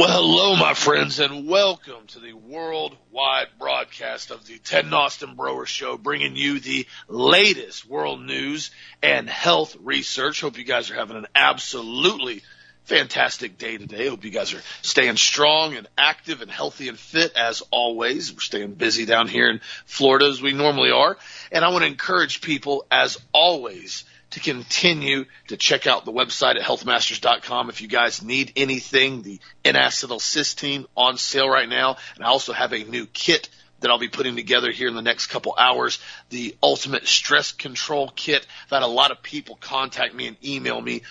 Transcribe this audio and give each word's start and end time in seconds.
Well, 0.00 0.22
hello, 0.22 0.56
my 0.56 0.72
friends, 0.72 1.20
and 1.20 1.46
welcome 1.46 2.06
to 2.06 2.20
the 2.20 2.32
worldwide 2.32 3.48
broadcast 3.58 4.30
of 4.30 4.46
the 4.46 4.56
Ted 4.56 4.90
Austin 4.94 5.34
Broer 5.34 5.66
Show, 5.66 5.98
bringing 5.98 6.36
you 6.36 6.58
the 6.58 6.86
latest 7.06 7.84
world 7.84 8.22
news 8.22 8.70
and 9.02 9.28
health 9.28 9.76
research. 9.78 10.40
Hope 10.40 10.56
you 10.56 10.64
guys 10.64 10.90
are 10.90 10.94
having 10.94 11.18
an 11.18 11.26
absolutely 11.34 12.40
fantastic 12.84 13.58
day 13.58 13.76
today. 13.76 14.08
Hope 14.08 14.24
you 14.24 14.30
guys 14.30 14.54
are 14.54 14.62
staying 14.80 15.16
strong 15.16 15.76
and 15.76 15.86
active 15.98 16.40
and 16.40 16.50
healthy 16.50 16.88
and 16.88 16.98
fit 16.98 17.36
as 17.36 17.62
always. 17.70 18.32
We're 18.32 18.40
staying 18.40 18.76
busy 18.76 19.04
down 19.04 19.28
here 19.28 19.50
in 19.50 19.60
Florida 19.84 20.28
as 20.28 20.40
we 20.40 20.54
normally 20.54 20.92
are. 20.92 21.18
And 21.52 21.62
I 21.62 21.68
want 21.68 21.82
to 21.82 21.88
encourage 21.88 22.40
people, 22.40 22.86
as 22.90 23.18
always, 23.34 24.04
to 24.30 24.40
continue 24.40 25.24
to 25.48 25.56
check 25.56 25.86
out 25.86 26.04
the 26.04 26.12
website 26.12 26.56
at 26.56 26.62
healthmasters.com 26.62 27.68
if 27.68 27.80
you 27.80 27.88
guys 27.88 28.22
need 28.22 28.52
anything. 28.56 29.22
The 29.22 29.40
N-acetylcysteine 29.64 30.86
on 30.96 31.18
sale 31.18 31.48
right 31.48 31.68
now. 31.68 31.96
And 32.14 32.24
I 32.24 32.28
also 32.28 32.52
have 32.52 32.72
a 32.72 32.84
new 32.84 33.06
kit 33.06 33.48
that 33.80 33.90
I'll 33.90 33.98
be 33.98 34.08
putting 34.08 34.36
together 34.36 34.70
here 34.70 34.88
in 34.88 34.94
the 34.94 35.02
next 35.02 35.28
couple 35.28 35.54
hours. 35.58 35.98
The 36.28 36.56
ultimate 36.62 37.06
stress 37.06 37.52
control 37.52 38.12
kit. 38.14 38.46
I've 38.66 38.70
had 38.70 38.82
a 38.82 38.86
lot 38.86 39.10
of 39.10 39.22
people 39.22 39.56
contact 39.60 40.14
me 40.14 40.28
and 40.28 40.36
email 40.44 40.80
me 40.80 41.02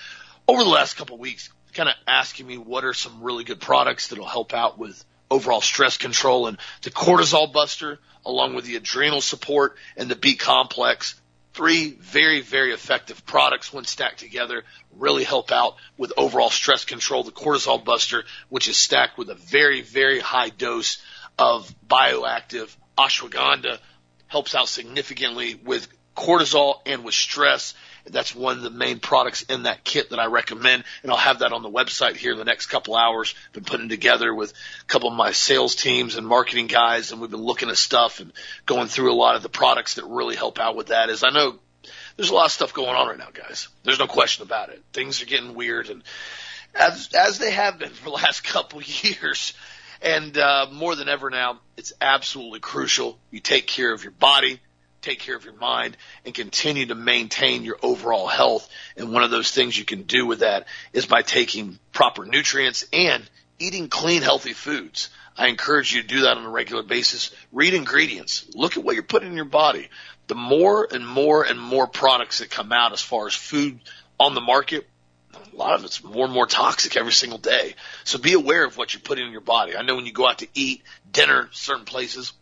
over 0.48 0.64
the 0.64 0.70
last 0.70 0.96
couple 0.96 1.18
weeks, 1.18 1.50
kind 1.74 1.90
of 1.90 1.96
asking 2.08 2.48
me 2.48 2.58
what 2.58 2.86
are 2.86 2.94
some 2.94 3.22
really 3.22 3.44
good 3.44 3.60
products 3.60 4.08
that'll 4.08 4.26
help 4.26 4.54
out 4.54 4.78
with 4.78 5.04
overall 5.30 5.62
stress 5.62 5.98
control 5.98 6.48
and 6.48 6.58
the 6.82 6.90
cortisol 6.90 7.52
buster 7.52 8.00
along 8.26 8.56
with 8.56 8.66
the 8.66 8.76
adrenal 8.76 9.22
support 9.22 9.76
and 9.96 10.10
the 10.10 10.16
B 10.16 10.36
complex 10.36 11.20
three 11.60 11.92
very, 11.92 12.40
very 12.40 12.72
effective 12.72 13.26
products 13.26 13.74
when 13.74 13.84
stacked 13.84 14.18
together 14.18 14.64
really 14.96 15.26
help 15.26 15.52
out 15.52 15.76
with 15.98 16.14
overall 16.16 16.50
stress 16.50 16.86
control. 16.86 17.22
The 17.22 17.34
cortisol 17.34 17.84
buster, 17.84 18.24
which 18.48 18.70
is 18.70 18.78
stacked 18.78 19.18
with 19.18 19.30
a 19.30 19.36
very, 19.36 19.82
very 19.82 20.22
high 20.22 20.52
dose 20.52 21.02
of 21.38 21.76
bioactive 21.86 22.74
ashwagandha, 22.98 23.78
helps 24.28 24.56
out 24.56 24.70
significantly 24.70 25.56
with 25.56 25.90
cortisol 26.16 26.76
and 26.86 27.04
with 27.04 27.14
stress. 27.14 27.74
That's 28.12 28.36
one 28.36 28.58
of 28.58 28.64
the 28.64 28.70
main 28.70 29.00
products 29.00 29.44
in 29.44 29.64
that 29.64 29.84
kit 29.84 30.10
that 30.10 30.20
I 30.20 30.26
recommend, 30.26 30.84
and 31.04 31.12
I'll 31.12 31.18
have 31.18 31.40
that 31.40 31.54
on 31.54 31.64
the 31.64 31.70
website 31.70 32.16
here 32.16 32.32
in 32.32 32.38
the 32.38 32.46
next 32.46 32.68
couple 32.68 32.96
hours. 32.96 33.36
Been 33.54 33.64
putting 33.64 33.90
together 33.90 34.34
with 34.34 34.52
a 34.52 34.86
couple 34.86 35.10
of 35.10 35.16
my 35.16 35.32
sales 35.32 35.76
teams 35.76 36.16
and 36.16 36.28
marketing 36.28 36.68
guys, 36.68 37.12
and 37.12 37.22
we've 37.22 37.32
been 37.32 37.42
looking 37.42 37.70
at 37.70 37.78
stuff 37.78 38.20
and 38.20 38.32
going 38.66 38.88
through 38.88 39.12
a 39.12 39.16
lot 39.16 39.36
of 39.36 39.44
the 39.44 39.50
products 39.50 39.96
that 39.96 40.06
really 40.06 40.36
help 40.36 40.60
out 40.60 40.76
with 40.76 40.88
that. 40.88 41.10
Is 41.10 41.24
I 41.24 41.30
know 41.30 41.60
there's 42.16 42.30
a 42.30 42.36
lot 42.36 42.46
of 42.46 42.52
stuff 42.52 42.74
going 42.74 42.96
on 42.96 43.08
right 43.08 43.18
now, 43.18 43.30
guys. 43.34 43.68
There's 43.84 44.00
no 44.00 44.08
question 44.08 44.44
about 44.44 44.70
it. 44.70 44.84
Things 44.94 45.22
are 45.22 45.26
getting 45.26 45.56
weird, 45.56 45.90
and 45.90 46.04
as 46.76 47.10
as 47.14 47.40
they 47.40 47.52
have 47.52 47.80
been 47.80 47.90
for 47.90 48.06
the 48.06 48.16
last 48.16 48.44
couple 48.44 48.80
of 48.80 49.04
years, 49.04 49.54
and 50.02 50.38
uh, 50.38 50.68
more 50.72 50.96
than 50.96 51.10
ever 51.10 51.30
now, 51.30 51.60
it's 51.78 51.94
absolutely 52.02 52.60
crucial 52.60 53.18
you 53.32 53.40
take 53.40 53.68
care 53.68 53.94
of 53.94 54.04
your 54.04 54.12
body, 54.12 54.60
take 55.02 55.20
care 55.20 55.36
of 55.36 55.46
your 55.46 55.56
mind 55.56 55.98
and 56.26 56.34
continue 56.34 56.88
to 56.88 56.96
maintain 56.96 57.64
your 57.64 57.78
overall 57.82 58.28
health. 58.28 58.70
And 58.98 59.14
one 59.14 59.24
of 59.24 59.32
those 59.32 59.52
things 59.52 59.78
you 59.78 59.86
can 59.86 60.04
do 60.04 60.26
with 60.26 60.40
that 60.40 60.68
is 60.94 61.06
by 61.06 61.22
taking 61.22 61.80
proper 61.92 62.26
nutrients 62.26 62.86
and 62.92 63.28
eating 63.60 63.90
clean, 63.90 64.22
healthy 64.22 64.54
foods. 64.54 65.10
I 65.38 65.48
encourage 65.48 65.94
you 65.94 66.02
to 66.02 66.08
do 66.08 66.22
that 66.22 66.38
on 66.38 66.46
a 66.46 66.50
regular 66.50 66.84
basis. 66.84 67.32
Read 67.52 67.74
ingredients. 67.74 68.46
Look 68.54 68.78
at 68.78 68.84
what 68.84 68.96
you're 68.96 69.04
putting 69.04 69.30
in 69.30 69.36
your 69.36 69.46
body. 69.46 69.88
The 70.28 70.36
more 70.36 70.88
and 70.92 71.08
more 71.08 71.44
and 71.44 71.60
more 71.60 71.88
products 71.88 72.40
that 72.40 72.50
come 72.50 72.72
out 72.72 72.92
as 72.92 73.02
far 73.02 73.28
as 73.28 73.34
food 73.34 73.80
on 74.20 74.36
the 74.36 74.42
market, 74.42 74.88
a 75.34 75.56
lot 75.56 75.74
of 75.74 75.86
it's 75.86 76.04
more 76.04 76.26
and 76.26 76.34
more 76.34 76.46
toxic 76.46 76.98
every 76.98 77.14
single 77.14 77.38
day. 77.38 77.76
So 78.04 78.18
be 78.18 78.34
aware 78.34 78.66
of 78.66 78.78
what 78.78 78.94
you're 78.94 79.02
putting 79.02 79.26
in 79.26 79.32
your 79.32 79.42
body. 79.42 79.76
I 79.78 79.82
know 79.82 79.96
when 79.96 80.06
you 80.06 80.12
go 80.12 80.28
out 80.28 80.40
to 80.40 80.48
eat 80.54 80.84
dinner, 81.10 81.50
certain 81.52 81.86
places, 81.86 82.34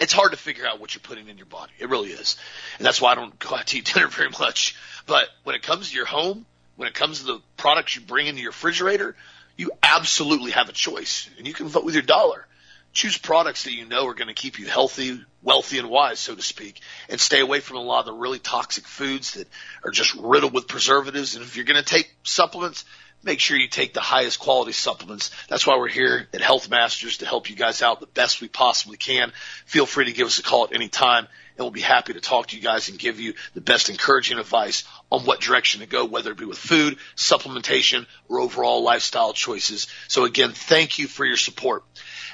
it's 0.00 0.12
hard 0.12 0.32
to 0.32 0.38
figure 0.38 0.66
out 0.66 0.80
what 0.80 0.94
you're 0.94 1.02
putting 1.02 1.28
in 1.28 1.36
your 1.36 1.46
body. 1.46 1.72
It 1.78 1.88
really 1.88 2.10
is. 2.10 2.36
And 2.78 2.86
that's 2.86 3.00
why 3.00 3.12
I 3.12 3.14
don't 3.14 3.38
go 3.38 3.54
out 3.54 3.66
to 3.68 3.78
eat 3.78 3.92
dinner 3.92 4.06
very 4.08 4.30
much. 4.30 4.76
But 5.06 5.28
when 5.44 5.56
it 5.56 5.62
comes 5.62 5.90
to 5.90 5.96
your 5.96 6.06
home, 6.06 6.46
when 6.76 6.88
it 6.88 6.94
comes 6.94 7.20
to 7.20 7.24
the 7.26 7.40
products 7.56 7.96
you 7.96 8.02
bring 8.02 8.26
into 8.26 8.40
your 8.40 8.50
refrigerator, 8.50 9.16
you 9.56 9.72
absolutely 9.82 10.52
have 10.52 10.68
a 10.68 10.72
choice 10.72 11.28
and 11.36 11.46
you 11.46 11.52
can 11.52 11.66
vote 11.68 11.84
with 11.84 11.94
your 11.94 12.02
dollar. 12.02 12.46
Choose 12.92 13.18
products 13.18 13.64
that 13.64 13.72
you 13.72 13.84
know 13.84 14.06
are 14.06 14.14
going 14.14 14.28
to 14.28 14.34
keep 14.34 14.58
you 14.58 14.66
healthy, 14.66 15.20
wealthy, 15.42 15.78
and 15.78 15.90
wise, 15.90 16.18
so 16.18 16.34
to 16.34 16.42
speak, 16.42 16.80
and 17.08 17.20
stay 17.20 17.40
away 17.40 17.60
from 17.60 17.76
a 17.76 17.82
lot 17.82 18.00
of 18.00 18.06
the 18.06 18.12
really 18.12 18.38
toxic 18.38 18.86
foods 18.86 19.34
that 19.34 19.46
are 19.84 19.90
just 19.90 20.14
riddled 20.14 20.54
with 20.54 20.68
preservatives. 20.68 21.34
And 21.34 21.44
if 21.44 21.54
you're 21.54 21.66
going 21.66 21.82
to 21.82 21.88
take 21.88 22.10
supplements, 22.22 22.84
make 23.22 23.40
sure 23.40 23.56
you 23.56 23.68
take 23.68 23.94
the 23.94 24.00
highest 24.00 24.38
quality 24.38 24.72
supplements. 24.72 25.30
That's 25.48 25.66
why 25.66 25.76
we're 25.76 25.88
here 25.88 26.28
at 26.32 26.40
Health 26.40 26.70
Masters 26.70 27.18
to 27.18 27.26
help 27.26 27.50
you 27.50 27.56
guys 27.56 27.82
out 27.82 28.00
the 28.00 28.06
best 28.06 28.40
we 28.40 28.48
possibly 28.48 28.96
can. 28.96 29.32
Feel 29.66 29.86
free 29.86 30.06
to 30.06 30.12
give 30.12 30.26
us 30.26 30.38
a 30.38 30.42
call 30.42 30.64
at 30.64 30.74
any 30.74 30.88
time 30.88 31.28
and 31.58 31.64
we'll 31.64 31.72
be 31.72 31.80
happy 31.80 32.12
to 32.12 32.20
talk 32.20 32.46
to 32.48 32.56
you 32.56 32.62
guys 32.62 32.88
and 32.88 32.98
give 32.98 33.18
you 33.18 33.34
the 33.54 33.60
best 33.60 33.90
encouraging 33.90 34.38
advice 34.38 34.84
on 35.10 35.24
what 35.24 35.40
direction 35.40 35.80
to 35.80 35.88
go, 35.88 36.04
whether 36.04 36.30
it 36.30 36.38
be 36.38 36.44
with 36.44 36.58
food, 36.58 36.98
supplementation, 37.16 38.06
or 38.28 38.38
overall 38.38 38.84
lifestyle 38.84 39.32
choices. 39.32 39.88
So 40.06 40.24
again, 40.24 40.52
thank 40.52 41.00
you 41.00 41.08
for 41.08 41.24
your 41.24 41.36
support. 41.36 41.82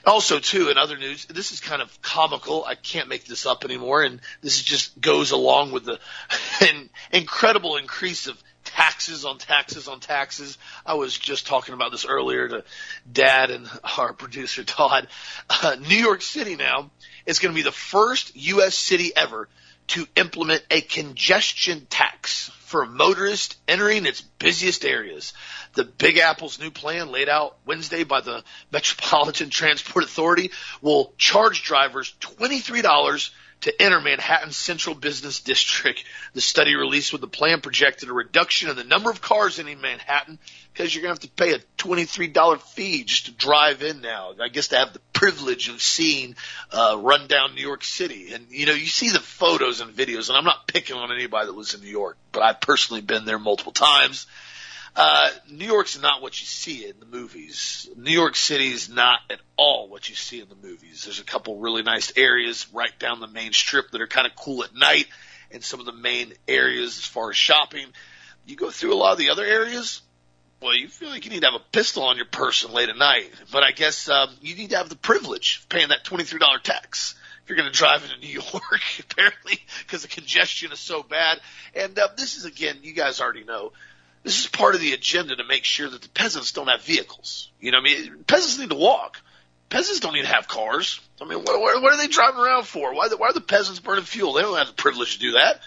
Also, 0.06 0.38
too, 0.38 0.68
in 0.68 0.76
other 0.76 0.98
news, 0.98 1.24
this 1.24 1.52
is 1.52 1.60
kind 1.60 1.80
of 1.80 2.02
comical. 2.02 2.64
I 2.66 2.74
can't 2.74 3.08
make 3.08 3.24
this 3.24 3.46
up 3.46 3.64
anymore, 3.64 4.02
and 4.02 4.20
this 4.42 4.62
just 4.62 5.00
goes 5.00 5.30
along 5.30 5.72
with 5.72 5.86
the 5.86 5.98
incredible 7.12 7.76
increase 7.76 8.26
of 8.26 8.42
taxes 8.74 9.24
on 9.24 9.38
taxes 9.38 9.86
on 9.86 10.00
taxes. 10.00 10.58
I 10.84 10.94
was 10.94 11.16
just 11.16 11.46
talking 11.46 11.74
about 11.74 11.92
this 11.92 12.04
earlier 12.04 12.48
to 12.48 12.64
Dad 13.10 13.50
and 13.50 13.68
our 13.98 14.12
producer 14.12 14.64
Todd. 14.64 15.06
Uh, 15.48 15.76
New 15.88 15.96
York 15.96 16.22
City 16.22 16.56
now 16.56 16.90
is 17.24 17.38
going 17.38 17.54
to 17.54 17.56
be 17.56 17.62
the 17.62 17.70
first 17.70 18.34
U.S. 18.34 18.74
city 18.74 19.12
ever 19.14 19.48
to 19.86 20.06
implement 20.16 20.64
a 20.70 20.80
congestion 20.80 21.86
tax 21.88 22.50
for 22.64 22.84
motorists 22.84 23.56
entering 23.68 24.06
its 24.06 24.22
busiest 24.22 24.84
areas. 24.84 25.34
The 25.74 25.84
Big 25.84 26.18
Apple's 26.18 26.58
new 26.58 26.70
plan 26.70 27.12
laid 27.12 27.28
out 27.28 27.56
Wednesday 27.66 28.02
by 28.02 28.22
the 28.22 28.42
Metropolitan 28.72 29.50
Transport 29.50 30.04
Authority 30.04 30.50
will 30.82 31.12
charge 31.16 31.62
drivers 31.62 32.12
$23 32.20 33.30
to 33.64 33.82
enter 33.82 33.98
Manhattan's 33.98 34.58
central 34.58 34.94
business 34.94 35.40
district. 35.40 36.04
The 36.34 36.42
study 36.42 36.74
released 36.74 37.12
with 37.12 37.22
the 37.22 37.26
plan 37.26 37.62
projected 37.62 38.10
a 38.10 38.12
reduction 38.12 38.68
in 38.68 38.76
the 38.76 38.84
number 38.84 39.10
of 39.10 39.22
cars 39.22 39.58
in 39.58 39.66
Manhattan 39.80 40.38
because 40.72 40.94
you're 40.94 41.02
going 41.02 41.16
to 41.16 41.22
have 41.22 41.30
to 41.30 41.42
pay 41.42 41.52
a 41.54 41.58
$23 41.78 42.60
fee 42.60 43.04
just 43.04 43.26
to 43.26 43.32
drive 43.32 43.82
in 43.82 44.02
now. 44.02 44.32
I 44.38 44.48
guess 44.48 44.68
to 44.68 44.76
have 44.76 44.92
the 44.92 44.98
privilege 45.14 45.70
of 45.70 45.80
seeing 45.80 46.36
uh, 46.72 46.98
rundown 47.00 47.54
New 47.54 47.62
York 47.62 47.84
City. 47.84 48.34
And, 48.34 48.46
you 48.50 48.66
know, 48.66 48.74
you 48.74 48.86
see 48.86 49.08
the 49.08 49.20
photos 49.20 49.80
and 49.80 49.92
videos, 49.92 50.28
and 50.28 50.36
I'm 50.36 50.44
not 50.44 50.66
picking 50.66 50.96
on 50.96 51.10
anybody 51.10 51.46
that 51.46 51.56
lives 51.56 51.72
in 51.72 51.80
New 51.80 51.88
York, 51.88 52.18
but 52.32 52.42
I've 52.42 52.60
personally 52.60 53.00
been 53.00 53.24
there 53.24 53.38
multiple 53.38 53.72
times. 53.72 54.26
Uh, 54.96 55.28
New 55.50 55.66
York's 55.66 56.00
not 56.00 56.22
what 56.22 56.40
you 56.40 56.46
see 56.46 56.86
in 56.88 57.00
the 57.00 57.06
movies. 57.06 57.88
New 57.96 58.12
York 58.12 58.36
City 58.36 58.68
is 58.70 58.88
not 58.88 59.20
at 59.28 59.40
all 59.56 59.88
what 59.88 60.08
you 60.08 60.14
see 60.14 60.40
in 60.40 60.48
the 60.48 60.54
movies. 60.54 61.04
There's 61.04 61.18
a 61.18 61.24
couple 61.24 61.58
really 61.58 61.82
nice 61.82 62.12
areas 62.16 62.66
right 62.72 62.96
down 63.00 63.20
the 63.20 63.26
main 63.26 63.52
strip 63.52 63.90
that 63.90 64.00
are 64.00 64.06
kind 64.06 64.26
of 64.26 64.36
cool 64.36 64.62
at 64.62 64.74
night, 64.74 65.06
and 65.50 65.64
some 65.64 65.80
of 65.80 65.86
the 65.86 65.92
main 65.92 66.32
areas 66.46 66.98
as 66.98 67.04
far 67.04 67.30
as 67.30 67.36
shopping. 67.36 67.86
You 68.46 68.56
go 68.56 68.70
through 68.70 68.94
a 68.94 68.96
lot 68.96 69.12
of 69.12 69.18
the 69.18 69.30
other 69.30 69.44
areas, 69.44 70.02
well, 70.64 70.74
you 70.74 70.88
feel 70.88 71.10
like 71.10 71.26
you 71.26 71.30
need 71.30 71.40
to 71.40 71.46
have 71.46 71.60
a 71.60 71.64
pistol 71.72 72.04
on 72.04 72.16
your 72.16 72.26
person 72.26 72.72
late 72.72 72.88
at 72.88 72.96
night. 72.96 73.30
But 73.52 73.62
I 73.62 73.72
guess 73.72 74.08
um, 74.08 74.30
you 74.40 74.54
need 74.54 74.70
to 74.70 74.78
have 74.78 74.88
the 74.88 74.96
privilege 74.96 75.60
of 75.62 75.68
paying 75.68 75.88
that 75.88 76.04
twenty-three 76.04 76.38
dollar 76.38 76.58
tax 76.58 77.16
if 77.42 77.50
you're 77.50 77.58
going 77.58 77.70
to 77.70 77.76
drive 77.76 78.02
into 78.02 78.16
New 78.20 78.40
York, 78.40 78.80
apparently, 79.00 79.58
because 79.80 80.00
the 80.00 80.08
congestion 80.08 80.72
is 80.72 80.78
so 80.78 81.02
bad. 81.02 81.38
And 81.74 81.98
uh, 81.98 82.08
this 82.16 82.38
is 82.38 82.46
again, 82.46 82.78
you 82.82 82.94
guys 82.94 83.20
already 83.20 83.44
know 83.44 83.72
this 84.24 84.40
is 84.40 84.46
part 84.46 84.74
of 84.74 84.80
the 84.80 84.94
agenda 84.94 85.36
to 85.36 85.44
make 85.44 85.64
sure 85.64 85.88
that 85.88 86.00
the 86.02 86.08
peasants 86.08 86.52
don't 86.52 86.68
have 86.68 86.82
vehicles. 86.82 87.50
You 87.60 87.70
know, 87.70 87.78
I 87.78 87.82
mean, 87.82 88.24
peasants 88.26 88.58
need 88.58 88.70
to 88.70 88.76
walk. 88.76 89.20
Peasants 89.68 90.00
don't 90.00 90.14
need 90.14 90.22
to 90.22 90.28
have 90.34 90.48
cars. 90.48 91.00
I 91.20 91.26
mean, 91.26 91.38
what, 91.38 91.60
what, 91.60 91.82
what 91.82 91.92
are 91.92 91.98
they 91.98 92.06
driving 92.06 92.40
around 92.40 92.64
for? 92.64 92.94
Why, 92.94 93.08
why 93.16 93.28
are 93.28 93.32
the 93.34 93.42
peasants 93.42 93.80
burning 93.80 94.04
fuel? 94.04 94.32
They 94.32 94.42
don't 94.42 94.56
have 94.56 94.68
the 94.68 94.72
privilege 94.72 95.14
to 95.14 95.20
do 95.20 95.32
that. 95.32 95.60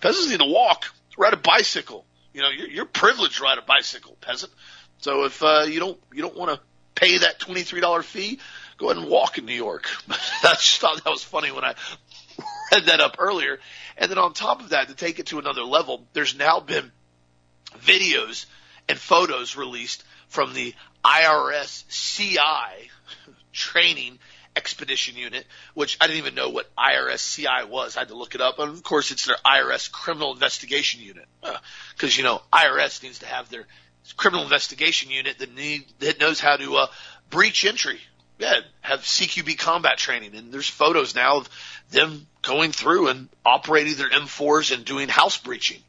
Peasants 0.00 0.30
need 0.30 0.40
to 0.40 0.46
walk, 0.46 0.86
ride 1.16 1.32
a 1.32 1.38
bicycle. 1.38 2.04
You 2.34 2.42
know, 2.42 2.50
you're, 2.50 2.68
you're 2.68 2.84
privileged 2.84 3.38
to 3.38 3.44
ride 3.44 3.58
a 3.58 3.62
bicycle, 3.62 4.16
peasant. 4.20 4.52
So 4.98 5.24
if 5.24 5.42
uh, 5.42 5.64
you 5.66 5.80
don't 5.80 5.98
you 6.12 6.22
don't 6.22 6.36
want 6.36 6.52
to 6.52 6.60
pay 6.94 7.18
that 7.18 7.38
twenty 7.38 7.62
three 7.62 7.80
dollar 7.80 8.02
fee, 8.02 8.38
go 8.78 8.90
ahead 8.90 9.02
and 9.02 9.10
walk 9.10 9.38
in 9.38 9.46
New 9.46 9.54
York. 9.54 9.88
I 10.10 10.54
just 10.54 10.80
thought 10.80 11.02
that 11.02 11.10
was 11.10 11.22
funny 11.22 11.50
when 11.50 11.64
I 11.64 11.74
read 12.72 12.86
that 12.86 13.00
up 13.00 13.16
earlier. 13.18 13.58
And 13.96 14.10
then 14.10 14.18
on 14.18 14.32
top 14.32 14.60
of 14.60 14.70
that, 14.70 14.88
to 14.88 14.94
take 14.94 15.18
it 15.18 15.26
to 15.26 15.38
another 15.38 15.62
level, 15.62 16.06
there's 16.12 16.36
now 16.36 16.60
been 16.60 16.92
videos 17.80 18.46
and 18.88 18.98
photos 18.98 19.56
released 19.56 20.04
from 20.28 20.54
the 20.54 20.74
IRS 21.04 21.84
CI 21.88 22.90
training 23.52 24.18
expedition 24.56 25.16
unit, 25.16 25.46
which 25.74 25.96
I 26.00 26.06
didn't 26.06 26.18
even 26.18 26.34
know 26.34 26.50
what 26.50 26.74
IRS 26.76 27.36
CI 27.36 27.68
was. 27.68 27.96
I 27.96 28.00
had 28.00 28.08
to 28.08 28.14
look 28.14 28.34
it 28.34 28.40
up. 28.40 28.58
And 28.58 28.70
of 28.70 28.82
course, 28.82 29.10
it's 29.10 29.26
their 29.26 29.36
IRS 29.44 29.90
criminal 29.90 30.32
investigation 30.32 31.00
unit. 31.00 31.26
Because, 31.40 32.16
uh, 32.16 32.18
you 32.18 32.22
know, 32.22 32.42
IRS 32.52 33.02
needs 33.02 33.20
to 33.20 33.26
have 33.26 33.48
their 33.48 33.66
criminal 34.16 34.44
investigation 34.44 35.10
unit 35.10 35.38
that 35.38 35.54
need 35.54 35.84
that 36.00 36.20
knows 36.20 36.40
how 36.40 36.56
to 36.56 36.76
uh, 36.76 36.86
breach 37.30 37.64
entry. 37.64 38.00
Yeah, 38.38 38.60
have 38.80 39.00
CQB 39.00 39.58
combat 39.58 39.98
training, 39.98 40.34
and 40.34 40.50
there's 40.52 40.68
photos 40.68 41.14
now 41.14 41.36
of 41.36 41.48
them 41.90 42.26
going 42.40 42.72
through 42.72 43.08
and 43.08 43.28
operating 43.46 43.94
their 43.94 44.10
M4s 44.10 44.74
and 44.74 44.84
doing 44.84 45.08
house 45.08 45.38
breaching 45.38 45.80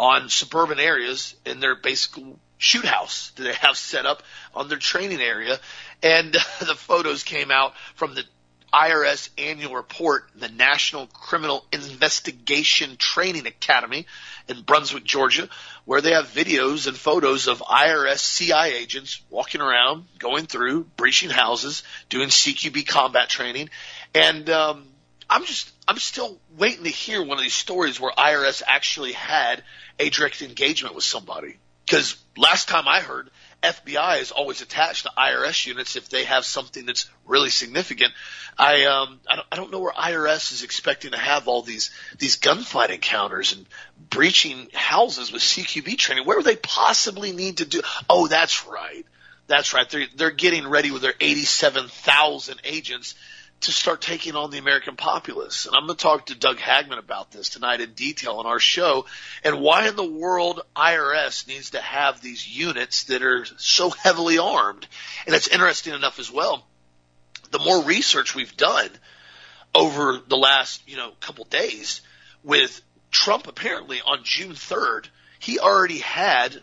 on 0.00 0.30
suburban 0.30 0.80
areas 0.80 1.36
in 1.44 1.60
their 1.60 1.74
basic 1.74 2.24
shoot 2.56 2.86
house 2.86 3.32
that 3.36 3.42
they 3.42 3.52
have 3.52 3.76
set 3.76 4.06
up 4.06 4.22
on 4.54 4.66
their 4.66 4.78
training 4.78 5.20
area. 5.20 5.58
And 6.02 6.32
the 6.60 6.74
photos 6.74 7.22
came 7.22 7.50
out 7.50 7.74
from 7.96 8.14
the 8.14 8.24
IRS 8.72 9.28
annual 9.36 9.74
report, 9.74 10.24
the 10.34 10.48
National 10.48 11.06
Criminal 11.06 11.66
Investigation 11.70 12.96
Training 12.96 13.46
Academy 13.46 14.06
in 14.48 14.62
Brunswick, 14.62 15.04
Georgia, 15.04 15.50
where 15.84 16.00
they 16.00 16.12
have 16.12 16.28
videos 16.28 16.86
and 16.86 16.96
photos 16.96 17.46
of 17.46 17.58
IRS 17.58 18.38
CI 18.38 18.74
agents 18.74 19.20
walking 19.28 19.60
around, 19.60 20.06
going 20.18 20.46
through, 20.46 20.84
breaching 20.96 21.28
houses, 21.28 21.82
doing 22.08 22.30
CQB 22.30 22.86
combat 22.86 23.28
training. 23.28 23.68
And, 24.14 24.48
um, 24.48 24.86
I'm 25.30 25.44
just, 25.44 25.70
I'm 25.86 25.98
still 25.98 26.40
waiting 26.58 26.82
to 26.82 26.90
hear 26.90 27.22
one 27.22 27.38
of 27.38 27.44
these 27.44 27.54
stories 27.54 28.00
where 28.00 28.10
IRS 28.10 28.62
actually 28.66 29.12
had 29.12 29.62
a 30.00 30.10
direct 30.10 30.42
engagement 30.42 30.94
with 30.94 31.04
somebody. 31.04 31.58
Cause 31.88 32.16
last 32.36 32.68
time 32.68 32.88
I 32.88 33.00
heard, 33.00 33.30
FBI 33.62 34.20
is 34.20 34.30
always 34.30 34.62
attached 34.62 35.04
to 35.04 35.12
IRS 35.18 35.66
units 35.66 35.96
if 35.96 36.08
they 36.08 36.24
have 36.24 36.44
something 36.44 36.86
that's 36.86 37.10
really 37.26 37.50
significant. 37.50 38.12
I 38.58 38.84
um 38.84 39.20
I 39.28 39.36
don't, 39.36 39.46
I 39.52 39.56
don't 39.56 39.70
know 39.70 39.80
where 39.80 39.92
IRS 39.92 40.52
is 40.52 40.62
expecting 40.62 41.10
to 41.10 41.18
have 41.18 41.46
all 41.48 41.62
these 41.62 41.90
these 42.18 42.38
gunfight 42.38 42.90
encounters 42.90 43.52
and 43.52 43.66
breaching 44.08 44.68
houses 44.72 45.30
with 45.32 45.42
CQB 45.42 45.98
training. 45.98 46.24
Where 46.24 46.38
would 46.38 46.46
they 46.46 46.56
possibly 46.56 47.32
need 47.32 47.58
to 47.58 47.66
do? 47.66 47.82
Oh, 48.08 48.28
that's 48.28 48.66
right. 48.66 49.04
That's 49.46 49.74
right. 49.74 49.88
They're 49.90 50.06
they're 50.14 50.30
getting 50.30 50.66
ready 50.66 50.90
with 50.90 51.02
their 51.02 51.14
87,000 51.20 52.60
agents 52.64 53.14
to 53.60 53.72
start 53.72 54.00
taking 54.00 54.36
on 54.36 54.50
the 54.50 54.58
American 54.58 54.96
populace. 54.96 55.66
And 55.66 55.76
I'm 55.76 55.86
going 55.86 55.96
to 55.96 56.02
talk 56.02 56.26
to 56.26 56.34
Doug 56.34 56.56
Hagman 56.56 56.98
about 56.98 57.30
this 57.30 57.50
tonight 57.50 57.80
in 57.80 57.92
detail 57.92 58.36
on 58.36 58.46
our 58.46 58.58
show 58.58 59.04
and 59.44 59.60
why 59.60 59.86
in 59.86 59.96
the 59.96 60.10
world 60.10 60.62
IRS 60.74 61.46
needs 61.46 61.70
to 61.70 61.80
have 61.80 62.20
these 62.20 62.48
units 62.48 63.04
that 63.04 63.22
are 63.22 63.44
so 63.58 63.90
heavily 63.90 64.38
armed. 64.38 64.86
And 65.26 65.34
it's 65.34 65.48
interesting 65.48 65.94
enough 65.94 66.18
as 66.18 66.30
well. 66.32 66.64
The 67.50 67.58
more 67.58 67.84
research 67.84 68.34
we've 68.34 68.56
done 68.56 68.90
over 69.74 70.18
the 70.26 70.36
last, 70.36 70.82
you 70.88 70.96
know, 70.96 71.12
couple 71.20 71.44
days 71.44 72.00
with 72.42 72.80
Trump 73.10 73.46
apparently 73.46 74.00
on 74.00 74.20
June 74.24 74.52
3rd, 74.52 75.06
he 75.38 75.58
already 75.58 75.98
had 75.98 76.62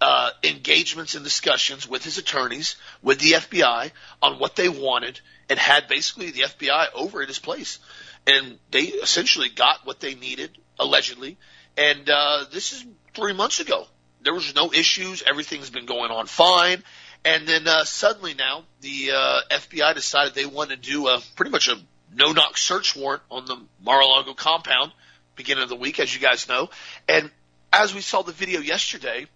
uh, 0.00 0.30
engagements 0.42 1.14
and 1.14 1.24
discussions 1.24 1.88
with 1.88 2.04
his 2.04 2.18
attorneys, 2.18 2.76
with 3.02 3.20
the 3.20 3.32
FBI 3.32 3.90
on 4.22 4.38
what 4.38 4.56
they 4.56 4.68
wanted 4.68 5.20
and 5.50 5.58
had 5.58 5.88
basically 5.88 6.30
the 6.30 6.42
FBI 6.42 6.86
over 6.94 7.20
at 7.20 7.28
his 7.28 7.40
place. 7.40 7.80
And 8.26 8.58
they 8.70 8.82
essentially 8.84 9.48
got 9.48 9.84
what 9.84 10.00
they 10.00 10.14
needed, 10.14 10.56
allegedly. 10.78 11.36
And 11.76 12.08
uh, 12.08 12.44
this 12.52 12.72
is 12.72 12.86
three 13.14 13.32
months 13.32 13.60
ago. 13.60 13.86
There 14.22 14.32
was 14.32 14.54
no 14.54 14.72
issues. 14.72 15.22
Everything's 15.22 15.70
been 15.70 15.86
going 15.86 16.10
on 16.10 16.26
fine. 16.26 16.82
And 17.24 17.46
then 17.46 17.66
uh, 17.66 17.84
suddenly 17.84 18.34
now 18.34 18.64
the 18.80 19.10
uh, 19.12 19.40
FBI 19.50 19.94
decided 19.94 20.34
they 20.34 20.46
wanted 20.46 20.82
to 20.82 20.90
do 20.90 21.08
a 21.08 21.20
pretty 21.34 21.50
much 21.50 21.68
a 21.68 21.76
no 22.14 22.32
knock 22.32 22.56
search 22.56 22.96
warrant 22.96 23.22
on 23.30 23.44
the 23.44 23.56
Mar-a-Lago 23.84 24.34
compound 24.34 24.92
beginning 25.36 25.62
of 25.62 25.68
the 25.68 25.76
week, 25.76 26.00
as 26.00 26.14
you 26.14 26.20
guys 26.20 26.48
know. 26.48 26.70
And 27.08 27.30
as 27.72 27.94
we 27.94 28.00
saw 28.00 28.22
the 28.22 28.32
video 28.32 28.60
yesterday, 28.60 29.26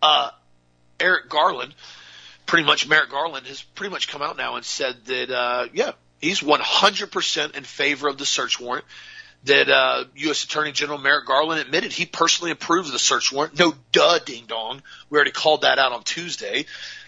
uh, 0.00 0.30
Eric 0.98 1.28
Garland, 1.28 1.74
pretty 2.52 2.66
much 2.66 2.86
Merrick 2.86 3.08
Garland 3.08 3.46
has 3.46 3.62
pretty 3.62 3.90
much 3.90 4.08
come 4.08 4.20
out 4.20 4.36
now 4.36 4.56
and 4.56 4.64
said 4.64 5.06
that, 5.06 5.30
uh, 5.30 5.68
yeah, 5.72 5.92
he's 6.20 6.40
100% 6.40 7.56
in 7.56 7.64
favor 7.64 8.08
of 8.08 8.18
the 8.18 8.26
search 8.26 8.60
warrant. 8.60 8.84
That 9.44 9.70
uh, 9.70 10.04
U.S. 10.16 10.44
Attorney 10.44 10.72
General 10.72 10.98
Merrick 10.98 11.24
Garland 11.24 11.62
admitted 11.62 11.92
he 11.92 12.04
personally 12.04 12.50
approved 12.50 12.88
of 12.88 12.92
the 12.92 12.98
search 12.98 13.32
warrant. 13.32 13.58
No 13.58 13.72
duh, 13.90 14.18
ding 14.18 14.44
dong. 14.48 14.82
We 15.08 15.16
already 15.16 15.30
called 15.30 15.62
that 15.62 15.78
out 15.78 15.92
on 15.92 16.02
Tuesday, 16.02 16.66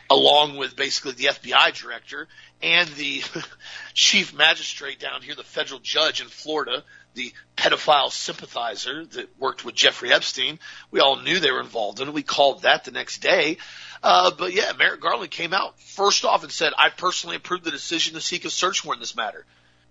along 0.09 0.57
with 0.57 0.77
basically 0.77 1.13
the 1.13 1.27
FBI 1.27 1.75
director 1.75 2.27
and 2.63 2.89
the 2.89 3.23
chief 3.93 4.33
magistrate 4.33 4.99
down 4.99 5.21
here, 5.21 5.35
the 5.35 5.43
federal 5.43 5.79
judge 5.79 6.23
in 6.23 6.29
Florida, 6.29 6.83
the 7.13 7.35
pedophile 7.55 8.11
sympathizer 8.11 9.05
that 9.05 9.39
worked 9.39 9.65
with 9.65 9.75
Jeffrey 9.75 10.11
Epstein. 10.11 10.59
We 10.91 11.01
all 11.01 11.21
knew 11.21 11.39
they 11.39 11.53
were 11.53 11.61
involved 11.61 12.01
in 12.01 12.09
it. 12.09 12.15
We 12.15 12.23
called 12.23 12.63
that 12.63 12.85
the 12.85 12.91
next 12.91 13.19
day. 13.19 13.59
Uh, 14.05 14.31
but 14.37 14.53
yeah, 14.53 14.71
Merrick 14.79 15.01
Garland 15.01 15.31
came 15.31 15.55
out 15.55 15.81
first 15.81 16.27
off 16.27 16.43
and 16.43 16.53
said, 16.53 16.75
I 16.77 16.91
personally 16.91 17.37
approved 17.37 17.65
the 17.65 17.71
decision 17.71 18.13
to 18.15 18.21
seek 18.21 18.45
a 18.45 18.51
search 18.51 18.85
warrant 18.85 18.99
in 18.99 19.03
this 19.03 19.17
matter. 19.17 19.47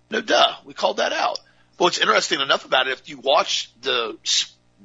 No 0.08 0.20
duh. 0.20 0.54
We 0.64 0.72
called 0.72 0.98
that 0.98 1.12
out. 1.12 1.40
But 1.76 1.84
what's 1.84 1.98
interesting 1.98 2.40
enough 2.40 2.64
about 2.64 2.86
it, 2.86 2.92
if 2.92 3.08
you 3.08 3.18
watch 3.18 3.72
the 3.82 4.16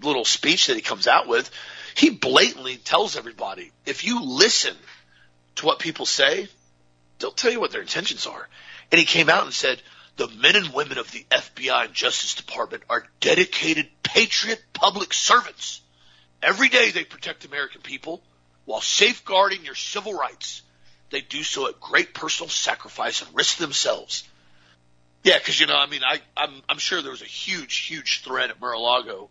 little 0.01 0.25
speech 0.25 0.65
that 0.65 0.77
he 0.77 0.81
comes 0.81 1.05
out 1.05 1.27
with, 1.27 1.51
he 1.93 2.09
blatantly 2.09 2.77
tells 2.77 3.15
everybody, 3.15 3.71
if 3.85 4.03
you 4.03 4.23
listen 4.23 4.75
to 5.57 5.67
what 5.67 5.77
people 5.77 6.07
say, 6.07 6.47
they'll 7.19 7.29
tell 7.29 7.51
you 7.51 7.59
what 7.59 7.69
their 7.71 7.81
intentions 7.81 8.25
are. 8.25 8.49
And 8.91 8.97
he 8.97 9.05
came 9.05 9.29
out 9.29 9.43
and 9.43 9.53
said, 9.53 9.79
the 10.15 10.27
men 10.27 10.55
and 10.55 10.73
women 10.73 10.97
of 10.97 11.11
the 11.11 11.23
FBI 11.29 11.85
and 11.85 11.93
Justice 11.93 12.33
Department 12.33 12.81
are 12.89 13.05
dedicated 13.19 13.89
patriot 14.01 14.59
public 14.73 15.13
servants. 15.13 15.81
Every 16.41 16.69
day 16.69 16.89
they 16.89 17.03
protect 17.03 17.45
American 17.45 17.81
people 17.81 18.23
while 18.69 18.81
safeguarding 18.81 19.65
your 19.65 19.73
civil 19.73 20.13
rights. 20.13 20.61
They 21.09 21.21
do 21.21 21.41
so 21.41 21.67
at 21.67 21.79
great 21.79 22.13
personal 22.13 22.49
sacrifice 22.49 23.23
and 23.23 23.35
risk 23.35 23.57
themselves. 23.57 24.29
Yeah, 25.23 25.39
because 25.39 25.59
you 25.59 25.65
know, 25.65 25.75
I 25.75 25.87
mean, 25.87 26.01
I, 26.05 26.19
I'm 26.37 26.61
I'm 26.69 26.77
sure 26.77 27.01
there 27.01 27.09
was 27.09 27.23
a 27.23 27.25
huge, 27.25 27.77
huge 27.77 28.21
threat 28.21 28.51
at 28.51 28.61
Mar-a-Lago 28.61 29.29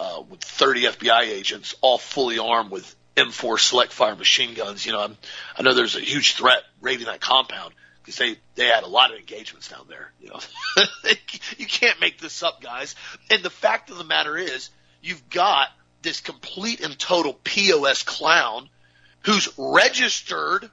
uh, 0.00 0.22
with 0.26 0.40
30 0.42 0.84
FBI 0.84 1.24
agents, 1.24 1.74
all 1.82 1.98
fully 1.98 2.38
armed 2.38 2.70
with 2.70 2.96
M4 3.18 3.58
select 3.58 3.92
fire 3.92 4.16
machine 4.16 4.54
guns. 4.54 4.86
You 4.86 4.92
know, 4.92 5.00
I'm, 5.00 5.18
I 5.58 5.62
know 5.62 5.74
there's 5.74 5.96
a 5.96 6.00
huge 6.00 6.36
threat 6.36 6.62
raiding 6.80 7.04
that 7.04 7.20
compound 7.20 7.74
because 8.00 8.16
they 8.16 8.38
they 8.54 8.64
had 8.64 8.84
a 8.84 8.88
lot 8.88 9.12
of 9.12 9.18
engagements 9.18 9.68
down 9.68 9.88
there. 9.90 10.10
You 10.22 10.30
know, 10.30 10.40
you 11.58 11.66
can't 11.66 12.00
make 12.00 12.18
this 12.18 12.42
up, 12.42 12.62
guys. 12.62 12.94
And 13.30 13.42
the 13.42 13.50
fact 13.50 13.90
of 13.90 13.98
the 13.98 14.04
matter 14.04 14.38
is, 14.38 14.70
you've 15.02 15.28
got 15.28 15.68
this 16.02 16.20
complete 16.20 16.80
and 16.80 16.98
total 16.98 17.34
POS 17.44 18.02
clown 18.04 18.70
who's 19.22 19.48
registered 19.56 20.70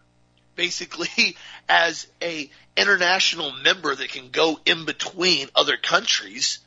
basically 0.55 1.35
as 1.69 2.07
a 2.21 2.49
international 2.75 3.51
member 3.63 3.95
that 3.95 4.09
can 4.09 4.29
go 4.29 4.59
in 4.65 4.85
between 4.85 5.47
other 5.55 5.77
countries. 5.77 6.59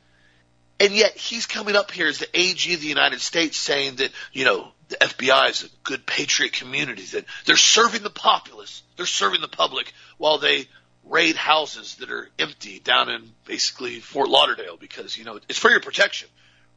And 0.78 0.94
yet 0.94 1.16
he's 1.16 1.44
coming 1.46 1.76
up 1.76 1.90
here 1.90 2.08
as 2.08 2.18
the 2.18 2.28
AG 2.38 2.72
of 2.72 2.80
the 2.80 2.86
United 2.86 3.20
States 3.20 3.58
saying 3.58 3.96
that, 3.96 4.10
you 4.32 4.44
know, 4.44 4.68
the 4.88 4.96
FBI 4.96 5.50
is 5.50 5.64
a 5.64 5.68
good 5.84 6.06
patriot 6.06 6.54
community, 6.54 7.02
that 7.12 7.26
they're 7.44 7.56
serving 7.56 8.02
the 8.02 8.10
populace, 8.10 8.82
they're 8.96 9.06
serving 9.06 9.40
the 9.40 9.48
public 9.48 9.92
while 10.16 10.38
they 10.38 10.66
raid 11.04 11.36
houses 11.36 11.96
that 11.96 12.10
are 12.10 12.28
empty 12.38 12.78
down 12.80 13.10
in 13.10 13.30
basically 13.44 14.00
Fort 14.00 14.28
Lauderdale 14.28 14.76
because, 14.76 15.16
you 15.16 15.24
know, 15.24 15.38
it's 15.48 15.58
for 15.58 15.70
your 15.70 15.80
protection. 15.80 16.28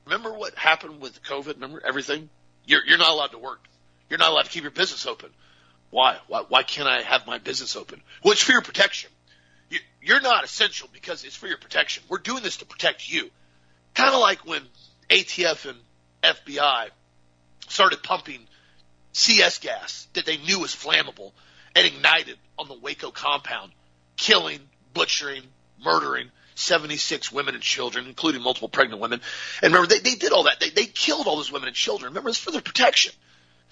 Remember 0.05 0.33
what 0.33 0.53
happened 0.55 0.99
with 1.01 1.23
COVID? 1.23 1.55
Remember 1.55 1.81
everything? 1.85 2.29
You're, 2.65 2.85
you're 2.85 2.97
not 2.97 3.11
allowed 3.11 3.31
to 3.31 3.39
work. 3.39 3.67
You're 4.13 4.19
not 4.19 4.29
allowed 4.29 4.43
to 4.43 4.51
keep 4.51 4.61
your 4.61 4.69
business 4.69 5.07
open. 5.07 5.31
Why? 5.89 6.19
Why, 6.27 6.43
why 6.47 6.61
can't 6.61 6.87
I 6.87 7.01
have 7.01 7.25
my 7.25 7.39
business 7.39 7.75
open? 7.75 7.99
Well, 8.23 8.33
it's 8.33 8.43
for 8.43 8.51
your 8.51 8.61
protection. 8.61 9.09
You, 9.71 9.79
you're 10.03 10.21
not 10.21 10.43
essential 10.43 10.87
because 10.93 11.23
it's 11.23 11.35
for 11.35 11.47
your 11.47 11.57
protection. 11.57 12.03
We're 12.07 12.19
doing 12.19 12.43
this 12.43 12.57
to 12.57 12.65
protect 12.67 13.11
you. 13.11 13.31
Kind 13.95 14.13
of 14.13 14.21
like 14.21 14.45
when 14.45 14.61
ATF 15.09 15.67
and 15.67 15.79
FBI 16.21 16.89
started 17.69 18.03
pumping 18.03 18.41
CS 19.13 19.57
gas 19.57 20.07
that 20.13 20.27
they 20.27 20.37
knew 20.37 20.59
was 20.59 20.75
flammable 20.75 21.31
and 21.75 21.87
ignited 21.87 22.37
on 22.59 22.67
the 22.67 22.77
Waco 22.77 23.09
compound, 23.09 23.71
killing, 24.15 24.59
butchering, 24.93 25.41
murdering 25.83 26.29
76 26.53 27.31
women 27.31 27.55
and 27.55 27.63
children, 27.63 28.05
including 28.05 28.43
multiple 28.43 28.69
pregnant 28.69 29.01
women. 29.01 29.21
And 29.63 29.73
remember, 29.73 29.87
they, 29.87 30.07
they 30.07 30.13
did 30.13 30.33
all 30.33 30.43
that. 30.43 30.59
They, 30.59 30.69
they 30.69 30.85
killed 30.85 31.25
all 31.25 31.37
those 31.37 31.51
women 31.51 31.67
and 31.67 31.75
children. 31.75 32.11
Remember, 32.11 32.29
it's 32.29 32.37
for 32.37 32.51
their 32.51 32.61
protection. 32.61 33.11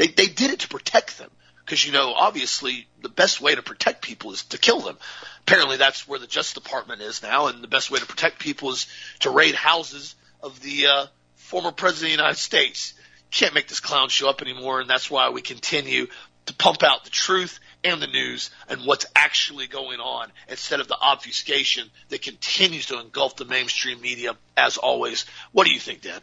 They, 0.01 0.07
they 0.07 0.25
did 0.25 0.49
it 0.49 0.61
to 0.61 0.67
protect 0.67 1.19
them. 1.19 1.29
Because, 1.63 1.85
you 1.85 1.91
know, 1.91 2.11
obviously 2.15 2.87
the 3.03 3.07
best 3.07 3.39
way 3.39 3.53
to 3.53 3.61
protect 3.61 4.01
people 4.01 4.31
is 4.33 4.45
to 4.45 4.57
kill 4.57 4.79
them. 4.79 4.97
Apparently 5.41 5.77
that's 5.77 6.07
where 6.07 6.17
the 6.17 6.25
Justice 6.25 6.55
Department 6.55 7.03
is 7.03 7.21
now, 7.21 7.45
and 7.45 7.63
the 7.63 7.67
best 7.67 7.91
way 7.91 7.99
to 7.99 8.05
protect 8.07 8.39
people 8.39 8.71
is 8.71 8.87
to 9.19 9.29
raid 9.29 9.53
houses 9.53 10.15
of 10.41 10.59
the 10.61 10.87
uh, 10.87 11.05
former 11.35 11.71
President 11.71 12.13
of 12.13 12.17
the 12.17 12.23
United 12.23 12.39
States. 12.39 12.95
Can't 13.29 13.53
make 13.53 13.67
this 13.67 13.79
clown 13.79 14.09
show 14.09 14.27
up 14.27 14.41
anymore, 14.41 14.81
and 14.81 14.89
that's 14.89 15.11
why 15.11 15.29
we 15.29 15.43
continue 15.43 16.07
to 16.47 16.53
pump 16.55 16.81
out 16.81 17.03
the 17.03 17.11
truth 17.11 17.59
and 17.83 18.01
the 18.01 18.07
news 18.07 18.49
and 18.69 18.87
what's 18.87 19.05
actually 19.15 19.67
going 19.67 19.99
on 19.99 20.31
instead 20.49 20.79
of 20.79 20.87
the 20.87 20.97
obfuscation 20.99 21.87
that 22.09 22.23
continues 22.23 22.87
to 22.87 22.99
engulf 22.99 23.35
the 23.35 23.45
mainstream 23.45 24.01
media 24.01 24.35
as 24.57 24.77
always. 24.77 25.27
What 25.51 25.67
do 25.67 25.71
you 25.71 25.79
think, 25.79 26.01
Dan? 26.01 26.21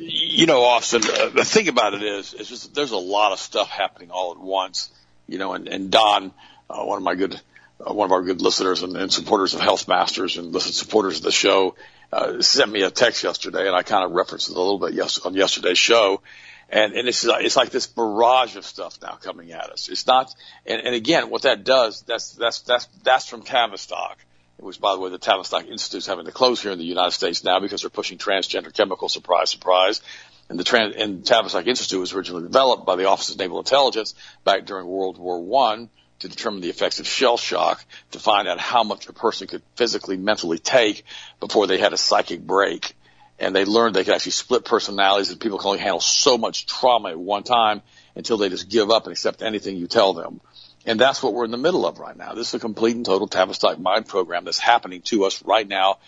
You 0.00 0.46
know, 0.46 0.62
Austin, 0.64 1.02
uh, 1.04 1.28
the 1.28 1.44
thing 1.44 1.68
about 1.68 1.94
it 1.94 2.02
is, 2.02 2.34
is 2.34 2.48
just 2.48 2.74
there's 2.74 2.90
a 2.90 2.96
lot 2.96 3.32
of 3.32 3.38
stuff 3.38 3.68
happening 3.68 4.10
all 4.10 4.32
at 4.32 4.38
once. 4.38 4.90
You 5.28 5.38
know, 5.38 5.52
and, 5.54 5.68
and 5.68 5.90
Don, 5.90 6.32
uh, 6.70 6.84
one 6.84 6.98
of 6.98 7.02
my 7.02 7.14
good, 7.14 7.40
uh, 7.80 7.92
one 7.92 8.06
of 8.06 8.12
our 8.12 8.22
good 8.22 8.40
listeners 8.42 8.82
and, 8.82 8.96
and 8.96 9.12
supporters 9.12 9.54
of 9.54 9.60
Health 9.60 9.88
Masters 9.88 10.36
and 10.36 10.52
listen 10.52 10.72
supporters 10.72 11.18
of 11.18 11.24
the 11.24 11.32
show, 11.32 11.74
uh, 12.12 12.40
sent 12.40 12.70
me 12.70 12.82
a 12.82 12.90
text 12.90 13.24
yesterday, 13.24 13.66
and 13.66 13.76
I 13.76 13.82
kind 13.82 14.04
of 14.04 14.12
referenced 14.12 14.50
it 14.50 14.56
a 14.56 14.58
little 14.58 14.78
bit 14.78 14.94
yes, 14.94 15.18
on 15.18 15.34
yesterday's 15.34 15.78
show. 15.78 16.22
And, 16.68 16.94
and 16.94 17.06
it's, 17.06 17.24
it's 17.24 17.56
like 17.56 17.70
this 17.70 17.86
barrage 17.86 18.56
of 18.56 18.64
stuff 18.64 18.98
now 19.00 19.18
coming 19.20 19.52
at 19.52 19.70
us. 19.70 19.88
It's 19.88 20.06
not, 20.06 20.34
and, 20.64 20.80
and 20.80 20.94
again, 20.94 21.30
what 21.30 21.42
that 21.42 21.64
does, 21.64 22.02
that's, 22.02 22.32
that's, 22.32 22.60
that's, 22.62 22.86
that's 23.04 23.28
from 23.28 23.42
Tavistock 23.42 24.18
which 24.58 24.80
by 24.80 24.94
the 24.94 25.00
way, 25.00 25.10
the 25.10 25.18
Tavistock 25.18 25.66
Institute 25.66 25.98
is 25.98 26.06
having 26.06 26.24
to 26.26 26.32
close 26.32 26.62
here 26.62 26.72
in 26.72 26.78
the 26.78 26.84
United 26.84 27.12
States 27.12 27.44
now 27.44 27.60
because 27.60 27.82
they're 27.82 27.90
pushing 27.90 28.18
transgender 28.18 28.72
chemicals. 28.72 29.12
Surprise, 29.12 29.50
surprise. 29.50 30.00
And 30.48 30.58
the 30.58 30.64
trans- 30.64 30.96
and 30.96 31.26
Tavistock 31.26 31.66
Institute 31.66 32.00
was 32.00 32.12
originally 32.12 32.44
developed 32.44 32.86
by 32.86 32.96
the 32.96 33.06
Office 33.06 33.30
of 33.30 33.38
Naval 33.38 33.58
Intelligence 33.58 34.14
back 34.44 34.64
during 34.64 34.86
World 34.86 35.18
War 35.18 35.42
One 35.42 35.90
to 36.20 36.28
determine 36.28 36.60
the 36.60 36.70
effects 36.70 37.00
of 37.00 37.06
shell 37.06 37.36
shock 37.36 37.84
to 38.12 38.18
find 38.18 38.48
out 38.48 38.58
how 38.58 38.82
much 38.82 39.08
a 39.08 39.12
person 39.12 39.46
could 39.46 39.62
physically, 39.74 40.16
mentally 40.16 40.58
take 40.58 41.04
before 41.40 41.66
they 41.66 41.78
had 41.78 41.92
a 41.92 41.98
psychic 41.98 42.40
break. 42.40 42.94
And 43.38 43.54
they 43.54 43.66
learned 43.66 43.94
they 43.94 44.04
could 44.04 44.14
actually 44.14 44.32
split 44.32 44.64
personalities 44.64 45.30
and 45.30 45.38
people 45.38 45.58
can 45.58 45.66
only 45.66 45.80
handle 45.80 46.00
so 46.00 46.38
much 46.38 46.64
trauma 46.64 47.10
at 47.10 47.18
one 47.18 47.42
time 47.42 47.82
until 48.14 48.38
they 48.38 48.48
just 48.48 48.70
give 48.70 48.90
up 48.90 49.04
and 49.04 49.12
accept 49.12 49.42
anything 49.42 49.76
you 49.76 49.86
tell 49.86 50.14
them. 50.14 50.40
And 50.86 51.00
that's 51.00 51.20
what 51.20 51.34
we're 51.34 51.44
in 51.44 51.50
the 51.50 51.56
middle 51.56 51.84
of 51.84 51.98
right 51.98 52.16
now. 52.16 52.32
This 52.34 52.48
is 52.48 52.54
a 52.54 52.58
complete 52.60 52.94
and 52.94 53.04
total 53.04 53.26
Tavistock 53.26 53.78
mind 53.80 54.06
program 54.06 54.44
that's 54.44 54.58
happening 54.58 55.02
to 55.02 55.24
us 55.24 55.44
right 55.44 55.66
now 55.66 55.98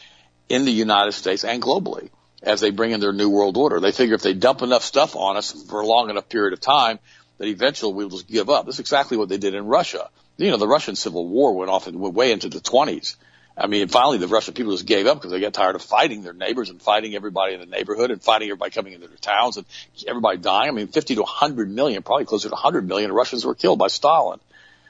in 0.48 0.64
the 0.64 0.70
United 0.70 1.12
States 1.12 1.44
and 1.44 1.60
globally 1.60 2.10
as 2.44 2.60
they 2.60 2.70
bring 2.70 2.92
in 2.92 3.00
their 3.00 3.12
new 3.12 3.28
world 3.28 3.56
order. 3.56 3.80
They 3.80 3.90
figure 3.90 4.14
if 4.14 4.22
they 4.22 4.34
dump 4.34 4.62
enough 4.62 4.84
stuff 4.84 5.16
on 5.16 5.36
us 5.36 5.64
for 5.64 5.80
a 5.80 5.86
long 5.86 6.10
enough 6.10 6.28
period 6.28 6.52
of 6.52 6.60
time, 6.60 7.00
that 7.38 7.48
eventually 7.48 7.92
we'll 7.92 8.08
just 8.08 8.28
give 8.28 8.48
up. 8.48 8.66
That's 8.66 8.78
exactly 8.78 9.16
what 9.16 9.28
they 9.28 9.36
did 9.36 9.54
in 9.54 9.66
Russia. 9.66 10.08
You 10.36 10.52
know, 10.52 10.56
the 10.56 10.68
Russian 10.68 10.94
Civil 10.94 11.26
War 11.26 11.56
went 11.56 11.70
off 11.70 11.88
and 11.88 11.98
went 11.98 12.14
way 12.14 12.30
into 12.30 12.48
the 12.48 12.60
20s. 12.60 13.16
I 13.56 13.66
mean, 13.66 13.88
finally 13.88 14.18
the 14.18 14.28
Russian 14.28 14.54
people 14.54 14.70
just 14.70 14.86
gave 14.86 15.08
up 15.08 15.16
because 15.18 15.32
they 15.32 15.40
got 15.40 15.52
tired 15.52 15.74
of 15.74 15.82
fighting 15.82 16.22
their 16.22 16.32
neighbors 16.32 16.70
and 16.70 16.80
fighting 16.80 17.16
everybody 17.16 17.54
in 17.54 17.60
the 17.60 17.66
neighborhood 17.66 18.12
and 18.12 18.22
fighting 18.22 18.48
everybody 18.48 18.70
coming 18.70 18.92
into 18.92 19.08
their 19.08 19.16
towns 19.16 19.56
and 19.56 19.66
everybody 20.06 20.38
dying. 20.38 20.68
I 20.68 20.72
mean, 20.72 20.86
50 20.86 21.16
to 21.16 21.22
100 21.22 21.68
million, 21.68 22.04
probably 22.04 22.26
closer 22.26 22.48
to 22.48 22.54
100 22.54 22.86
million 22.86 23.10
Russians 23.10 23.44
were 23.44 23.56
killed 23.56 23.80
by 23.80 23.88
Stalin 23.88 24.38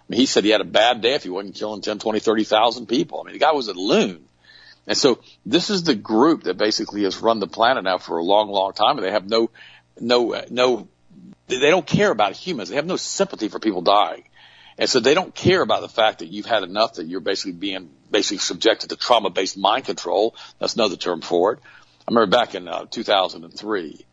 mean, 0.08 0.20
he 0.20 0.26
said 0.26 0.44
he 0.44 0.50
had 0.50 0.60
a 0.60 0.64
bad 0.64 1.00
day 1.00 1.14
if 1.14 1.22
he 1.22 1.30
wasn't 1.30 1.54
killing 1.54 1.82
10, 1.82 1.98
20, 1.98 2.20
30,000 2.20 2.86
people. 2.86 3.20
I 3.20 3.24
mean, 3.24 3.32
the 3.34 3.38
guy 3.38 3.52
was 3.52 3.68
a 3.68 3.74
loon. 3.74 4.24
And 4.86 4.96
so 4.96 5.20
this 5.44 5.68
is 5.68 5.82
the 5.82 5.94
group 5.94 6.44
that 6.44 6.56
basically 6.56 7.02
has 7.02 7.20
run 7.20 7.40
the 7.40 7.46
planet 7.46 7.84
now 7.84 7.98
for 7.98 8.16
a 8.16 8.24
long, 8.24 8.48
long 8.48 8.72
time, 8.72 8.96
and 8.96 9.06
they 9.06 9.10
have 9.10 9.28
no, 9.28 9.50
no, 10.00 10.42
no, 10.48 10.88
they 11.46 11.70
don't 11.70 11.86
care 11.86 12.10
about 12.10 12.32
humans. 12.32 12.70
They 12.70 12.76
have 12.76 12.86
no 12.86 12.96
sympathy 12.96 13.48
for 13.48 13.58
people 13.58 13.82
dying. 13.82 14.24
And 14.78 14.88
so 14.88 15.00
they 15.00 15.12
don't 15.12 15.34
care 15.34 15.60
about 15.60 15.82
the 15.82 15.88
fact 15.88 16.20
that 16.20 16.26
you've 16.26 16.46
had 16.46 16.62
enough 16.62 16.94
that 16.94 17.06
you're 17.06 17.20
basically 17.20 17.52
being 17.52 17.90
basically 18.10 18.38
subjected 18.38 18.90
to 18.90 18.96
trauma-based 18.96 19.58
mind 19.58 19.84
control. 19.84 20.34
That's 20.58 20.74
another 20.74 20.96
term 20.96 21.20
for 21.20 21.54
it. 21.54 21.58
I 22.06 22.10
remember 22.10 22.30
back 22.30 22.54
in 22.54 22.68
uh, 22.68 22.86
2003, 22.90 24.06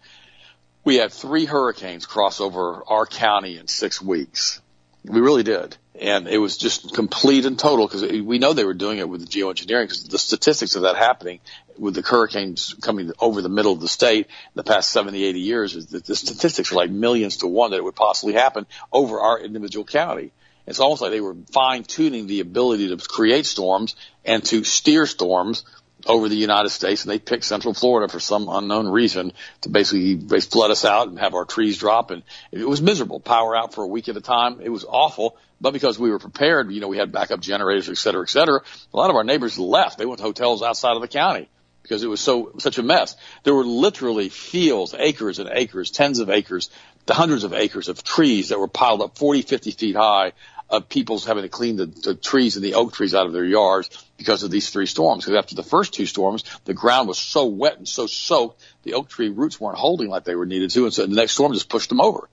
we 0.84 0.96
had 0.96 1.14
three 1.14 1.46
hurricanes 1.46 2.06
cross 2.06 2.42
over 2.42 2.84
our 2.88 3.06
county 3.06 3.58
in 3.58 3.68
six 3.68 4.02
weeks. 4.02 4.62
We 5.08 5.22
really 5.22 5.44
did 5.44 5.78
and 6.00 6.28
it 6.28 6.38
was 6.38 6.58
just 6.58 6.94
complete 6.94 7.46
and 7.46 7.58
total 7.58 7.88
because 7.88 8.02
we 8.04 8.38
know 8.38 8.54
they 8.54 8.66
were 8.66 8.74
doing 8.74 8.98
it 8.98 9.08
with 9.08 9.22
the 9.22 9.28
geoengineering 9.28 9.84
because 9.84 10.04
the 10.04 10.18
statistics 10.18 10.76
of 10.76 10.84
that 10.84 10.98
happening 10.98 11.40
with 11.78 11.96
the 11.96 12.02
hurricanes 12.02 12.76
coming 12.82 13.12
over 13.20 13.42
the 13.42 13.50
middle 13.50 13.72
of 13.72 13.80
the 13.80 13.88
state 13.88 14.26
in 14.26 14.52
the 14.56 14.64
past 14.64 14.92
70, 14.92 15.24
80 15.24 15.40
years 15.40 15.76
is 15.76 15.88
that 15.88 16.06
the 16.06 16.16
statistics 16.16 16.72
are 16.72 16.76
like 16.76 16.90
millions 16.90 17.38
to 17.38 17.48
one 17.48 17.72
that 17.72 17.78
it 17.78 17.84
would 17.84 17.96
possibly 17.96 18.34
happen 18.34 18.66
over 18.92 19.20
our 19.20 19.40
individual 19.40 19.86
county. 19.86 20.32
It's 20.68 20.80
almost 20.80 21.02
like 21.02 21.12
they 21.12 21.22
were 21.22 21.36
fine 21.52 21.84
tuning 21.84 22.28
the 22.28 22.40
ability 22.40 22.90
to 22.90 22.98
create 22.98 23.46
storms 23.46 23.96
and 24.26 24.44
to 24.46 24.64
steer 24.64 25.06
storms 25.06 25.64
over 26.06 26.30
the 26.30 26.36
United 26.36 26.70
States, 26.70 27.04
and 27.04 27.12
they 27.12 27.20
picked 27.20 27.44
Central 27.44 27.74
Florida 27.74 28.12
for 28.12 28.20
some 28.20 28.48
unknown 28.50 28.88
reason 28.88 29.34
to 29.62 29.70
basically 29.70 30.18
flood 30.42 30.72
us 30.72 30.86
out 30.86 31.08
and 31.08 31.20
have 31.20 31.34
our 31.34 31.46
trees 31.46 31.78
drop, 31.78 32.12
and 32.12 32.24
it 32.52 32.68
was 32.68 32.82
miserable. 32.82 33.20
Power 33.20 33.56
out 33.56 33.74
for 33.74 33.84
a 33.84 33.88
week 33.88 34.08
at 34.10 34.18
a 34.18 34.22
time. 34.22 34.62
It 34.62 34.70
was 34.70 34.86
awful, 34.88 35.38
but 35.60 35.72
because 35.72 35.98
we 35.98 36.12
were 36.12 36.20
prepared, 36.20 36.72
you 36.72 36.82
know, 36.82 36.88
we 36.88 36.98
had 36.98 37.12
backup 37.12 37.40
generators, 37.40 37.90
et 37.90 37.98
cetera, 37.98 38.22
et 38.22 38.30
cetera. 38.30 38.62
A 38.94 38.98
lot 38.98 39.10
of 39.10 39.16
our 39.16 39.24
neighbors 39.24 39.58
left. 39.58 39.98
They 39.98 40.06
went 40.06 40.20
to 40.20 40.24
hotels 40.26 40.62
outside 40.62 40.96
of 40.96 41.02
the 41.02 41.08
county 41.08 41.50
because 41.82 42.04
it 42.04 42.08
was 42.08 42.22
so 42.22 42.52
such 42.58 42.78
a 42.78 42.84
mess. 42.84 43.16
There 43.44 43.54
were 43.54 43.66
literally 43.66 44.30
fields, 44.30 44.96
acres 44.98 45.40
and 45.40 45.50
acres, 45.52 45.92
tens 45.92 46.20
of 46.20 46.30
acres, 46.30 46.70
the 47.06 47.14
hundreds 47.14 47.44
of 47.44 47.54
acres 47.54 47.90
of 47.90 48.04
trees 48.04 48.50
that 48.50 48.60
were 48.60 48.68
piled 48.68 49.02
up 49.02 49.18
40, 49.18 49.44
50 49.44 49.72
feet 49.72 49.96
high 49.96 50.34
of 50.70 50.90
people's 50.90 51.26
having 51.26 51.44
to 51.44 51.50
clean 51.50 51.76
the, 51.76 51.86
the 51.86 52.16
trees 52.16 52.56
and 52.56 52.66
the 52.66 52.74
oak 52.74 52.94
trees 52.94 53.14
out 53.14 53.28
of 53.28 53.34
their 53.34 53.46
yards 53.46 53.90
because 54.18 54.44
of 54.44 54.50
these 54.50 54.70
three 54.70 54.88
storms. 54.88 55.24
Because 55.24 55.38
after 55.38 55.56
the 55.56 55.64
first 55.64 55.94
two 55.94 56.06
storms, 56.06 56.44
the 56.66 56.74
ground 56.74 57.08
was 57.08 57.18
so 57.18 57.46
wet 57.46 57.78
and 57.78 57.88
so 57.88 58.08
soaked, 58.08 58.62
the 58.84 58.94
oak 58.94 59.10
tree 59.10 59.30
roots 59.30 59.60
weren't 59.60 59.78
holding 59.78 60.10
like 60.10 60.24
they 60.24 60.36
were 60.36 60.46
needed 60.46 60.72
to, 60.72 60.86
and 60.86 60.94
so 60.94 61.06
the 61.06 61.16
next 61.16 61.34
storm 61.34 61.54
just 61.54 61.70
pushed 61.70 61.90
them 61.90 62.02
over. 62.02 62.30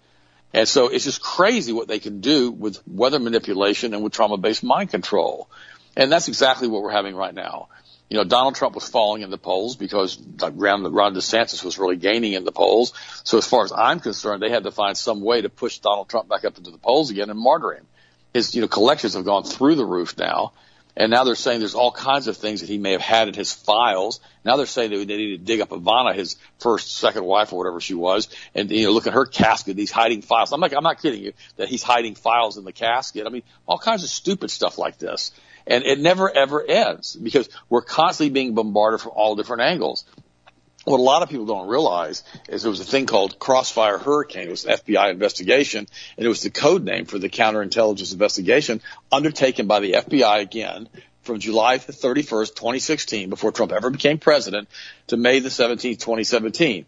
And 0.54 0.68
so 0.68 0.88
it's 0.88 1.04
just 1.04 1.22
crazy 1.22 1.72
what 1.72 1.88
they 1.88 1.98
can 1.98 2.20
do 2.20 2.50
with 2.50 2.86
weather 2.86 3.18
manipulation 3.18 3.94
and 3.94 4.02
with 4.02 4.12
trauma-based 4.12 4.62
mind 4.62 4.90
control. 4.90 5.48
And 5.96 6.10
that's 6.10 6.28
exactly 6.28 6.68
what 6.68 6.82
we're 6.82 6.90
having 6.90 7.14
right 7.14 7.34
now. 7.34 7.68
You 8.10 8.18
know, 8.18 8.24
Donald 8.24 8.54
Trump 8.54 8.74
was 8.74 8.86
falling 8.86 9.22
in 9.22 9.30
the 9.30 9.38
polls 9.38 9.76
because 9.76 10.18
Ron, 10.18 10.82
DeSantis 10.82 11.64
was 11.64 11.78
really 11.78 11.96
gaining 11.96 12.34
in 12.34 12.44
the 12.44 12.52
polls. 12.52 12.92
So 13.24 13.38
as 13.38 13.46
far 13.46 13.64
as 13.64 13.72
I'm 13.72 14.00
concerned, 14.00 14.42
they 14.42 14.50
had 14.50 14.64
to 14.64 14.70
find 14.70 14.96
some 14.96 15.22
way 15.22 15.40
to 15.40 15.48
push 15.48 15.78
Donald 15.78 16.10
Trump 16.10 16.28
back 16.28 16.44
up 16.44 16.58
into 16.58 16.70
the 16.70 16.78
polls 16.78 17.10
again 17.10 17.30
and 17.30 17.38
martyr 17.38 17.72
him 17.72 17.86
his, 18.32 18.54
you 18.54 18.60
know, 18.60 18.68
collections 18.68 19.14
have 19.14 19.24
gone 19.24 19.44
through 19.44 19.74
the 19.74 19.84
roof 19.84 20.16
now. 20.18 20.52
And 20.94 21.10
now 21.10 21.24
they're 21.24 21.34
saying 21.34 21.60
there's 21.60 21.74
all 21.74 21.90
kinds 21.90 22.28
of 22.28 22.36
things 22.36 22.60
that 22.60 22.68
he 22.68 22.76
may 22.76 22.92
have 22.92 23.00
had 23.00 23.28
in 23.28 23.34
his 23.34 23.50
files. 23.50 24.20
Now 24.44 24.56
they're 24.56 24.66
saying 24.66 24.90
that 24.90 25.08
they 25.08 25.16
need 25.16 25.38
to 25.38 25.44
dig 25.44 25.62
up 25.62 25.70
Ivana, 25.70 26.14
his 26.14 26.36
first, 26.58 26.98
second 26.98 27.24
wife 27.24 27.52
or 27.52 27.58
whatever 27.58 27.80
she 27.80 27.94
was, 27.94 28.28
and 28.54 28.70
you 28.70 28.84
know, 28.84 28.92
look 28.92 29.06
at 29.06 29.14
her 29.14 29.24
casket. 29.24 29.78
He's 29.78 29.90
hiding 29.90 30.20
files. 30.20 30.52
I'm 30.52 30.60
like, 30.60 30.74
I'm 30.76 30.82
not 30.82 31.00
kidding 31.00 31.22
you 31.22 31.32
that 31.56 31.68
he's 31.68 31.82
hiding 31.82 32.14
files 32.14 32.58
in 32.58 32.64
the 32.64 32.72
casket. 32.72 33.26
I 33.26 33.30
mean, 33.30 33.42
all 33.66 33.78
kinds 33.78 34.04
of 34.04 34.10
stupid 34.10 34.50
stuff 34.50 34.76
like 34.76 34.98
this. 34.98 35.32
And 35.66 35.84
it 35.84 35.98
never 35.98 36.30
ever 36.30 36.62
ends 36.62 37.16
because 37.16 37.48
we're 37.70 37.82
constantly 37.82 38.30
being 38.30 38.54
bombarded 38.54 39.00
from 39.00 39.12
all 39.14 39.36
different 39.36 39.62
angles 39.62 40.04
what 40.84 40.98
a 40.98 41.02
lot 41.02 41.22
of 41.22 41.28
people 41.28 41.46
don't 41.46 41.68
realize 41.68 42.24
is 42.48 42.62
there 42.62 42.70
was 42.70 42.80
a 42.80 42.84
thing 42.84 43.06
called 43.06 43.38
Crossfire 43.38 43.98
Hurricane. 43.98 44.48
It 44.48 44.50
was 44.50 44.64
an 44.64 44.76
FBI 44.76 45.10
investigation, 45.10 45.86
and 46.16 46.26
it 46.26 46.28
was 46.28 46.42
the 46.42 46.50
code 46.50 46.84
name 46.84 47.04
for 47.04 47.18
the 47.18 47.28
counterintelligence 47.28 48.12
investigation 48.12 48.80
undertaken 49.10 49.66
by 49.66 49.80
the 49.80 49.92
FBI 49.92 50.40
again 50.40 50.88
from 51.22 51.38
July 51.38 51.78
31st, 51.78 52.54
2016, 52.56 53.30
before 53.30 53.52
Trump 53.52 53.70
ever 53.70 53.90
became 53.90 54.18
president, 54.18 54.68
to 55.06 55.16
May 55.16 55.38
the 55.38 55.50
17th, 55.50 56.00
2017. 56.00 56.84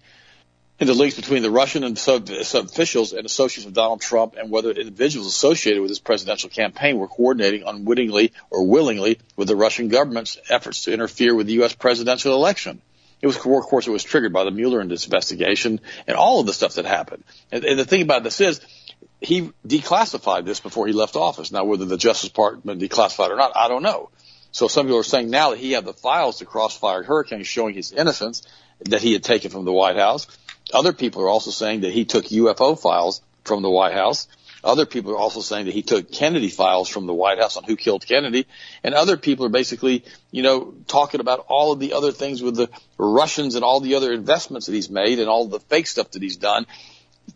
And 0.80 0.88
the 0.88 0.94
links 0.94 1.14
between 1.14 1.42
the 1.42 1.52
Russian 1.52 1.84
and 1.84 1.96
sub, 1.96 2.28
sub 2.28 2.64
officials 2.64 3.12
and 3.12 3.24
associates 3.24 3.64
of 3.64 3.74
Donald 3.74 4.00
Trump 4.00 4.34
and 4.36 4.50
whether 4.50 4.72
individuals 4.72 5.28
associated 5.28 5.80
with 5.80 5.88
his 5.88 6.00
presidential 6.00 6.50
campaign 6.50 6.98
were 6.98 7.06
coordinating 7.06 7.62
unwittingly 7.64 8.32
or 8.50 8.66
willingly 8.66 9.20
with 9.36 9.46
the 9.46 9.54
Russian 9.54 9.86
government's 9.86 10.36
efforts 10.48 10.84
to 10.84 10.92
interfere 10.92 11.32
with 11.32 11.46
the 11.46 11.52
U.S. 11.54 11.74
presidential 11.74 12.34
election. 12.34 12.82
It 13.24 13.28
was, 13.28 13.36
of 13.36 13.42
course, 13.42 13.86
it 13.86 13.90
was 13.90 14.04
triggered 14.04 14.34
by 14.34 14.44
the 14.44 14.50
Mueller 14.50 14.82
investigation 14.82 15.80
and 16.06 16.14
all 16.14 16.40
of 16.40 16.46
the 16.46 16.52
stuff 16.52 16.74
that 16.74 16.84
happened. 16.84 17.24
And, 17.50 17.64
and 17.64 17.78
the 17.78 17.86
thing 17.86 18.02
about 18.02 18.22
this 18.22 18.38
is, 18.38 18.60
he 19.18 19.50
declassified 19.66 20.44
this 20.44 20.60
before 20.60 20.86
he 20.86 20.92
left 20.92 21.16
office. 21.16 21.50
Now, 21.50 21.64
whether 21.64 21.86
the 21.86 21.96
Justice 21.96 22.28
Department 22.28 22.82
declassified 22.82 23.30
or 23.30 23.36
not, 23.36 23.52
I 23.56 23.68
don't 23.68 23.82
know. 23.82 24.10
So 24.52 24.68
some 24.68 24.84
people 24.84 24.98
are 24.98 25.02
saying 25.02 25.30
now 25.30 25.52
that 25.52 25.58
he 25.58 25.72
had 25.72 25.86
the 25.86 25.94
files 25.94 26.40
to 26.40 26.44
Crossfire 26.44 27.02
Hurricane 27.02 27.44
showing 27.44 27.74
his 27.74 27.92
innocence 27.92 28.42
that 28.80 29.00
he 29.00 29.14
had 29.14 29.24
taken 29.24 29.50
from 29.50 29.64
the 29.64 29.72
White 29.72 29.96
House. 29.96 30.26
Other 30.74 30.92
people 30.92 31.22
are 31.22 31.28
also 31.30 31.50
saying 31.50 31.80
that 31.80 31.94
he 31.94 32.04
took 32.04 32.26
UFO 32.26 32.78
files 32.78 33.22
from 33.42 33.62
the 33.62 33.70
White 33.70 33.94
House 33.94 34.28
other 34.64 34.86
people 34.86 35.12
are 35.12 35.18
also 35.18 35.40
saying 35.40 35.66
that 35.66 35.74
he 35.74 35.82
took 35.82 36.10
Kennedy 36.10 36.48
files 36.48 36.88
from 36.88 37.06
the 37.06 37.14
White 37.14 37.38
House 37.38 37.56
on 37.56 37.64
who 37.64 37.76
killed 37.76 38.06
Kennedy. 38.06 38.46
And 38.82 38.94
other 38.94 39.16
people 39.16 39.46
are 39.46 39.50
basically, 39.50 40.04
you 40.30 40.42
know, 40.42 40.74
talking 40.86 41.20
about 41.20 41.46
all 41.48 41.72
of 41.72 41.80
the 41.80 41.92
other 41.92 42.12
things 42.12 42.42
with 42.42 42.56
the 42.56 42.68
Russians 42.98 43.54
and 43.54 43.64
all 43.64 43.80
the 43.80 43.94
other 43.94 44.12
investments 44.12 44.66
that 44.66 44.72
he's 44.72 44.90
made 44.90 45.18
and 45.18 45.28
all 45.28 45.46
the 45.46 45.60
fake 45.60 45.86
stuff 45.86 46.10
that 46.12 46.22
he's 46.22 46.36
done 46.36 46.66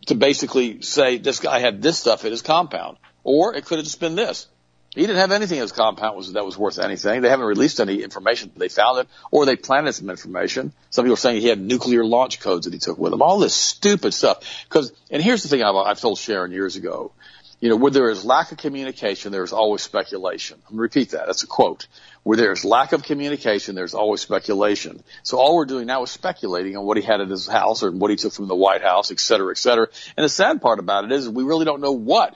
to 0.07 0.15
basically 0.15 0.81
say 0.81 1.17
this 1.17 1.39
guy 1.39 1.59
had 1.59 1.81
this 1.81 1.99
stuff 1.99 2.25
in 2.25 2.31
his 2.31 2.41
compound. 2.41 2.97
Or 3.23 3.55
it 3.55 3.65
could 3.65 3.77
have 3.77 3.85
just 3.85 3.99
been 3.99 4.15
this. 4.15 4.47
He 4.95 5.01
didn't 5.01 5.17
have 5.17 5.31
anything 5.31 5.57
in 5.57 5.61
his 5.61 5.71
compound 5.71 6.17
was, 6.17 6.33
that 6.33 6.43
was 6.43 6.57
worth 6.57 6.79
anything. 6.79 7.21
They 7.21 7.29
haven't 7.29 7.45
released 7.45 7.79
any 7.79 8.01
information. 8.01 8.51
They 8.57 8.69
found 8.69 8.99
it, 8.99 9.07
or 9.29 9.45
they 9.45 9.55
planted 9.55 9.93
some 9.93 10.09
information. 10.09 10.73
Some 10.89 11.05
people 11.05 11.13
are 11.13 11.17
saying 11.17 11.41
he 11.41 11.47
had 11.47 11.61
nuclear 11.61 12.03
launch 12.03 12.39
codes 12.39 12.65
that 12.65 12.73
he 12.73 12.79
took 12.79 12.97
with 12.97 13.13
him. 13.13 13.21
All 13.21 13.37
this 13.37 13.53
stupid 13.53 14.13
stuff. 14.13 14.65
Because, 14.67 14.91
and 15.11 15.21
here's 15.21 15.43
the 15.43 15.49
thing 15.49 15.61
I've, 15.61 15.75
I've 15.75 15.99
told 15.99 16.17
Sharon 16.17 16.51
years 16.51 16.75
ago 16.75 17.11
You 17.61 17.69
know, 17.69 17.75
where 17.75 17.91
there 17.91 18.09
is 18.09 18.23
lack 18.23 18.51
of 18.53 18.57
communication, 18.57 19.31
there 19.31 19.43
is 19.43 19.51
always 19.51 19.81
speculation. 19.81 20.59
I'm 20.69 20.77
repeat 20.77 21.11
that. 21.11 21.25
That's 21.25 21.43
a 21.43 21.47
quote. 21.47 21.87
Where 22.23 22.37
there 22.37 22.51
is 22.51 22.63
lack 22.63 22.93
of 22.93 23.03
communication, 23.03 23.75
there's 23.75 23.93
always 23.93 24.21
speculation. 24.21 25.03
So 25.23 25.37
all 25.39 25.55
we're 25.55 25.65
doing 25.65 25.85
now 25.85 26.03
is 26.03 26.11
speculating 26.11 26.77
on 26.77 26.85
what 26.85 26.95
he 26.95 27.03
had 27.03 27.19
at 27.19 27.27
his 27.27 27.47
house 27.47 27.83
or 27.83 27.91
what 27.91 28.11
he 28.11 28.17
took 28.17 28.33
from 28.33 28.47
the 28.47 28.55
White 28.55 28.81
House, 28.81 29.11
et 29.11 29.19
cetera, 29.19 29.51
et 29.51 29.57
cetera. 29.57 29.87
And 30.15 30.23
the 30.23 30.29
sad 30.29 30.61
part 30.61 30.79
about 30.79 31.03
it 31.03 31.11
is 31.11 31.27
we 31.27 31.43
really 31.43 31.65
don't 31.65 31.81
know 31.81 31.91
what 31.91 32.35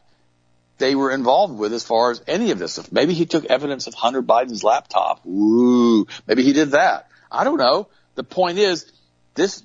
they 0.77 0.95
were 0.95 1.11
involved 1.11 1.57
with 1.57 1.73
as 1.73 1.83
far 1.83 2.11
as 2.11 2.21
any 2.27 2.51
of 2.51 2.59
this. 2.59 2.91
Maybe 2.91 3.13
he 3.13 3.25
took 3.25 3.45
evidence 3.45 3.87
of 3.87 3.93
Hunter 3.93 4.21
Biden's 4.21 4.63
laptop. 4.63 5.25
Ooh, 5.25 6.07
maybe 6.27 6.43
he 6.43 6.53
did 6.53 6.71
that. 6.71 7.07
I 7.31 7.43
don't 7.43 7.57
know. 7.57 7.87
The 8.15 8.23
point 8.23 8.57
is, 8.57 8.91
this 9.35 9.63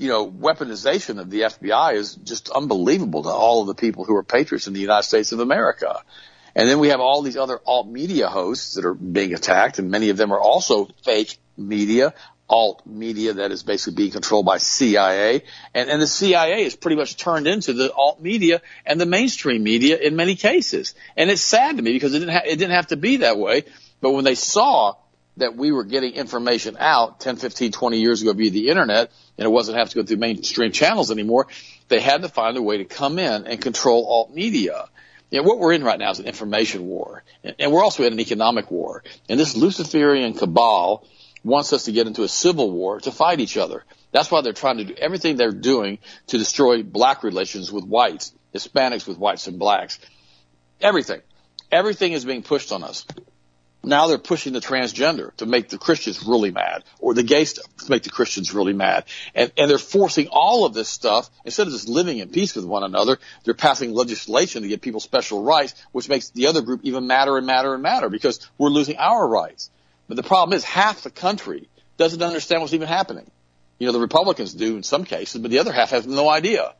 you 0.00 0.08
know, 0.08 0.26
weaponization 0.30 1.20
of 1.20 1.28
the 1.28 1.42
FBI 1.42 1.92
is 1.92 2.14
just 2.14 2.48
unbelievable 2.48 3.22
to 3.24 3.28
all 3.28 3.60
of 3.60 3.66
the 3.66 3.74
people 3.74 4.04
who 4.04 4.16
are 4.16 4.22
patriots 4.22 4.66
in 4.66 4.72
the 4.72 4.80
United 4.80 5.02
States 5.02 5.32
of 5.32 5.40
America. 5.40 6.02
And 6.54 6.66
then 6.66 6.78
we 6.78 6.88
have 6.88 7.00
all 7.00 7.20
these 7.20 7.36
other 7.36 7.60
alt 7.66 7.86
media 7.86 8.28
hosts 8.28 8.74
that 8.74 8.86
are 8.86 8.94
being 8.94 9.34
attacked, 9.34 9.78
and 9.78 9.90
many 9.90 10.08
of 10.08 10.16
them 10.16 10.32
are 10.32 10.40
also 10.40 10.88
fake 11.04 11.38
media, 11.56 12.14
alt 12.50 12.82
media 12.84 13.34
that 13.34 13.52
is 13.52 13.62
basically 13.62 13.94
being 13.94 14.10
controlled 14.10 14.44
by 14.44 14.58
CIA. 14.58 15.44
And, 15.72 15.88
and 15.88 16.02
the 16.02 16.06
CIA 16.06 16.64
is 16.64 16.74
pretty 16.74 16.96
much 16.96 17.16
turned 17.16 17.46
into 17.46 17.72
the 17.72 17.92
alt 17.92 18.20
media 18.20 18.60
and 18.84 19.00
the 19.00 19.06
mainstream 19.06 19.62
media 19.62 19.96
in 19.96 20.16
many 20.16 20.34
cases. 20.34 20.94
And 21.16 21.30
it's 21.30 21.42
sad 21.42 21.76
to 21.76 21.82
me 21.82 21.92
because 21.92 22.12
it 22.12 22.18
didn't, 22.18 22.34
ha- 22.34 22.42
it 22.44 22.56
didn't 22.56 22.74
have 22.74 22.88
to 22.88 22.96
be 22.96 23.18
that 23.18 23.38
way. 23.38 23.64
But 24.00 24.10
when 24.10 24.24
they 24.24 24.34
saw 24.34 24.96
that 25.36 25.56
we 25.56 25.70
were 25.70 25.84
getting 25.84 26.14
information 26.14 26.76
out 26.78 27.20
10, 27.20 27.36
15, 27.36 27.70
20 27.72 28.00
years 28.00 28.20
ago 28.20 28.32
via 28.32 28.50
the 28.50 28.68
internet, 28.68 29.12
and 29.38 29.46
it 29.46 29.50
wasn't 29.50 29.78
have 29.78 29.90
to 29.90 29.94
go 29.94 30.02
through 30.02 30.16
mainstream 30.16 30.72
channels 30.72 31.10
anymore. 31.10 31.46
They 31.88 32.00
had 32.00 32.22
to 32.22 32.28
find 32.28 32.56
a 32.56 32.62
way 32.62 32.78
to 32.78 32.84
come 32.84 33.18
in 33.18 33.46
and 33.46 33.60
control 33.60 34.06
alt 34.06 34.34
media. 34.34 34.86
You 35.30 35.40
know, 35.40 35.48
what 35.48 35.60
we're 35.60 35.72
in 35.72 35.84
right 35.84 35.98
now 35.98 36.10
is 36.10 36.18
an 36.18 36.26
information 36.26 36.86
war, 36.86 37.22
and 37.44 37.70
we're 37.70 37.84
also 37.84 38.02
in 38.02 38.12
an 38.12 38.20
economic 38.20 38.70
war. 38.70 39.04
And 39.28 39.38
this 39.38 39.56
Luciferian 39.56 40.34
cabal 40.34 41.06
wants 41.42 41.72
us 41.72 41.84
to 41.84 41.92
get 41.92 42.06
into 42.06 42.22
a 42.22 42.28
civil 42.28 42.70
war 42.70 43.00
to 43.00 43.10
fight 43.10 43.40
each 43.40 43.56
other. 43.56 43.84
That's 44.12 44.30
why 44.30 44.42
they're 44.42 44.52
trying 44.52 44.78
to 44.78 44.84
do 44.84 44.94
everything 44.94 45.36
they're 45.36 45.52
doing 45.52 45.98
to 46.28 46.38
destroy 46.38 46.82
black 46.82 47.22
relations 47.22 47.72
with 47.72 47.84
whites, 47.84 48.32
Hispanics 48.54 49.06
with 49.06 49.18
whites 49.18 49.46
and 49.46 49.58
blacks. 49.58 49.98
Everything. 50.80 51.20
Everything 51.70 52.12
is 52.12 52.24
being 52.24 52.42
pushed 52.42 52.72
on 52.72 52.82
us. 52.82 53.06
Now 53.82 54.08
they're 54.08 54.18
pushing 54.18 54.52
the 54.52 54.60
transgender 54.60 55.34
to 55.36 55.46
make 55.46 55.70
the 55.70 55.78
Christians 55.78 56.22
really 56.26 56.50
mad, 56.50 56.84
or 56.98 57.14
the 57.14 57.22
gay 57.22 57.46
stuff 57.46 57.64
to 57.78 57.90
make 57.90 58.02
the 58.02 58.10
Christians 58.10 58.52
really 58.52 58.74
mad. 58.74 59.04
And, 59.34 59.50
and 59.56 59.70
they're 59.70 59.78
forcing 59.78 60.28
all 60.30 60.66
of 60.66 60.74
this 60.74 60.88
stuff, 60.88 61.30
instead 61.46 61.66
of 61.66 61.72
just 61.72 61.88
living 61.88 62.18
in 62.18 62.28
peace 62.28 62.54
with 62.54 62.66
one 62.66 62.82
another, 62.82 63.18
they're 63.44 63.54
passing 63.54 63.94
legislation 63.94 64.62
to 64.62 64.68
give 64.68 64.82
people 64.82 65.00
special 65.00 65.42
rights, 65.42 65.74
which 65.92 66.10
makes 66.10 66.28
the 66.30 66.48
other 66.48 66.60
group 66.60 66.80
even 66.82 67.06
madder 67.06 67.38
and 67.38 67.46
madder 67.46 67.72
and 67.72 67.82
madder 67.82 68.10
because 68.10 68.46
we're 68.58 68.68
losing 68.68 68.98
our 68.98 69.26
rights. 69.26 69.70
But 70.10 70.16
the 70.16 70.24
problem 70.24 70.56
is 70.56 70.64
half 70.64 71.02
the 71.02 71.10
country 71.10 71.68
doesn't 71.96 72.20
understand 72.20 72.62
what's 72.62 72.74
even 72.74 72.88
happening. 72.88 73.30
You 73.78 73.86
know, 73.86 73.92
the 73.92 74.00
Republicans 74.00 74.52
do 74.52 74.76
in 74.76 74.82
some 74.82 75.04
cases, 75.04 75.40
but 75.40 75.52
the 75.52 75.60
other 75.60 75.72
half 75.72 75.90
has 75.90 76.04
no 76.04 76.28
idea. 76.28 76.74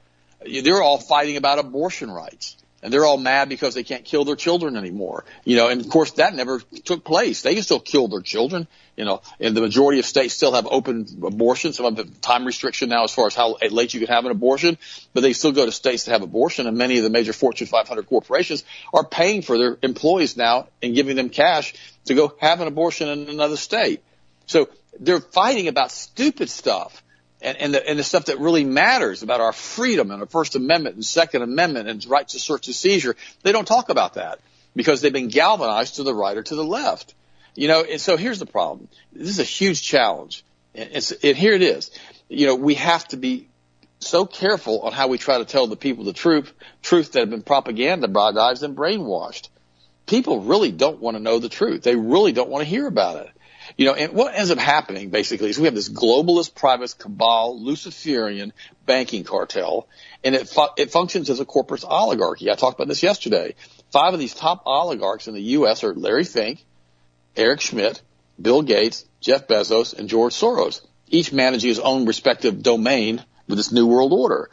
They're 0.45 0.83
all 0.83 0.99
fighting 0.99 1.37
about 1.37 1.61
abortion 1.61 2.11
rights 2.11 2.57
and 2.83 2.93
they're 2.93 3.05
all 3.05 3.19
mad 3.19 3.49
because 3.49 3.75
they 3.75 3.83
can't 3.83 4.05
kill 4.05 4.25
their 4.25 4.37
children 4.37 4.77
anymore. 4.77 5.25
You 5.45 5.57
know, 5.57 5.69
and 5.69 5.81
of 5.81 5.89
course 5.89 6.13
that 6.13 6.35
never 6.35 6.61
took 6.61 7.05
place. 7.05 7.43
They 7.43 7.55
can 7.55 7.63
still 7.63 7.81
kill 7.81 8.09
their 8.09 8.21
children. 8.21 8.67
You 8.97 9.05
know, 9.05 9.23
and 9.39 9.57
the 9.57 9.61
majority 9.61 9.99
of 9.99 10.05
states 10.05 10.35
still 10.35 10.53
have 10.53 10.67
open 10.67 11.07
abortion. 11.23 11.73
Some 11.73 11.87
of 11.87 11.97
the 11.97 12.05
time 12.05 12.45
restriction 12.45 12.89
now 12.89 13.05
as 13.05 13.15
far 13.15 13.27
as 13.27 13.35
how 13.35 13.57
late 13.71 13.95
you 13.95 14.01
can 14.01 14.09
have 14.09 14.25
an 14.25 14.31
abortion, 14.31 14.77
but 15.15 15.23
they 15.23 15.33
still 15.33 15.53
go 15.53 15.65
to 15.65 15.73
states 15.73 16.05
to 16.05 16.11
have 16.11 16.23
abortion. 16.23 16.67
And 16.67 16.77
many 16.77 16.99
of 16.99 17.05
the 17.05 17.11
major 17.11 17.33
Fortune 17.33 17.67
500 17.67 18.07
corporations 18.07 18.65
are 18.93 19.05
paying 19.05 19.43
for 19.43 19.57
their 19.57 19.79
employees 19.83 20.37
now 20.37 20.69
and 20.83 20.95
giving 20.95 21.17
them 21.17 21.31
cash 21.31 21.75
to 22.07 22.15
go 22.15 22.35
have 22.41 22.61
an 22.61 22.69
abortion 22.69 23.09
in 23.09 23.29
another 23.29 23.57
state. 23.57 24.03
So 24.47 24.69
they're 24.99 25.21
fighting 25.21 25.69
about 25.69 25.93
stupid 25.93 26.51
stuff 26.51 27.03
and, 27.43 27.57
and, 27.59 27.75
the, 27.75 27.89
and 27.89 27.99
the 27.99 28.05
stuff 28.05 28.27
that 28.27 28.39
really 28.39 28.65
matters 28.65 29.23
about 29.23 29.41
our 29.41 29.53
freedom 29.53 30.11
and 30.11 30.21
our 30.21 30.27
First 30.27 30.57
Amendment 30.57 30.97
and 30.97 31.05
Second 31.05 31.43
Amendment 31.43 31.89
and 31.89 32.05
rights 32.07 32.33
to 32.33 32.39
search 32.39 32.67
and 32.67 32.77
seizure, 32.77 33.17
they 33.43 33.53
don't 33.53 33.67
talk 33.67 33.89
about 33.89 34.15
that 34.15 34.41
because 34.75 35.01
they've 35.01 35.13
been 35.13 35.29
galvanized 35.29 35.97
to 35.97 36.03
the 36.03 36.15
right 36.15 36.37
or 36.37 36.43
to 36.43 36.55
the 36.55 36.65
left. 36.65 37.15
You 37.55 37.69
know, 37.69 37.83
and 37.83 38.01
so 38.01 38.17
here's 38.17 38.39
the 38.39 38.47
problem. 38.47 38.89
This 39.13 39.29
is 39.29 39.39
a 39.41 39.45
huge 39.45 39.83
challenge. 39.83 40.45
And, 40.75 40.91
and 41.23 41.37
here 41.37 41.55
it 41.55 41.63
is. 41.63 41.91
You 42.29 42.47
know, 42.47 42.55
we 42.55 42.75
have 42.75 43.07
to 43.09 43.17
be 43.17 43.49
so 43.99 44.25
careful 44.25 44.81
on 44.81 44.93
how 44.93 45.09
we 45.09 45.19
try 45.19 45.39
to 45.39 45.45
tell 45.45 45.67
the 45.67 45.77
people 45.77 46.05
the 46.05 46.13
truth, 46.13 46.53
truth 46.83 47.13
that 47.13 47.21
have 47.21 47.31
been 47.31 47.43
propagandized 47.43 48.63
and 48.63 48.77
brainwashed. 48.77 49.49
People 50.07 50.41
really 50.41 50.73
don't 50.73 51.01
want 51.01 51.17
to 51.17 51.23
know 51.23 51.39
the 51.39 51.49
truth. 51.49 51.83
They 51.83 51.97
really 51.97 52.33
don't 52.33 52.51
want 52.51 52.65
to 52.65 52.69
hear 52.69 52.87
about 52.87 53.17
it. 53.17 53.31
You 53.77 53.87
know, 53.87 53.95
and 53.95 54.13
what 54.13 54.35
ends 54.35 54.51
up 54.51 54.59
happening 54.59 55.11
basically 55.11 55.51
is 55.51 55.59
we 55.59 55.67
have 55.67 55.75
this 55.75 55.89
globalist 55.89 56.55
private 56.55 56.95
cabal, 56.99 57.61
Luciferian 57.61 58.53
banking 58.87 59.25
cartel, 59.25 59.89
and 60.25 60.35
it 60.35 60.49
fu- 60.49 60.69
it 60.77 60.91
functions 60.91 61.31
as 61.31 61.41
a 61.41 61.45
corporate 61.45 61.85
oligarchy. 61.85 62.51
I 62.51 62.55
talked 62.55 62.79
about 62.79 62.89
this 62.89 63.03
yesterday. 63.03 63.55
Five 63.91 64.15
of 64.15 64.21
these 64.21 64.35
top 64.35 64.63
oligarchs 64.67 65.29
in 65.29 65.35
the 65.35 65.43
U.S. 65.59 65.85
are 65.85 65.95
Larry 65.95 66.25
Fink, 66.25 66.65
Eric 67.37 67.61
Schmidt, 67.61 68.03
Bill 68.41 68.63
Gates, 68.63 69.05
Jeff 69.21 69.47
Bezos, 69.47 69.99
and 69.99 70.09
George 70.09 70.35
Soros, 70.35 70.81
each 71.09 71.33
managing 71.33 71.69
his 71.69 71.79
own 71.79 72.07
respective 72.07 72.63
domain 72.63 73.25
with 73.49 73.59
this 73.59 73.73
new 73.73 73.87
world 73.87 74.13
order. 74.13 74.51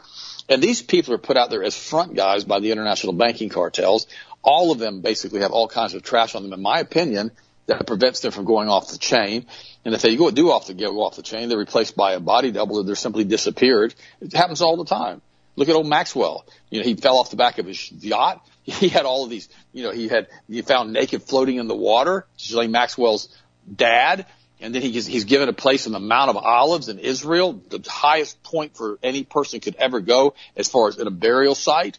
And 0.49 0.61
these 0.61 0.81
people 0.81 1.13
are 1.13 1.19
put 1.19 1.37
out 1.37 1.49
there 1.49 1.63
as 1.63 1.77
front 1.77 2.15
guys 2.15 2.43
by 2.45 2.59
the 2.59 2.71
international 2.71 3.13
banking 3.13 3.49
cartels. 3.49 4.07
All 4.41 4.71
of 4.71 4.79
them 4.79 5.01
basically 5.01 5.41
have 5.41 5.51
all 5.51 5.67
kinds 5.67 5.93
of 5.93 6.03
trash 6.03 6.35
on 6.35 6.43
them, 6.43 6.53
in 6.53 6.61
my 6.61 6.79
opinion, 6.79 7.31
that 7.67 7.85
prevents 7.85 8.21
them 8.21 8.31
from 8.31 8.45
going 8.45 8.69
off 8.69 8.89
the 8.89 8.97
chain. 8.97 9.45
And 9.85 9.93
if 9.93 10.01
they 10.01 10.15
go 10.15 10.31
do 10.31 10.51
off 10.51 10.67
the 10.67 10.73
go 10.73 11.01
off 11.01 11.15
the 11.15 11.21
chain, 11.21 11.49
they're 11.49 11.57
replaced 11.57 11.95
by 11.95 12.13
a 12.13 12.19
body 12.19 12.51
double 12.51 12.77
or 12.77 12.83
they're 12.83 12.95
simply 12.95 13.23
disappeared. 13.23 13.93
It 14.19 14.33
happens 14.33 14.61
all 14.61 14.77
the 14.77 14.85
time. 14.85 15.21
Look 15.55 15.69
at 15.69 15.75
old 15.75 15.87
Maxwell. 15.87 16.45
You 16.69 16.79
know, 16.79 16.85
he 16.85 16.95
fell 16.95 17.17
off 17.17 17.29
the 17.29 17.35
back 17.35 17.57
of 17.57 17.65
his 17.65 17.91
yacht. 17.91 18.45
He 18.67 18.89
had 18.89 19.05
all 19.05 19.23
of 19.23 19.29
these, 19.29 19.47
you 19.71 19.83
know, 19.83 19.91
he 19.91 20.09
had, 20.09 20.27
he 20.49 20.61
found 20.61 20.91
naked 20.91 21.23
floating 21.23 21.55
in 21.55 21.69
the 21.69 21.75
water, 21.75 22.25
like 22.51 22.69
Maxwell's 22.69 23.29
dad. 23.73 24.25
And 24.59 24.75
then 24.75 24.81
he, 24.81 24.91
he's 24.91 25.23
given 25.23 25.47
a 25.47 25.53
place 25.53 25.87
in 25.87 25.93
the 25.93 26.01
Mount 26.01 26.31
of 26.31 26.35
Olives 26.35 26.89
in 26.89 26.99
Israel, 26.99 27.53
the 27.53 27.81
highest 27.87 28.43
point 28.43 28.75
for 28.75 28.99
any 29.01 29.23
person 29.23 29.61
could 29.61 29.77
ever 29.77 30.01
go 30.01 30.33
as 30.57 30.67
far 30.67 30.89
as 30.89 30.97
in 30.97 31.07
a 31.07 31.11
burial 31.11 31.55
site. 31.55 31.97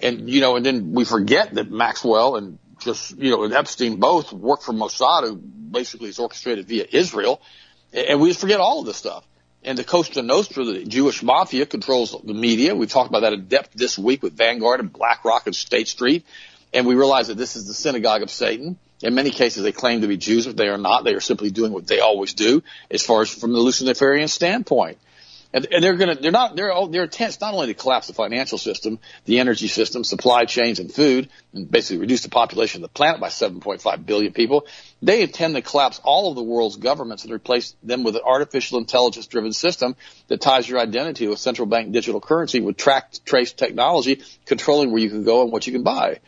And, 0.00 0.30
you 0.30 0.40
know, 0.40 0.54
and 0.54 0.64
then 0.64 0.92
we 0.92 1.04
forget 1.04 1.54
that 1.54 1.68
Maxwell 1.68 2.36
and 2.36 2.60
just, 2.80 3.16
you 3.18 3.30
know, 3.30 3.44
and 3.44 3.52
Epstein 3.52 3.96
both 3.96 4.32
worked 4.32 4.64
for 4.64 4.72
Mossad, 4.72 5.28
who 5.28 5.36
basically 5.36 6.08
is 6.08 6.18
orchestrated 6.18 6.66
via 6.66 6.86
Israel. 6.90 7.40
And 7.92 8.20
we 8.20 8.28
just 8.28 8.40
forget 8.40 8.60
all 8.60 8.80
of 8.80 8.86
this 8.86 8.96
stuff. 8.96 9.24
And 9.64 9.76
the 9.76 9.84
Cosa 9.84 10.22
Nostra, 10.22 10.64
the 10.64 10.84
Jewish 10.84 11.22
mafia, 11.22 11.66
controls 11.66 12.14
the 12.22 12.34
media. 12.34 12.74
We've 12.74 12.90
talked 12.90 13.08
about 13.08 13.20
that 13.20 13.32
in 13.32 13.46
depth 13.46 13.74
this 13.74 13.98
week 13.98 14.22
with 14.22 14.34
Vanguard 14.34 14.80
and 14.80 14.92
BlackRock 14.92 15.46
and 15.46 15.54
State 15.54 15.88
Street. 15.88 16.24
And 16.72 16.86
we 16.86 16.94
realize 16.94 17.28
that 17.28 17.36
this 17.36 17.56
is 17.56 17.66
the 17.66 17.74
synagogue 17.74 18.22
of 18.22 18.30
Satan. 18.30 18.78
In 19.02 19.14
many 19.14 19.30
cases, 19.30 19.62
they 19.62 19.72
claim 19.72 20.02
to 20.02 20.06
be 20.06 20.16
Jews, 20.16 20.46
but 20.46 20.56
they 20.56 20.68
are 20.68 20.78
not. 20.78 21.04
They 21.04 21.14
are 21.14 21.20
simply 21.20 21.50
doing 21.50 21.72
what 21.72 21.86
they 21.86 22.00
always 22.00 22.34
do, 22.34 22.62
as 22.90 23.02
far 23.02 23.22
as 23.22 23.30
from 23.30 23.52
the 23.52 23.58
Luciferian 23.58 24.28
standpoint. 24.28 24.98
And, 25.52 25.66
and 25.72 25.82
they're 25.82 25.96
going 25.96 26.14
to, 26.14 26.22
they're 26.22 26.30
not, 26.30 26.56
they're, 26.56 26.72
they're 26.90 27.04
intent 27.04 27.38
not 27.40 27.54
only 27.54 27.68
to 27.68 27.74
collapse 27.74 28.06
the 28.06 28.12
financial 28.12 28.58
system, 28.58 28.98
the 29.24 29.40
energy 29.40 29.68
system, 29.68 30.04
supply 30.04 30.44
chains 30.44 30.78
and 30.78 30.92
food, 30.92 31.30
and 31.54 31.70
basically 31.70 31.98
reduce 31.98 32.22
the 32.22 32.28
population 32.28 32.84
of 32.84 32.90
the 32.90 32.94
planet 32.94 33.18
by 33.18 33.28
7.5 33.28 34.04
billion 34.04 34.32
people. 34.34 34.66
They 35.00 35.22
intend 35.22 35.54
to 35.54 35.62
collapse 35.62 36.00
all 36.04 36.28
of 36.28 36.36
the 36.36 36.42
world's 36.42 36.76
governments 36.76 37.24
and 37.24 37.32
replace 37.32 37.74
them 37.82 38.04
with 38.04 38.16
an 38.16 38.22
artificial 38.26 38.78
intelligence 38.78 39.26
driven 39.26 39.52
system 39.52 39.96
that 40.26 40.42
ties 40.42 40.68
your 40.68 40.80
identity 40.80 41.24
a 41.24 41.36
central 41.36 41.66
bank 41.66 41.92
digital 41.92 42.20
currency 42.20 42.60
with 42.60 42.76
track 42.76 43.14
trace 43.24 43.52
technology 43.52 44.22
controlling 44.44 44.90
where 44.90 45.00
you 45.00 45.08
can 45.08 45.24
go 45.24 45.42
and 45.42 45.50
what 45.50 45.66
you 45.66 45.72
can 45.72 45.82
buy. 45.82 46.18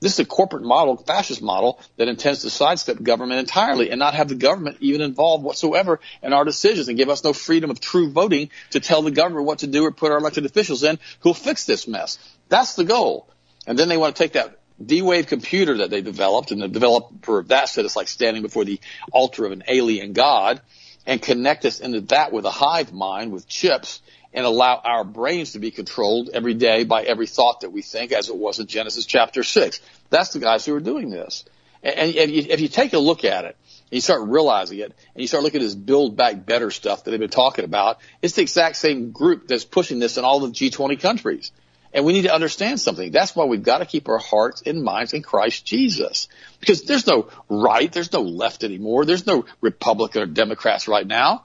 This 0.00 0.12
is 0.12 0.20
a 0.20 0.24
corporate 0.24 0.62
model, 0.62 0.96
fascist 0.96 1.42
model 1.42 1.80
that 1.96 2.08
intends 2.08 2.42
to 2.42 2.50
sidestep 2.50 3.02
government 3.02 3.40
entirely 3.40 3.90
and 3.90 3.98
not 3.98 4.14
have 4.14 4.28
the 4.28 4.36
government 4.36 4.76
even 4.80 5.00
involved 5.00 5.42
whatsoever 5.42 5.98
in 6.22 6.32
our 6.32 6.44
decisions 6.44 6.88
and 6.88 6.96
give 6.96 7.08
us 7.08 7.24
no 7.24 7.32
freedom 7.32 7.70
of 7.70 7.80
true 7.80 8.10
voting 8.10 8.50
to 8.70 8.80
tell 8.80 9.02
the 9.02 9.10
government 9.10 9.46
what 9.46 9.60
to 9.60 9.66
do 9.66 9.84
or 9.84 9.90
put 9.90 10.12
our 10.12 10.18
elected 10.18 10.46
officials 10.46 10.84
in 10.84 10.98
who'll 11.20 11.34
fix 11.34 11.64
this 11.64 11.88
mess. 11.88 12.18
That's 12.48 12.74
the 12.74 12.84
goal. 12.84 13.28
And 13.66 13.78
then 13.78 13.88
they 13.88 13.96
want 13.96 14.14
to 14.14 14.22
take 14.22 14.34
that 14.34 14.58
D-Wave 14.84 15.26
computer 15.26 15.78
that 15.78 15.90
they 15.90 16.00
developed 16.00 16.52
and 16.52 16.62
the 16.62 16.68
developer 16.68 17.40
of 17.40 17.48
that 17.48 17.68
said 17.68 17.84
it's 17.84 17.96
like 17.96 18.06
standing 18.06 18.42
before 18.42 18.64
the 18.64 18.78
altar 19.10 19.44
of 19.44 19.50
an 19.50 19.64
alien 19.66 20.12
god 20.12 20.60
and 21.04 21.20
connect 21.20 21.64
us 21.64 21.80
into 21.80 22.02
that 22.02 22.32
with 22.32 22.44
a 22.44 22.50
hive 22.50 22.92
mind 22.92 23.32
with 23.32 23.48
chips 23.48 24.00
and 24.38 24.46
allow 24.46 24.80
our 24.84 25.02
brains 25.02 25.54
to 25.54 25.58
be 25.58 25.72
controlled 25.72 26.30
every 26.32 26.54
day 26.54 26.84
by 26.84 27.02
every 27.02 27.26
thought 27.26 27.62
that 27.62 27.72
we 27.72 27.82
think, 27.82 28.12
as 28.12 28.28
it 28.28 28.36
was 28.36 28.60
in 28.60 28.68
Genesis 28.68 29.04
chapter 29.04 29.42
6. 29.42 29.80
That's 30.10 30.32
the 30.32 30.38
guys 30.38 30.64
who 30.64 30.76
are 30.76 30.80
doing 30.80 31.10
this. 31.10 31.44
And, 31.82 32.14
and 32.14 32.30
if 32.30 32.60
you 32.60 32.68
take 32.68 32.92
a 32.92 33.00
look 33.00 33.24
at 33.24 33.46
it, 33.46 33.56
and 33.66 33.96
you 33.96 34.00
start 34.00 34.28
realizing 34.28 34.78
it, 34.78 34.92
and 34.92 35.20
you 35.20 35.26
start 35.26 35.42
looking 35.42 35.60
at 35.60 35.64
this 35.64 35.74
build 35.74 36.16
back 36.16 36.46
better 36.46 36.70
stuff 36.70 37.02
that 37.02 37.10
they've 37.10 37.18
been 37.18 37.30
talking 37.30 37.64
about, 37.64 37.98
it's 38.22 38.34
the 38.34 38.42
exact 38.42 38.76
same 38.76 39.10
group 39.10 39.48
that's 39.48 39.64
pushing 39.64 39.98
this 39.98 40.18
in 40.18 40.24
all 40.24 40.38
the 40.38 40.50
G20 40.50 41.00
countries. 41.00 41.50
And 41.92 42.04
we 42.04 42.12
need 42.12 42.22
to 42.22 42.32
understand 42.32 42.78
something. 42.78 43.10
That's 43.10 43.34
why 43.34 43.46
we've 43.46 43.64
got 43.64 43.78
to 43.78 43.86
keep 43.86 44.08
our 44.08 44.18
hearts 44.18 44.62
and 44.64 44.84
minds 44.84 45.14
in 45.14 45.22
Christ 45.24 45.66
Jesus. 45.66 46.28
Because 46.60 46.82
there's 46.82 47.08
no 47.08 47.28
right, 47.48 47.90
there's 47.90 48.12
no 48.12 48.22
left 48.22 48.62
anymore, 48.62 49.04
there's 49.04 49.26
no 49.26 49.46
Republican 49.60 50.22
or 50.22 50.26
Democrats 50.26 50.86
right 50.86 51.06
now. 51.06 51.42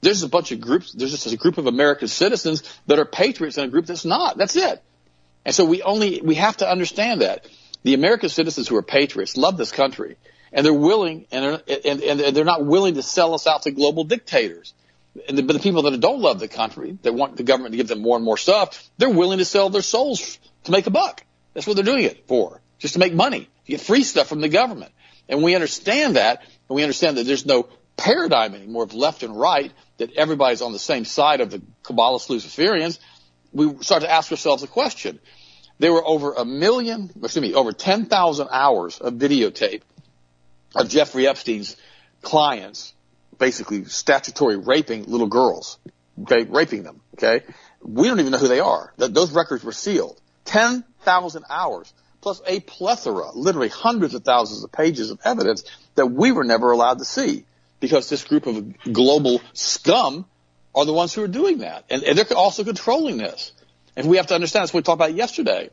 There's 0.00 0.22
a 0.22 0.28
bunch 0.28 0.52
of 0.52 0.60
groups, 0.60 0.92
there's 0.92 1.10
just 1.10 1.32
a 1.32 1.36
group 1.36 1.58
of 1.58 1.66
American 1.66 2.08
citizens 2.08 2.62
that 2.86 2.98
are 2.98 3.04
patriots 3.04 3.58
and 3.58 3.66
a 3.66 3.70
group 3.70 3.86
that's 3.86 4.04
not. 4.04 4.36
That's 4.36 4.56
it. 4.56 4.82
And 5.44 5.54
so 5.54 5.64
we 5.64 5.82
only, 5.82 6.20
we 6.22 6.36
have 6.36 6.58
to 6.58 6.68
understand 6.68 7.22
that. 7.22 7.48
The 7.82 7.94
American 7.94 8.28
citizens 8.28 8.68
who 8.68 8.76
are 8.76 8.82
patriots 8.82 9.36
love 9.36 9.56
this 9.56 9.72
country 9.72 10.16
and 10.52 10.64
they're 10.64 10.72
willing 10.72 11.26
and, 11.30 11.62
and, 11.68 12.02
and 12.02 12.36
they're 12.36 12.44
not 12.44 12.64
willing 12.64 12.94
to 12.94 13.02
sell 13.02 13.34
us 13.34 13.46
out 13.46 13.62
to 13.62 13.70
global 13.70 14.04
dictators. 14.04 14.74
And 15.28 15.36
the, 15.36 15.42
but 15.42 15.54
the 15.54 15.58
people 15.58 15.82
that 15.82 15.98
don't 16.00 16.20
love 16.20 16.38
the 16.38 16.48
country, 16.48 16.98
that 17.02 17.14
want 17.14 17.36
the 17.36 17.42
government 17.42 17.72
to 17.72 17.76
give 17.76 17.88
them 17.88 18.02
more 18.02 18.16
and 18.16 18.24
more 18.24 18.36
stuff, 18.36 18.88
they're 18.98 19.10
willing 19.10 19.38
to 19.38 19.44
sell 19.44 19.68
their 19.68 19.82
souls 19.82 20.38
to 20.64 20.70
make 20.70 20.86
a 20.86 20.90
buck. 20.90 21.24
That's 21.54 21.66
what 21.66 21.76
they're 21.76 21.84
doing 21.84 22.04
it 22.04 22.28
for, 22.28 22.60
just 22.78 22.94
to 22.94 23.00
make 23.00 23.14
money, 23.14 23.48
to 23.66 23.72
get 23.72 23.80
free 23.80 24.04
stuff 24.04 24.28
from 24.28 24.40
the 24.40 24.48
government. 24.48 24.92
And 25.28 25.42
we 25.42 25.54
understand 25.54 26.16
that, 26.16 26.42
and 26.42 26.76
we 26.76 26.82
understand 26.82 27.16
that 27.16 27.26
there's 27.26 27.46
no 27.46 27.68
paradigm 27.96 28.54
anymore 28.54 28.84
of 28.84 28.94
left 28.94 29.22
and 29.22 29.38
right, 29.38 29.72
that 29.98 30.12
everybody's 30.14 30.62
on 30.62 30.72
the 30.72 30.78
same 30.78 31.04
side 31.04 31.40
of 31.40 31.50
the 31.50 31.62
Kabbalist 31.84 32.28
Luciferians. 32.28 32.98
We 33.52 33.82
start 33.82 34.02
to 34.02 34.10
ask 34.10 34.30
ourselves 34.30 34.62
a 34.62 34.66
question. 34.66 35.18
There 35.78 35.92
were 35.92 36.04
over 36.04 36.34
a 36.34 36.44
million, 36.44 37.10
excuse 37.22 37.42
me, 37.42 37.54
over 37.54 37.72
10,000 37.72 38.48
hours 38.50 38.98
of 38.98 39.14
videotape 39.14 39.82
of 40.74 40.88
Jeffrey 40.88 41.26
Epstein's 41.26 41.76
clients 42.22 42.94
basically 43.38 43.84
statutory 43.84 44.56
raping 44.56 45.04
little 45.04 45.28
girls, 45.28 45.78
okay, 46.22 46.44
raping 46.44 46.82
them, 46.82 47.00
okay? 47.14 47.44
We 47.82 48.08
don't 48.08 48.18
even 48.18 48.32
know 48.32 48.38
who 48.38 48.48
they 48.48 48.60
are. 48.60 48.92
those 48.96 49.32
records 49.32 49.62
were 49.62 49.72
sealed. 49.72 50.20
10,000 50.46 51.44
hours 51.48 51.92
plus 52.20 52.40
a 52.46 52.58
plethora, 52.60 53.30
literally 53.34 53.68
hundreds 53.68 54.14
of 54.14 54.24
thousands 54.24 54.64
of 54.64 54.72
pages 54.72 55.10
of 55.10 55.20
evidence 55.24 55.64
that 55.94 56.06
we 56.06 56.32
were 56.32 56.44
never 56.44 56.72
allowed 56.72 56.98
to 56.98 57.04
see 57.04 57.44
because 57.80 58.08
this 58.08 58.24
group 58.24 58.46
of 58.46 58.92
global 58.92 59.40
scum 59.52 60.26
are 60.74 60.84
the 60.84 60.92
ones 60.92 61.14
who 61.14 61.22
are 61.22 61.28
doing 61.28 61.58
that. 61.58 61.84
And, 61.90 62.02
and 62.02 62.18
they're 62.18 62.36
also 62.36 62.64
controlling 62.64 63.18
this. 63.18 63.52
And 63.96 64.08
we 64.08 64.16
have 64.16 64.28
to 64.28 64.34
understand, 64.34 64.62
that's 64.62 64.72
what 64.72 64.80
we 64.80 64.84
talked 64.84 64.98
about 64.98 65.14
yesterday. 65.14 65.70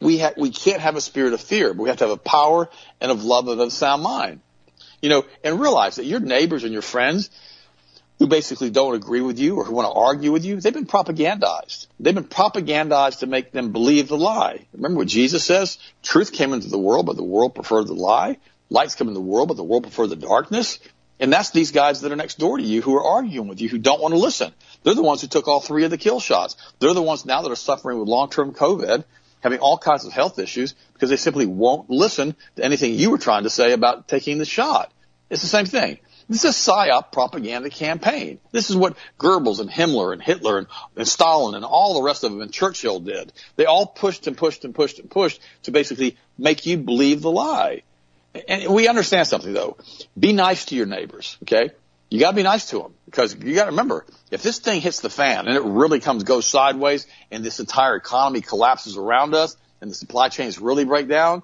We, 0.00 0.18
ha- 0.18 0.34
we 0.36 0.50
can't 0.50 0.80
have 0.80 0.96
a 0.96 1.00
spirit 1.00 1.32
of 1.32 1.40
fear, 1.40 1.74
but 1.74 1.82
we 1.82 1.88
have 1.88 1.98
to 1.98 2.04
have 2.04 2.14
a 2.14 2.16
power 2.16 2.70
and 3.00 3.10
of 3.10 3.24
love 3.24 3.48
and 3.48 3.60
of 3.60 3.72
sound 3.72 4.02
mind. 4.02 4.40
You 5.02 5.08
know, 5.08 5.24
and 5.44 5.60
realize 5.60 5.96
that 5.96 6.06
your 6.06 6.20
neighbors 6.20 6.64
and 6.64 6.72
your 6.72 6.82
friends 6.82 7.30
who 8.18 8.26
basically 8.26 8.70
don't 8.70 8.94
agree 8.94 9.20
with 9.20 9.38
you 9.38 9.56
or 9.56 9.64
who 9.64 9.74
want 9.74 9.86
to 9.86 9.92
argue 9.92 10.32
with 10.32 10.44
you, 10.44 10.60
they've 10.60 10.72
been 10.72 10.86
propagandized. 10.86 11.86
They've 12.00 12.14
been 12.14 12.24
propagandized 12.24 13.20
to 13.20 13.26
make 13.26 13.52
them 13.52 13.72
believe 13.72 14.08
the 14.08 14.16
lie. 14.16 14.66
Remember 14.72 14.98
what 14.98 15.08
Jesus 15.08 15.44
says? 15.44 15.78
Truth 16.02 16.32
came 16.32 16.52
into 16.52 16.68
the 16.68 16.78
world, 16.78 17.06
but 17.06 17.16
the 17.16 17.22
world 17.22 17.54
preferred 17.54 17.86
the 17.86 17.94
lie. 17.94 18.38
Lights 18.70 18.96
come 18.96 19.08
into 19.08 19.20
the 19.20 19.24
world, 19.24 19.48
but 19.48 19.56
the 19.56 19.64
world 19.64 19.84
preferred 19.84 20.08
the 20.08 20.16
darkness. 20.16 20.78
And 21.20 21.32
that's 21.32 21.50
these 21.50 21.72
guys 21.72 22.00
that 22.00 22.12
are 22.12 22.16
next 22.16 22.38
door 22.38 22.58
to 22.58 22.62
you 22.62 22.80
who 22.80 22.94
are 22.96 23.04
arguing 23.04 23.48
with 23.48 23.60
you, 23.60 23.68
who 23.68 23.78
don't 23.78 24.00
want 24.00 24.14
to 24.14 24.18
listen. 24.18 24.52
They're 24.82 24.94
the 24.94 25.02
ones 25.02 25.20
who 25.20 25.26
took 25.26 25.48
all 25.48 25.60
three 25.60 25.84
of 25.84 25.90
the 25.90 25.98
kill 25.98 26.20
shots. 26.20 26.56
They're 26.78 26.94
the 26.94 27.02
ones 27.02 27.26
now 27.26 27.42
that 27.42 27.50
are 27.50 27.56
suffering 27.56 27.98
with 27.98 28.08
long-term 28.08 28.54
COVID, 28.54 29.04
having 29.40 29.58
all 29.58 29.78
kinds 29.78 30.04
of 30.04 30.12
health 30.12 30.38
issues 30.38 30.74
because 30.92 31.10
they 31.10 31.16
simply 31.16 31.46
won't 31.46 31.90
listen 31.90 32.36
to 32.56 32.64
anything 32.64 32.94
you 32.94 33.10
were 33.10 33.18
trying 33.18 33.42
to 33.44 33.50
say 33.50 33.72
about 33.72 34.06
taking 34.06 34.38
the 34.38 34.44
shot. 34.44 34.92
It's 35.30 35.42
the 35.42 35.48
same 35.48 35.66
thing. 35.66 35.98
This 36.28 36.44
is 36.44 36.68
a 36.68 36.70
psyop 36.70 37.10
propaganda 37.10 37.70
campaign. 37.70 38.38
This 38.52 38.68
is 38.68 38.76
what 38.76 38.96
Goebbels 39.18 39.60
and 39.60 39.70
Himmler 39.70 40.12
and 40.12 40.22
Hitler 40.22 40.58
and, 40.58 40.66
and, 40.94 41.08
Stalin 41.08 41.54
and 41.54 41.64
all 41.64 41.94
the 41.94 42.02
rest 42.02 42.22
of 42.22 42.32
them 42.32 42.42
and 42.42 42.52
Churchill 42.52 43.00
did. 43.00 43.32
They 43.56 43.64
all 43.64 43.86
pushed 43.86 44.26
and 44.26 44.36
pushed 44.36 44.64
and 44.66 44.74
pushed 44.74 44.98
and 44.98 45.10
pushed 45.10 45.40
to 45.62 45.70
basically 45.70 46.18
make 46.36 46.66
you 46.66 46.76
believe 46.76 47.22
the 47.22 47.30
lie. 47.30 47.82
And 48.48 48.72
we 48.72 48.88
understand 48.88 49.26
something 49.26 49.52
though. 49.52 49.76
Be 50.18 50.32
nice 50.32 50.66
to 50.66 50.76
your 50.76 50.86
neighbors, 50.86 51.38
okay? 51.42 51.70
You 52.10 52.20
gotta 52.20 52.36
be 52.36 52.42
nice 52.42 52.70
to 52.70 52.78
them 52.78 52.94
because 53.04 53.34
you 53.34 53.54
gotta 53.54 53.70
remember, 53.70 54.06
if 54.30 54.42
this 54.42 54.58
thing 54.58 54.80
hits 54.80 55.00
the 55.00 55.10
fan 55.10 55.46
and 55.46 55.56
it 55.56 55.62
really 55.62 56.00
comes, 56.00 56.24
goes 56.24 56.46
sideways 56.46 57.06
and 57.30 57.44
this 57.44 57.60
entire 57.60 57.96
economy 57.96 58.40
collapses 58.40 58.96
around 58.96 59.34
us 59.34 59.56
and 59.80 59.90
the 59.90 59.94
supply 59.94 60.28
chains 60.28 60.58
really 60.58 60.84
break 60.84 61.08
down, 61.08 61.42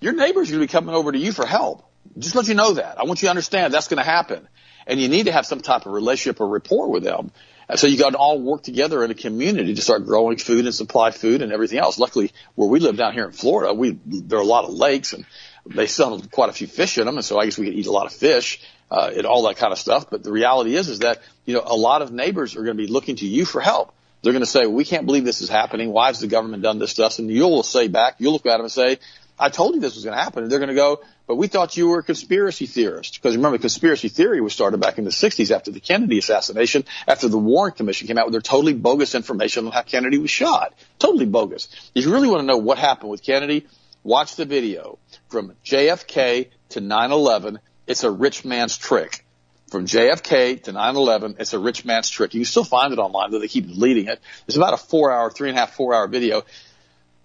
your 0.00 0.12
neighbors 0.12 0.48
are 0.48 0.52
gonna 0.52 0.64
be 0.64 0.68
coming 0.68 0.94
over 0.94 1.12
to 1.12 1.18
you 1.18 1.32
for 1.32 1.46
help. 1.46 1.84
Just 2.18 2.34
let 2.34 2.48
you 2.48 2.54
know 2.54 2.72
that. 2.74 2.98
I 2.98 3.04
want 3.04 3.22
you 3.22 3.26
to 3.26 3.30
understand 3.30 3.72
that's 3.72 3.88
gonna 3.88 4.02
happen. 4.02 4.48
And 4.86 4.98
you 5.00 5.08
need 5.08 5.26
to 5.26 5.32
have 5.32 5.44
some 5.44 5.60
type 5.60 5.84
of 5.84 5.92
relationship 5.92 6.40
or 6.40 6.48
rapport 6.48 6.88
with 6.88 7.04
them. 7.04 7.30
So 7.74 7.86
you 7.86 7.98
got 7.98 8.10
to 8.10 8.16
all 8.16 8.40
work 8.40 8.62
together 8.62 9.04
in 9.04 9.10
a 9.10 9.14
community 9.14 9.74
to 9.74 9.82
start 9.82 10.06
growing 10.06 10.38
food 10.38 10.64
and 10.64 10.74
supply 10.74 11.10
food 11.10 11.42
and 11.42 11.52
everything 11.52 11.78
else. 11.78 11.98
Luckily, 11.98 12.32
where 12.54 12.68
we 12.68 12.80
live 12.80 12.96
down 12.96 13.12
here 13.12 13.26
in 13.26 13.32
Florida, 13.32 13.74
we 13.74 13.98
there 14.06 14.38
are 14.38 14.42
a 14.42 14.46
lot 14.46 14.64
of 14.64 14.70
lakes 14.70 15.12
and 15.12 15.26
they 15.74 15.86
sell 15.86 16.20
quite 16.30 16.48
a 16.48 16.52
few 16.52 16.66
fish 16.66 16.98
in 16.98 17.06
them, 17.06 17.16
and 17.16 17.24
so 17.24 17.38
I 17.38 17.44
guess 17.44 17.58
we 17.58 17.66
could 17.66 17.74
eat 17.74 17.86
a 17.86 17.92
lot 17.92 18.06
of 18.06 18.12
fish 18.12 18.60
uh, 18.90 19.10
and 19.14 19.26
all 19.26 19.42
that 19.44 19.56
kind 19.56 19.72
of 19.72 19.78
stuff. 19.78 20.10
But 20.10 20.22
the 20.22 20.32
reality 20.32 20.74
is, 20.74 20.88
is 20.88 21.00
that 21.00 21.22
you 21.44 21.54
know 21.54 21.62
a 21.64 21.76
lot 21.76 22.02
of 22.02 22.12
neighbors 22.12 22.56
are 22.56 22.64
going 22.64 22.76
to 22.76 22.82
be 22.82 22.90
looking 22.90 23.16
to 23.16 23.26
you 23.26 23.44
for 23.44 23.60
help. 23.60 23.94
They're 24.22 24.32
going 24.32 24.44
to 24.44 24.50
say, 24.50 24.66
"We 24.66 24.84
can't 24.84 25.06
believe 25.06 25.24
this 25.24 25.40
is 25.40 25.48
happening. 25.48 25.92
Why 25.92 26.08
has 26.08 26.20
the 26.20 26.26
government 26.26 26.62
done 26.62 26.78
this 26.78 26.94
to 26.94 27.06
us?" 27.06 27.18
And 27.18 27.30
you'll 27.30 27.62
say 27.62 27.88
back, 27.88 28.16
you'll 28.18 28.32
look 28.32 28.46
at 28.46 28.56
them 28.56 28.62
and 28.62 28.72
say, 28.72 28.98
"I 29.38 29.50
told 29.50 29.74
you 29.74 29.80
this 29.80 29.94
was 29.94 30.04
going 30.04 30.16
to 30.16 30.22
happen." 30.22 30.42
And 30.42 30.50
they're 30.50 30.58
going 30.58 30.70
to 30.70 30.74
go, 30.74 31.00
"But 31.26 31.36
we 31.36 31.46
thought 31.46 31.76
you 31.76 31.88
were 31.88 32.00
a 32.00 32.02
conspiracy 32.02 32.66
theorist." 32.66 33.14
Because 33.14 33.36
remember, 33.36 33.58
conspiracy 33.58 34.08
theory 34.08 34.40
was 34.40 34.52
started 34.52 34.80
back 34.80 34.98
in 34.98 35.04
the 35.04 35.10
'60s 35.10 35.54
after 35.54 35.70
the 35.70 35.80
Kennedy 35.80 36.18
assassination, 36.18 36.84
after 37.06 37.28
the 37.28 37.38
Warren 37.38 37.72
Commission 37.72 38.08
came 38.08 38.18
out 38.18 38.26
with 38.26 38.32
their 38.32 38.40
totally 38.40 38.74
bogus 38.74 39.14
information 39.14 39.66
on 39.66 39.72
how 39.72 39.82
Kennedy 39.82 40.18
was 40.18 40.30
shot. 40.30 40.72
Totally 40.98 41.26
bogus. 41.26 41.68
If 41.94 42.04
you 42.04 42.12
really 42.12 42.28
want 42.28 42.40
to 42.40 42.46
know 42.46 42.58
what 42.58 42.78
happened 42.78 43.10
with 43.10 43.22
Kennedy, 43.22 43.66
Watch 44.04 44.36
the 44.36 44.44
video 44.44 44.98
from 45.28 45.52
JFK 45.64 46.48
to 46.70 46.80
9/11. 46.80 47.58
It's 47.86 48.04
a 48.04 48.10
rich 48.10 48.44
man's 48.44 48.76
trick. 48.76 49.24
From 49.70 49.86
JFK 49.86 50.62
to 50.62 50.72
9/11, 50.72 51.36
it's 51.38 51.52
a 51.52 51.58
rich 51.58 51.84
man's 51.84 52.08
trick. 52.08 52.32
You 52.32 52.40
can 52.40 52.46
still 52.46 52.64
find 52.64 52.92
it 52.92 52.98
online, 52.98 53.30
though 53.30 53.38
they 53.38 53.48
keep 53.48 53.66
deleting 53.66 54.06
it. 54.06 54.20
It's 54.46 54.56
about 54.56 54.72
a 54.72 54.78
four-hour, 54.78 55.30
three 55.30 55.50
and 55.50 55.58
a 55.58 55.60
half, 55.60 55.74
four-hour 55.74 56.08
video. 56.08 56.44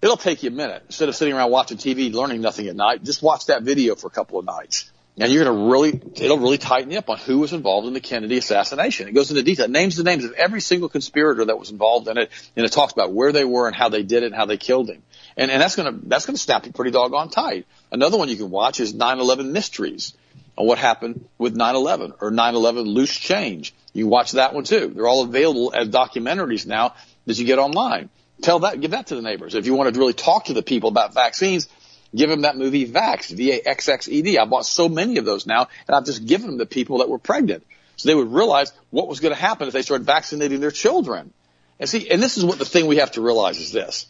It'll 0.02 0.18
take 0.18 0.42
you 0.42 0.50
a 0.50 0.52
minute 0.52 0.82
instead 0.86 1.08
of 1.08 1.16
sitting 1.16 1.32
around 1.32 1.50
watching 1.50 1.78
TV, 1.78 2.12
learning 2.12 2.42
nothing 2.42 2.66
at 2.66 2.76
night. 2.76 3.02
Just 3.02 3.22
watch 3.22 3.46
that 3.46 3.62
video 3.62 3.94
for 3.94 4.08
a 4.08 4.10
couple 4.10 4.38
of 4.38 4.44
nights. 4.44 4.90
And 5.16 5.32
you're 5.32 5.44
going 5.44 5.56
to 5.56 5.70
really, 5.70 6.00
it'll 6.16 6.38
really 6.38 6.58
tighten 6.58 6.90
you 6.90 6.98
up 6.98 7.08
on 7.08 7.18
who 7.18 7.38
was 7.38 7.52
involved 7.52 7.86
in 7.86 7.94
the 7.94 8.00
Kennedy 8.00 8.36
assassination. 8.36 9.06
It 9.06 9.12
goes 9.12 9.30
into 9.30 9.44
detail. 9.44 9.66
It 9.66 9.70
names 9.70 9.96
the 9.96 10.02
names 10.02 10.24
of 10.24 10.32
every 10.32 10.60
single 10.60 10.88
conspirator 10.88 11.44
that 11.44 11.56
was 11.56 11.70
involved 11.70 12.08
in 12.08 12.18
it, 12.18 12.30
and 12.56 12.66
it 12.66 12.72
talks 12.72 12.92
about 12.92 13.12
where 13.12 13.30
they 13.30 13.44
were 13.44 13.68
and 13.68 13.76
how 13.76 13.88
they 13.88 14.02
did 14.02 14.24
it 14.24 14.26
and 14.26 14.34
how 14.34 14.46
they 14.46 14.56
killed 14.56 14.90
him. 14.90 15.04
And, 15.36 15.52
and 15.52 15.62
that's 15.62 15.76
going 15.76 15.92
to, 15.92 16.08
that's 16.08 16.26
going 16.26 16.34
to 16.34 16.42
snap 16.42 16.66
you 16.66 16.72
pretty 16.72 16.90
doggone 16.90 17.30
tight. 17.30 17.66
Another 17.94 18.18
one 18.18 18.28
you 18.28 18.34
can 18.34 18.50
watch 18.50 18.80
is 18.80 18.92
9-11 18.92 19.52
Mysteries 19.52 20.14
on 20.58 20.66
what 20.66 20.78
happened 20.78 21.28
with 21.38 21.56
9-11 21.56 22.14
or 22.20 22.32
9-11 22.32 22.86
Loose 22.92 23.16
Change. 23.16 23.72
You 23.92 24.08
watch 24.08 24.32
that 24.32 24.52
one 24.52 24.64
too. 24.64 24.88
They're 24.88 25.06
all 25.06 25.22
available 25.22 25.72
as 25.72 25.90
documentaries 25.90 26.66
now 26.66 26.96
that 27.26 27.38
you 27.38 27.44
get 27.44 27.60
online. 27.60 28.10
Tell 28.42 28.58
that, 28.58 28.80
give 28.80 28.90
that 28.90 29.06
to 29.06 29.14
the 29.14 29.22
neighbors. 29.22 29.54
If 29.54 29.66
you 29.66 29.74
want 29.74 29.94
to 29.94 30.00
really 30.00 30.12
talk 30.12 30.46
to 30.46 30.54
the 30.54 30.62
people 30.62 30.88
about 30.88 31.14
vaccines, 31.14 31.68
give 32.12 32.28
them 32.28 32.40
that 32.40 32.56
movie 32.56 32.84
Vax, 32.84 33.30
V-A-X-X-E-D. 33.32 34.38
I 34.38 34.44
bought 34.44 34.66
so 34.66 34.88
many 34.88 35.18
of 35.18 35.24
those 35.24 35.46
now, 35.46 35.68
and 35.86 35.94
I've 35.94 36.04
just 36.04 36.26
given 36.26 36.48
them 36.48 36.58
to 36.58 36.66
people 36.66 36.98
that 36.98 37.08
were 37.08 37.18
pregnant. 37.18 37.64
So 37.94 38.08
they 38.08 38.14
would 38.16 38.32
realize 38.32 38.72
what 38.90 39.06
was 39.06 39.20
going 39.20 39.32
to 39.32 39.40
happen 39.40 39.68
if 39.68 39.72
they 39.72 39.82
started 39.82 40.04
vaccinating 40.04 40.58
their 40.58 40.72
children. 40.72 41.32
And 41.78 41.88
see, 41.88 42.10
and 42.10 42.20
this 42.20 42.38
is 42.38 42.44
what 42.44 42.58
the 42.58 42.64
thing 42.64 42.88
we 42.88 42.96
have 42.96 43.12
to 43.12 43.20
realize 43.20 43.60
is 43.60 43.70
this. 43.70 44.06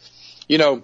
You 0.47 0.57
know, 0.57 0.81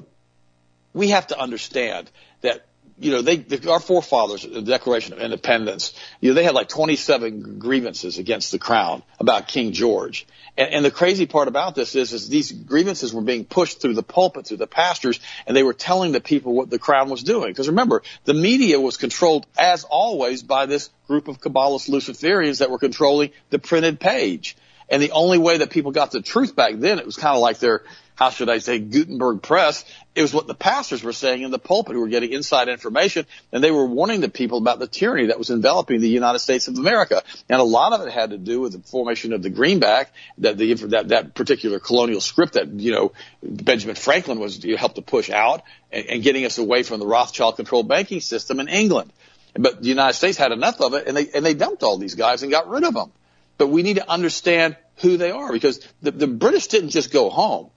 we 0.94 1.10
have 1.10 1.26
to 1.28 1.40
understand 1.40 2.12
that 2.42 2.68
you 3.02 3.12
know, 3.12 3.22
they, 3.22 3.44
our 3.68 3.80
forefathers, 3.80 4.44
the 4.44 4.62
Declaration 4.62 5.14
of 5.14 5.20
Independence, 5.20 5.94
you 6.20 6.30
know, 6.30 6.36
they 6.36 6.44
had 6.44 6.54
like 6.54 6.70
27 6.70 7.58
grievances 7.58 8.20
against 8.20 8.52
the 8.52 8.60
crown 8.60 9.02
about 9.20 9.48
King 9.48 9.72
George. 9.74 10.28
And, 10.58 10.70
and 10.70 10.86
the 10.86 10.92
crazy 10.92 11.26
part 11.26 11.48
about 11.48 11.74
this 11.74 11.96
is, 11.96 12.14
is 12.14 12.30
these 12.30 12.52
grievances 12.52 13.14
were 13.14 13.22
being 13.22 13.46
pushed 13.46 13.82
through 13.82 13.96
the 13.96 14.04
pulpit, 14.04 14.46
through 14.46 14.58
the 14.58 14.68
pastors, 14.68 15.20
and 15.48 15.58
they 15.58 15.64
were 15.64 15.74
telling 15.74 16.12
the 16.12 16.22
people 16.22 16.54
what 16.54 16.70
the 16.70 16.80
crown 16.80 17.10
was 17.10 17.24
doing. 17.24 17.50
Because 17.50 17.68
remember, 17.68 18.04
the 18.26 18.36
media 18.36 18.80
was 18.80 18.98
controlled, 18.98 19.48
as 19.58 19.84
always, 19.84 20.44
by 20.44 20.68
this 20.68 20.90
group 21.08 21.28
of 21.28 21.42
Kabbalist 21.42 21.90
Luciferians 21.90 22.60
that 22.60 22.70
were 22.70 22.80
controlling 22.80 23.32
the 23.50 23.60
printed 23.60 24.00
page. 24.00 24.56
And 24.90 25.02
the 25.02 25.12
only 25.12 25.38
way 25.38 25.58
that 25.60 25.70
people 25.70 25.92
got 25.92 26.12
the 26.12 26.22
truth 26.22 26.56
back 26.56 26.74
then, 26.76 27.00
it 27.00 27.06
was 27.06 27.16
kind 27.16 27.34
of 27.34 27.42
like 27.42 27.60
their, 27.60 27.84
how 28.22 28.30
should 28.30 28.50
I 28.50 28.60
say, 28.60 28.78
Gutenberg 28.78 29.42
press. 29.42 29.84
It 30.14 30.22
was 30.22 30.32
what 30.32 30.46
the 30.46 30.54
pastors 30.54 31.02
were 31.02 31.12
saying 31.12 31.42
in 31.42 31.50
the 31.50 31.58
pulpit 31.58 31.96
who 31.96 32.02
were 32.02 32.08
getting 32.08 32.34
inside 32.34 32.70
information 32.70 33.26
and 33.52 33.64
they 33.64 33.72
were 33.72 33.88
warning 33.88 34.22
the 34.22 34.30
people 34.30 34.60
about 34.60 34.78
the 34.78 34.86
tyranny 34.86 35.30
that 35.30 35.40
was 35.40 35.50
enveloping 35.50 36.02
the 36.02 36.08
United 36.08 36.38
States 36.38 36.68
of 36.68 36.78
America. 36.78 37.24
And 37.50 37.60
a 37.60 37.64
lot 37.64 37.94
of 37.94 38.06
it 38.06 38.12
had 38.14 38.30
to 38.30 38.38
do 38.38 38.62
with 38.62 38.74
the 38.74 38.80
formation 38.88 39.34
of 39.34 39.42
the 39.42 39.50
greenback, 39.50 40.14
that 40.38 40.56
the, 40.56 40.72
that, 40.90 41.08
that 41.08 41.34
particular 41.34 41.80
colonial 41.80 42.22
script 42.22 42.54
that, 42.54 42.68
you 42.68 42.92
know, 42.92 43.12
Benjamin 43.42 43.96
Franklin 43.96 44.40
was, 44.40 44.64
you 44.64 44.78
helped 44.78 44.98
to 44.98 45.02
push 45.02 45.32
out 45.32 45.64
and, 45.92 46.06
and 46.06 46.22
getting 46.22 46.46
us 46.46 46.60
away 46.60 46.84
from 46.84 47.00
the 47.00 47.08
Rothschild 47.08 47.56
controlled 47.56 47.88
banking 47.88 48.22
system 48.22 48.60
in 48.60 48.68
England. 48.68 49.12
But 49.56 49.82
the 49.82 49.90
United 49.90 50.14
States 50.14 50.38
had 50.38 50.52
enough 50.52 50.80
of 50.80 50.94
it 50.94 51.08
and 51.08 51.18
they, 51.18 51.28
and 51.32 51.44
they 51.44 51.56
dumped 51.56 51.82
all 51.82 51.98
these 51.98 52.14
guys 52.14 52.44
and 52.44 52.52
got 52.52 52.70
rid 52.70 52.84
of 52.84 52.94
them. 52.94 53.12
But 53.58 53.70
we 53.70 53.82
need 53.82 53.96
to 53.96 54.08
understand 54.08 54.78
who 54.98 55.18
they 55.18 55.32
are 55.32 55.52
because 55.52 55.80
the, 56.04 56.12
the 56.12 56.28
British 56.28 56.68
didn't 56.68 56.90
just 56.90 57.12
go 57.12 57.32
home. 57.32 57.72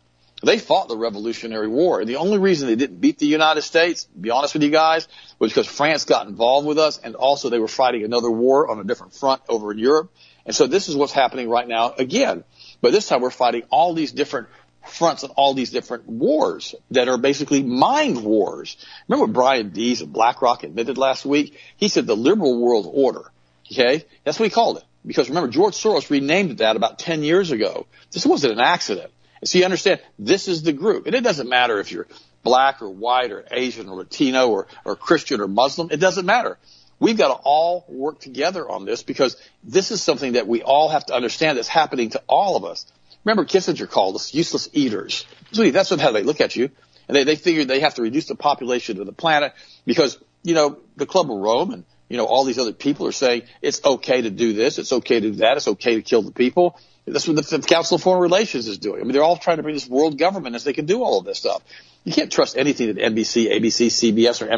They 0.45 0.59
fought 0.59 0.89
the 0.89 0.97
Revolutionary 0.97 1.69
War. 1.69 2.01
And 2.01 2.09
the 2.09 2.17
only 2.17 2.39
reason 2.39 2.69
they 2.69 2.77
didn't 2.77 3.01
beat 3.01 3.19
the 3.19 3.27
United 3.27 3.63
States, 3.63 4.05
be 4.05 4.31
honest 4.31 4.55
with 4.55 4.63
you 4.63 4.71
guys, 4.71 5.09
was 5.39 5.51
because 5.51 5.67
France 5.67 6.05
got 6.05 6.27
involved 6.27 6.67
with 6.67 6.79
us 6.79 6.99
and 6.99 7.15
also 7.15 7.49
they 7.49 7.59
were 7.59 7.69
fighting 7.69 8.05
another 8.05 8.31
war 8.31 8.71
on 8.71 8.79
a 8.79 8.85
different 8.85 9.15
front 9.15 9.43
over 9.49 9.73
in 9.73 9.79
Europe. 9.79 10.13
And 10.47 10.55
so 10.55 10.67
this 10.67 10.89
is 10.89 10.97
what's 10.97 11.13
happening 11.13 11.49
right 11.49 11.67
now 11.67 11.95
again. 11.99 12.45
But 12.81 12.93
this 12.93 13.09
time 13.09 13.21
we're 13.21 13.31
fighting 13.31 13.63
all 13.71 13.95
these 13.95 14.13
different 14.13 14.49
fronts 14.85 15.23
and 15.23 15.33
all 15.37 15.55
these 15.55 15.71
different 15.71 16.07
wars 16.07 16.75
that 16.91 17.09
are 17.09 17.19
basically 17.19 17.63
mind 17.63 18.23
wars. 18.23 18.77
Remember 19.09 19.27
what 19.27 19.33
Brian 19.33 19.71
Deese 19.71 20.03
of 20.03 20.13
BlackRock 20.13 20.63
admitted 20.63 20.99
last 20.99 21.25
week? 21.25 21.59
He 21.77 21.89
said 21.89 22.07
the 22.07 22.17
liberal 22.17 22.61
world 22.61 22.87
order. 22.93 23.31
Okay? 23.73 24.05
That's 24.25 24.39
what 24.39 24.45
he 24.45 24.51
called 24.51 24.79
it. 24.79 24.85
Because 25.07 25.29
remember, 25.29 25.49
George 25.49 25.75
Soros 25.75 26.11
renamed 26.11 26.53
it 26.53 26.59
that 26.59 26.77
about 26.77 26.99
10 26.99 27.23
years 27.23 27.51
ago. 27.51 27.87
This 28.11 28.25
wasn't 28.25 28.55
an 28.55 28.61
accident. 28.61 29.11
So 29.45 29.59
you 29.59 29.65
understand, 29.65 30.01
this 30.19 30.49
is 30.49 30.63
the 30.63 30.73
group. 30.73 31.07
And 31.07 31.15
it 31.15 31.23
doesn't 31.23 31.49
matter 31.49 31.79
if 31.81 31.93
you're 31.93 32.07
black 32.43 32.83
or 32.83 32.91
white 32.91 33.33
or 33.33 33.45
Asian 33.51 33.89
or 33.89 33.97
Latino 33.97 34.49
or, 34.49 34.67
or 34.85 34.97
Christian 34.97 35.41
or 35.41 35.49
Muslim. 35.49 35.89
It 35.91 36.01
doesn't 36.01 36.27
matter. 36.27 36.59
We've 37.01 37.19
got 37.19 37.29
to 37.29 37.41
all 37.43 37.85
work 37.89 38.21
together 38.21 38.69
on 38.69 38.85
this 38.85 39.03
because 39.03 39.37
this 39.63 39.91
is 39.91 40.03
something 40.03 40.33
that 40.33 40.47
we 40.47 40.63
all 40.63 40.89
have 40.89 41.07
to 41.07 41.15
understand 41.15 41.59
that's 41.59 41.69
happening 41.69 42.11
to 42.11 42.23
all 42.29 42.57
of 42.57 42.65
us. 42.65 42.87
Remember 43.25 43.45
Kissinger 43.45 43.89
called 43.89 44.15
us 44.17 44.35
useless 44.35 44.69
eaters. 44.73 45.27
That's 45.53 45.91
what, 45.91 46.01
how 46.01 46.13
they 46.13 46.23
look 46.23 46.41
at 46.41 46.57
you. 46.57 46.71
And 47.09 47.17
they, 47.17 47.25
they 47.25 47.37
figured 47.37 47.69
they 47.69 47.81
have 47.81 47.95
to 47.95 48.03
reduce 48.03 48.27
the 48.27 48.35
population 48.35 49.01
of 49.01 49.07
the 49.07 49.13
planet 49.13 49.53
because, 49.85 50.19
you 50.43 50.55
know, 50.55 50.79
the 50.97 51.07
Club 51.07 51.31
of 51.31 51.37
Rome 51.37 51.73
and, 51.73 51.85
you 52.09 52.17
know, 52.17 52.27
all 52.27 52.45
these 52.45 52.59
other 52.59 52.73
people 52.73 53.07
are 53.07 53.13
saying 53.13 53.43
it's 53.61 53.85
okay 53.85 54.23
to 54.23 54.31
do 54.31 54.53
this. 54.53 54.79
It's 54.79 54.93
okay 54.93 55.21
to 55.21 55.31
do 55.31 55.37
that. 55.37 55.57
It's 55.57 55.69
okay 55.69 55.97
to 55.97 56.03
kill 56.03 56.23
the 56.23 56.33
people. 56.33 56.79
That's 57.07 57.29
what 57.29 57.37
the 57.37 57.59
Council 57.61 57.97
of 57.97 58.03
Foreign 58.03 58.23
Relations 58.23 58.67
is 58.67 58.79
doing. 58.79 59.01
I 59.01 59.05
mean, 59.05 59.13
they're 59.13 59.23
all 59.23 59.37
trying 59.37 59.59
to 59.59 59.63
bring 59.63 59.75
this 59.75 59.87
world 59.89 60.19
government 60.19 60.55
as 60.57 60.65
they 60.65 60.73
can 60.73 60.87
do 60.87 61.03
all 61.03 61.19
of 61.19 61.27
this 61.27 61.37
stuff. 61.39 61.63
You 62.05 62.13
can't 62.13 62.33
trust 62.33 62.57
anything 62.57 62.95
that 62.95 62.97
NBC, 62.97 63.51
ABC, 63.51 63.89
CBS, 63.89 64.41
or 64.41 64.49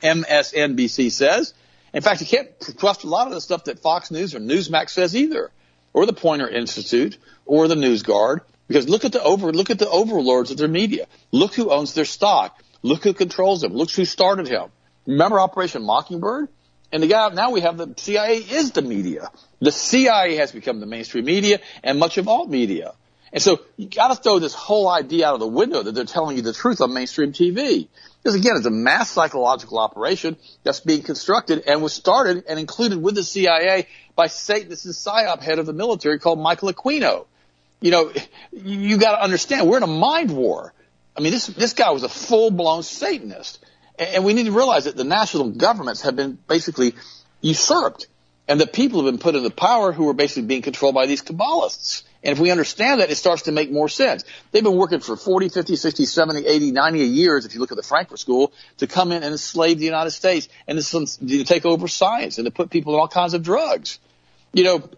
MSNBC 0.00 1.06
uh, 1.06 1.10
says. 1.10 1.54
In 1.92 2.02
fact, 2.02 2.20
you 2.20 2.26
can't 2.26 2.48
trust 2.78 3.04
a 3.04 3.08
lot 3.08 3.26
of 3.26 3.34
the 3.34 3.40
stuff 3.40 3.64
that 3.64 3.80
Fox 3.80 4.10
News 4.10 4.34
or 4.34 4.40
Newsmax 4.40 4.90
says 4.90 5.14
either, 5.14 5.50
or 5.92 6.06
the 6.06 6.12
Poynter 6.14 6.48
Institute, 6.48 7.18
or 7.44 7.68
the 7.68 7.76
News 7.76 8.02
Guard. 8.02 8.40
Because 8.68 8.88
look 8.88 9.04
at 9.04 9.12
the 9.12 9.22
over, 9.22 9.52
look 9.52 9.70
at 9.70 9.78
the 9.78 9.88
overlords 9.88 10.50
of 10.50 10.56
their 10.56 10.68
media. 10.68 11.06
Look 11.30 11.54
who 11.54 11.70
owns 11.70 11.94
their 11.94 12.04
stock. 12.04 12.62
Look 12.82 13.04
who 13.04 13.12
controls 13.12 13.62
them. 13.62 13.72
Look 13.72 13.90
who 13.90 14.04
started 14.04 14.48
him. 14.48 14.70
Remember 15.06 15.40
Operation 15.40 15.82
Mockingbird? 15.82 16.48
And 16.90 17.02
the 17.02 17.06
guy, 17.06 17.28
now 17.30 17.50
we 17.50 17.60
have 17.60 17.76
the 17.76 17.92
CIA 17.96 18.36
is 18.36 18.72
the 18.72 18.82
media. 18.82 19.30
The 19.60 19.72
CIA 19.72 20.36
has 20.36 20.52
become 20.52 20.80
the 20.80 20.86
mainstream 20.86 21.24
media 21.24 21.60
and 21.82 21.98
much 21.98 22.16
of 22.16 22.28
all 22.28 22.46
media. 22.46 22.94
And 23.32 23.42
so 23.42 23.60
you 23.76 23.88
gotta 23.88 24.14
throw 24.14 24.38
this 24.38 24.54
whole 24.54 24.88
idea 24.88 25.26
out 25.28 25.34
of 25.34 25.40
the 25.40 25.46
window 25.46 25.82
that 25.82 25.92
they're 25.92 26.04
telling 26.04 26.36
you 26.36 26.42
the 26.42 26.54
truth 26.54 26.80
on 26.80 26.94
mainstream 26.94 27.32
TV. 27.32 27.88
Because 28.22 28.34
again, 28.34 28.56
it's 28.56 28.66
a 28.66 28.70
mass 28.70 29.10
psychological 29.10 29.78
operation 29.78 30.36
that's 30.64 30.80
being 30.80 31.02
constructed 31.02 31.64
and 31.66 31.82
was 31.82 31.92
started 31.92 32.44
and 32.48 32.58
included 32.58 33.02
with 33.02 33.14
the 33.14 33.22
CIA 33.22 33.86
by 34.16 34.28
Satanist 34.28 34.86
and 34.86 34.94
PSYOP 34.94 35.40
head 35.42 35.58
of 35.58 35.66
the 35.66 35.72
military 35.72 36.18
called 36.18 36.38
Michael 36.38 36.72
Aquino. 36.72 37.26
You 37.80 37.90
know, 37.90 38.12
you 38.52 38.96
gotta 38.96 39.22
understand, 39.22 39.68
we're 39.68 39.76
in 39.76 39.82
a 39.82 39.86
mind 39.86 40.34
war. 40.34 40.72
I 41.16 41.20
mean, 41.20 41.32
this, 41.32 41.48
this 41.48 41.74
guy 41.74 41.90
was 41.90 42.02
a 42.02 42.08
full 42.08 42.50
blown 42.50 42.82
Satanist. 42.82 43.58
And 43.98 44.24
we 44.24 44.32
need 44.32 44.46
to 44.46 44.52
realize 44.52 44.84
that 44.84 44.96
the 44.96 45.04
national 45.04 45.50
governments 45.50 46.02
have 46.02 46.16
been 46.16 46.38
basically 46.46 46.94
usurped. 47.40 48.06
And 48.46 48.58
the 48.58 48.66
people 48.66 49.04
have 49.04 49.12
been 49.12 49.20
put 49.20 49.34
into 49.34 49.50
power 49.50 49.92
who 49.92 50.08
are 50.08 50.14
basically 50.14 50.44
being 50.44 50.62
controlled 50.62 50.94
by 50.94 51.06
these 51.06 51.22
Kabbalists. 51.22 52.04
And 52.22 52.32
if 52.32 52.38
we 52.38 52.50
understand 52.50 53.00
that, 53.00 53.10
it 53.10 53.16
starts 53.16 53.42
to 53.42 53.52
make 53.52 53.70
more 53.70 53.88
sense. 53.88 54.24
They've 54.50 54.62
been 54.62 54.76
working 54.76 55.00
for 55.00 55.16
40, 55.16 55.50
50, 55.50 55.76
60, 55.76 56.04
70, 56.06 56.46
80, 56.46 56.72
90 56.72 56.98
years, 57.00 57.44
if 57.44 57.54
you 57.54 57.60
look 57.60 57.72
at 57.72 57.76
the 57.76 57.82
Frankfurt 57.82 58.18
School, 58.18 58.52
to 58.78 58.86
come 58.86 59.12
in 59.12 59.22
and 59.22 59.32
enslave 59.32 59.78
the 59.78 59.84
United 59.84 60.10
States 60.12 60.48
and 60.66 60.80
to 60.80 61.44
take 61.44 61.66
over 61.66 61.86
science 61.88 62.38
and 62.38 62.46
to 62.46 62.50
put 62.50 62.70
people 62.70 62.94
on 62.94 63.00
all 63.00 63.08
kinds 63.08 63.34
of 63.34 63.42
drugs. 63.42 63.98
You 64.52 64.64
know, 64.64 64.90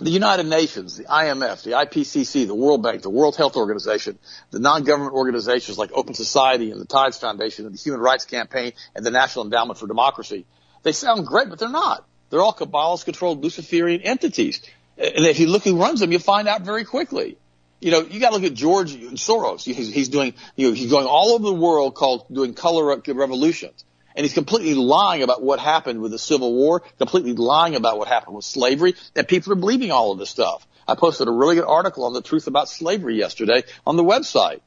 the 0.00 0.10
United 0.10 0.46
Nations, 0.46 0.96
the 0.96 1.04
IMF, 1.04 1.64
the 1.64 1.72
IPCC, 1.72 2.46
the 2.46 2.54
World 2.54 2.82
Bank, 2.82 3.02
the 3.02 3.10
World 3.10 3.36
Health 3.36 3.56
Organization, 3.56 4.18
the 4.50 4.60
non-government 4.60 5.12
organizations 5.12 5.76
like 5.76 5.90
Open 5.92 6.14
Society 6.14 6.70
and 6.70 6.80
the 6.80 6.86
Tides 6.86 7.18
Foundation 7.18 7.66
and 7.66 7.74
the 7.74 7.78
Human 7.78 8.00
Rights 8.00 8.24
Campaign 8.24 8.72
and 8.94 9.04
the 9.04 9.10
National 9.10 9.44
Endowment 9.44 9.78
for 9.78 9.86
Democracy. 9.86 10.46
They 10.84 10.92
sound 10.92 11.26
great, 11.26 11.48
but 11.48 11.58
they're 11.58 11.68
not. 11.68 12.06
They're 12.30 12.40
all 12.40 12.54
Kabbalist 12.54 13.04
controlled 13.04 13.42
Luciferian 13.42 14.02
entities. 14.02 14.62
And 14.96 15.24
if 15.24 15.40
you 15.40 15.48
look 15.48 15.64
who 15.64 15.76
runs 15.76 16.00
them, 16.00 16.12
you'll 16.12 16.20
find 16.20 16.46
out 16.46 16.62
very 16.62 16.84
quickly. 16.84 17.36
You 17.80 17.92
know, 17.92 18.00
you 18.00 18.20
got 18.20 18.30
to 18.30 18.36
look 18.36 18.44
at 18.44 18.54
George 18.54 18.94
Soros. 18.94 19.62
He's, 19.62 19.92
he's 19.92 20.08
doing, 20.08 20.34
you 20.56 20.68
know, 20.68 20.74
he's 20.74 20.90
going 20.90 21.06
all 21.06 21.30
over 21.30 21.44
the 21.44 21.54
world 21.54 21.94
called 21.94 22.26
doing 22.32 22.54
color 22.54 22.96
revolutions. 23.06 23.84
And 24.18 24.24
he's 24.24 24.34
completely 24.34 24.74
lying 24.74 25.22
about 25.22 25.44
what 25.44 25.60
happened 25.60 26.00
with 26.00 26.10
the 26.10 26.18
Civil 26.18 26.52
War, 26.52 26.82
completely 26.98 27.34
lying 27.34 27.76
about 27.76 27.98
what 27.98 28.08
happened 28.08 28.34
with 28.34 28.44
slavery, 28.44 28.96
and 29.14 29.28
people 29.28 29.52
are 29.52 29.54
believing 29.54 29.92
all 29.92 30.10
of 30.10 30.18
this 30.18 30.28
stuff. 30.28 30.66
I 30.88 30.96
posted 30.96 31.28
a 31.28 31.30
really 31.30 31.54
good 31.54 31.64
article 31.64 32.02
on 32.04 32.14
the 32.14 32.20
truth 32.20 32.48
about 32.48 32.68
slavery 32.68 33.16
yesterday 33.16 33.62
on 33.86 33.94
the 33.94 34.02
website. 34.02 34.60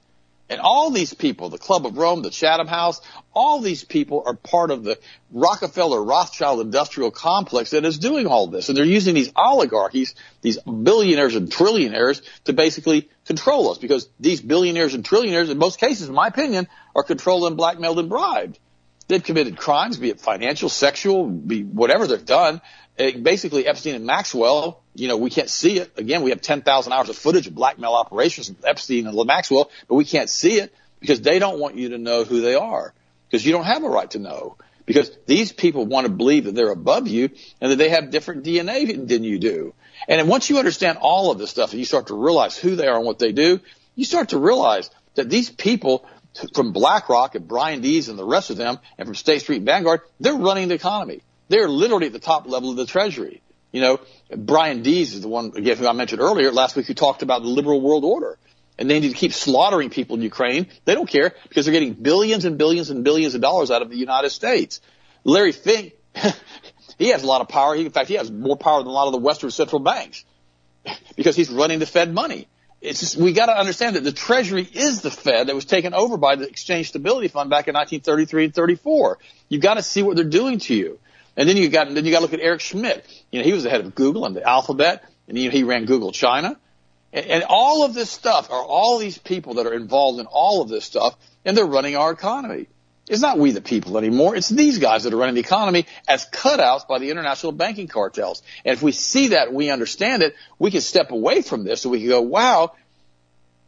And 0.49 0.61
all 0.61 0.89
these 0.89 1.13
people, 1.13 1.49
the 1.49 1.57
Club 1.57 1.85
of 1.85 1.97
Rome, 1.97 2.21
the 2.21 2.29
Chatham 2.29 2.67
House, 2.67 3.01
all 3.33 3.59
these 3.59 3.83
people 3.83 4.23
are 4.25 4.35
part 4.35 4.71
of 4.71 4.85
the 4.85 4.97
Rockefeller 5.33 6.01
Rothschild 6.01 6.61
industrial 6.61 7.11
complex 7.11 7.71
that 7.71 7.83
is 7.83 7.97
doing 7.97 8.27
all 8.27 8.47
this. 8.47 8.69
And 8.69 8.77
they're 8.77 8.85
using 8.85 9.15
these 9.15 9.33
oligarchies, 9.35 10.15
these 10.41 10.59
billionaires 10.59 11.35
and 11.35 11.51
trillionaires 11.51 12.21
to 12.45 12.53
basically 12.53 13.09
control 13.25 13.69
us 13.69 13.79
because 13.79 14.07
these 14.17 14.39
billionaires 14.39 14.93
and 14.93 15.03
trillionaires, 15.03 15.49
in 15.49 15.57
most 15.57 15.77
cases, 15.77 16.07
in 16.07 16.15
my 16.15 16.27
opinion, 16.27 16.69
are 16.95 17.03
controlled 17.03 17.47
and 17.47 17.57
blackmailed 17.57 17.99
and 17.99 18.07
bribed. 18.07 18.57
They've 19.11 19.21
committed 19.21 19.57
crimes, 19.57 19.97
be 19.97 20.09
it 20.09 20.21
financial, 20.21 20.69
sexual, 20.69 21.27
be 21.27 21.63
whatever 21.63 22.07
they've 22.07 22.25
done. 22.25 22.61
Uh, 22.97 23.11
basically, 23.21 23.67
Epstein 23.67 23.93
and 23.93 24.05
Maxwell, 24.05 24.81
you 24.95 25.09
know, 25.09 25.17
we 25.17 25.29
can't 25.29 25.49
see 25.49 25.79
it. 25.79 25.91
Again, 25.97 26.21
we 26.23 26.29
have 26.29 26.39
10,000 26.39 26.93
hours 26.93 27.09
of 27.09 27.17
footage 27.17 27.45
of 27.45 27.53
blackmail 27.53 27.91
operations 27.91 28.47
with 28.47 28.65
Epstein 28.65 29.07
and 29.07 29.27
Maxwell, 29.27 29.69
but 29.89 29.95
we 29.95 30.05
can't 30.05 30.29
see 30.29 30.59
it 30.61 30.73
because 31.01 31.19
they 31.19 31.39
don't 31.39 31.59
want 31.59 31.75
you 31.75 31.89
to 31.89 31.97
know 31.97 32.23
who 32.23 32.39
they 32.39 32.55
are 32.55 32.93
because 33.27 33.45
you 33.45 33.51
don't 33.51 33.65
have 33.65 33.83
a 33.83 33.89
right 33.89 34.09
to 34.11 34.19
know 34.19 34.55
because 34.85 35.11
these 35.25 35.51
people 35.51 35.85
want 35.85 36.07
to 36.07 36.13
believe 36.13 36.45
that 36.45 36.55
they're 36.55 36.71
above 36.71 37.09
you 37.09 37.31
and 37.59 37.69
that 37.69 37.75
they 37.75 37.89
have 37.89 38.11
different 38.11 38.45
DNA 38.45 39.07
than 39.09 39.25
you 39.25 39.39
do. 39.39 39.73
And 40.07 40.29
once 40.29 40.49
you 40.49 40.57
understand 40.57 40.99
all 41.01 41.31
of 41.31 41.37
this 41.37 41.49
stuff 41.49 41.71
and 41.71 41.79
you 41.79 41.85
start 41.85 42.07
to 42.07 42.15
realize 42.15 42.57
who 42.57 42.77
they 42.77 42.87
are 42.87 42.95
and 42.95 43.05
what 43.05 43.19
they 43.19 43.33
do, 43.33 43.59
you 43.93 44.05
start 44.05 44.29
to 44.29 44.37
realize 44.37 44.89
that 45.15 45.29
these 45.29 45.49
people 45.49 46.05
from 46.53 46.71
BlackRock 46.71 47.35
and 47.35 47.47
Brian 47.47 47.81
Deese 47.81 48.07
and 48.07 48.17
the 48.17 48.25
rest 48.25 48.49
of 48.49 48.57
them 48.57 48.79
and 48.97 49.07
from 49.07 49.15
State 49.15 49.41
Street 49.41 49.63
Vanguard, 49.63 50.01
they're 50.19 50.35
running 50.35 50.67
the 50.67 50.75
economy. 50.75 51.21
They're 51.49 51.67
literally 51.67 52.07
at 52.07 52.13
the 52.13 52.19
top 52.19 52.47
level 52.47 52.69
of 52.69 52.77
the 52.77 52.85
treasury. 52.85 53.41
You 53.71 53.81
know, 53.81 53.99
Brian 54.35 54.83
Deese 54.83 55.13
is 55.13 55.21
the 55.21 55.27
one, 55.27 55.53
again, 55.55 55.77
who 55.77 55.87
I 55.87 55.93
mentioned 55.93 56.21
earlier 56.21 56.51
last 56.51 56.75
week 56.75 56.87
who 56.87 56.93
talked 56.93 57.23
about 57.23 57.41
the 57.41 57.47
liberal 57.47 57.81
world 57.81 58.03
order. 58.03 58.37
And 58.77 58.89
they 58.89 58.99
need 58.99 59.09
to 59.09 59.15
keep 59.15 59.33
slaughtering 59.33 59.89
people 59.89 60.15
in 60.15 60.23
Ukraine. 60.23 60.67
They 60.85 60.95
don't 60.95 61.07
care 61.07 61.35
because 61.47 61.65
they're 61.65 61.73
getting 61.73 61.93
billions 61.93 62.45
and 62.45 62.57
billions 62.57 62.89
and 62.89 63.03
billions 63.03 63.35
of 63.35 63.41
dollars 63.41 63.69
out 63.69 63.81
of 63.81 63.89
the 63.89 63.97
United 63.97 64.31
States. 64.31 64.81
Larry 65.23 65.51
Fink, 65.51 65.93
he 66.97 67.09
has 67.09 67.23
a 67.23 67.27
lot 67.27 67.41
of 67.41 67.47
power. 67.47 67.75
He, 67.75 67.85
in 67.85 67.91
fact, 67.91 68.07
he 68.07 68.15
has 68.15 68.31
more 68.31 68.57
power 68.57 68.79
than 68.79 68.87
a 68.87 68.91
lot 68.91 69.07
of 69.07 69.13
the 69.13 69.19
Western 69.19 69.51
central 69.51 69.79
banks 69.79 70.25
because 71.15 71.35
he's 71.35 71.49
running 71.49 71.79
the 71.79 71.85
Fed 71.85 72.13
money. 72.13 72.47
It's 72.81 73.15
we 73.15 73.33
got 73.33 73.45
to 73.45 73.57
understand 73.57 73.95
that 73.95 74.03
the 74.03 74.11
Treasury 74.11 74.63
is 74.63 75.01
the 75.01 75.11
Fed 75.11 75.47
that 75.47 75.55
was 75.55 75.65
taken 75.65 75.93
over 75.93 76.17
by 76.17 76.35
the 76.35 76.47
Exchange 76.47 76.89
Stability 76.89 77.27
Fund 77.27 77.49
back 77.51 77.67
in 77.67 77.75
1933 77.75 78.45
and 78.45 78.55
34. 78.55 79.19
You 79.49 79.59
got 79.59 79.75
to 79.75 79.83
see 79.83 80.01
what 80.01 80.15
they're 80.15 80.25
doing 80.25 80.57
to 80.59 80.73
you. 80.73 80.99
And 81.37 81.47
then 81.47 81.57
you 81.57 81.69
got 81.69 81.93
then 81.93 82.05
you 82.05 82.11
got 82.11 82.17
to 82.17 82.23
look 82.23 82.33
at 82.33 82.39
Eric 82.39 82.61
Schmidt. 82.61 83.05
You 83.31 83.39
know, 83.39 83.45
he 83.45 83.53
was 83.53 83.63
the 83.63 83.69
head 83.69 83.81
of 83.81 83.93
Google 83.93 84.25
and 84.25 84.35
the 84.35 84.47
Alphabet, 84.47 85.03
and 85.27 85.37
know, 85.37 85.51
he 85.51 85.63
ran 85.63 85.85
Google 85.85 86.11
China. 86.11 86.57
And, 87.13 87.25
and 87.27 87.43
all 87.47 87.85
of 87.85 87.93
this 87.93 88.09
stuff 88.09 88.49
are 88.49 88.63
all 88.63 88.97
these 88.97 89.17
people 89.17 89.55
that 89.55 89.67
are 89.67 89.73
involved 89.73 90.19
in 90.19 90.25
all 90.25 90.61
of 90.61 90.69
this 90.69 90.83
stuff, 90.83 91.15
and 91.45 91.55
they're 91.55 91.65
running 91.65 91.95
our 91.95 92.11
economy. 92.11 92.67
It's 93.11 93.21
not 93.21 93.37
we 93.37 93.51
the 93.51 93.59
people 93.59 93.97
anymore. 93.97 94.37
It's 94.37 94.47
these 94.47 94.79
guys 94.79 95.03
that 95.03 95.13
are 95.13 95.17
running 95.17 95.35
the 95.35 95.41
economy 95.41 95.85
as 96.07 96.25
cutouts 96.25 96.87
by 96.87 96.97
the 96.97 97.09
international 97.09 97.51
banking 97.51 97.89
cartels. 97.89 98.41
And 98.63 98.73
if 98.73 98.81
we 98.81 98.93
see 98.93 99.27
that 99.29 99.53
we 99.53 99.69
understand 99.69 100.23
it, 100.23 100.33
we 100.57 100.71
can 100.71 100.79
step 100.79 101.11
away 101.11 101.41
from 101.41 101.65
this 101.65 101.83
and 101.83 101.91
we 101.91 101.99
can 101.99 102.07
go, 102.07 102.21
wow, 102.21 102.71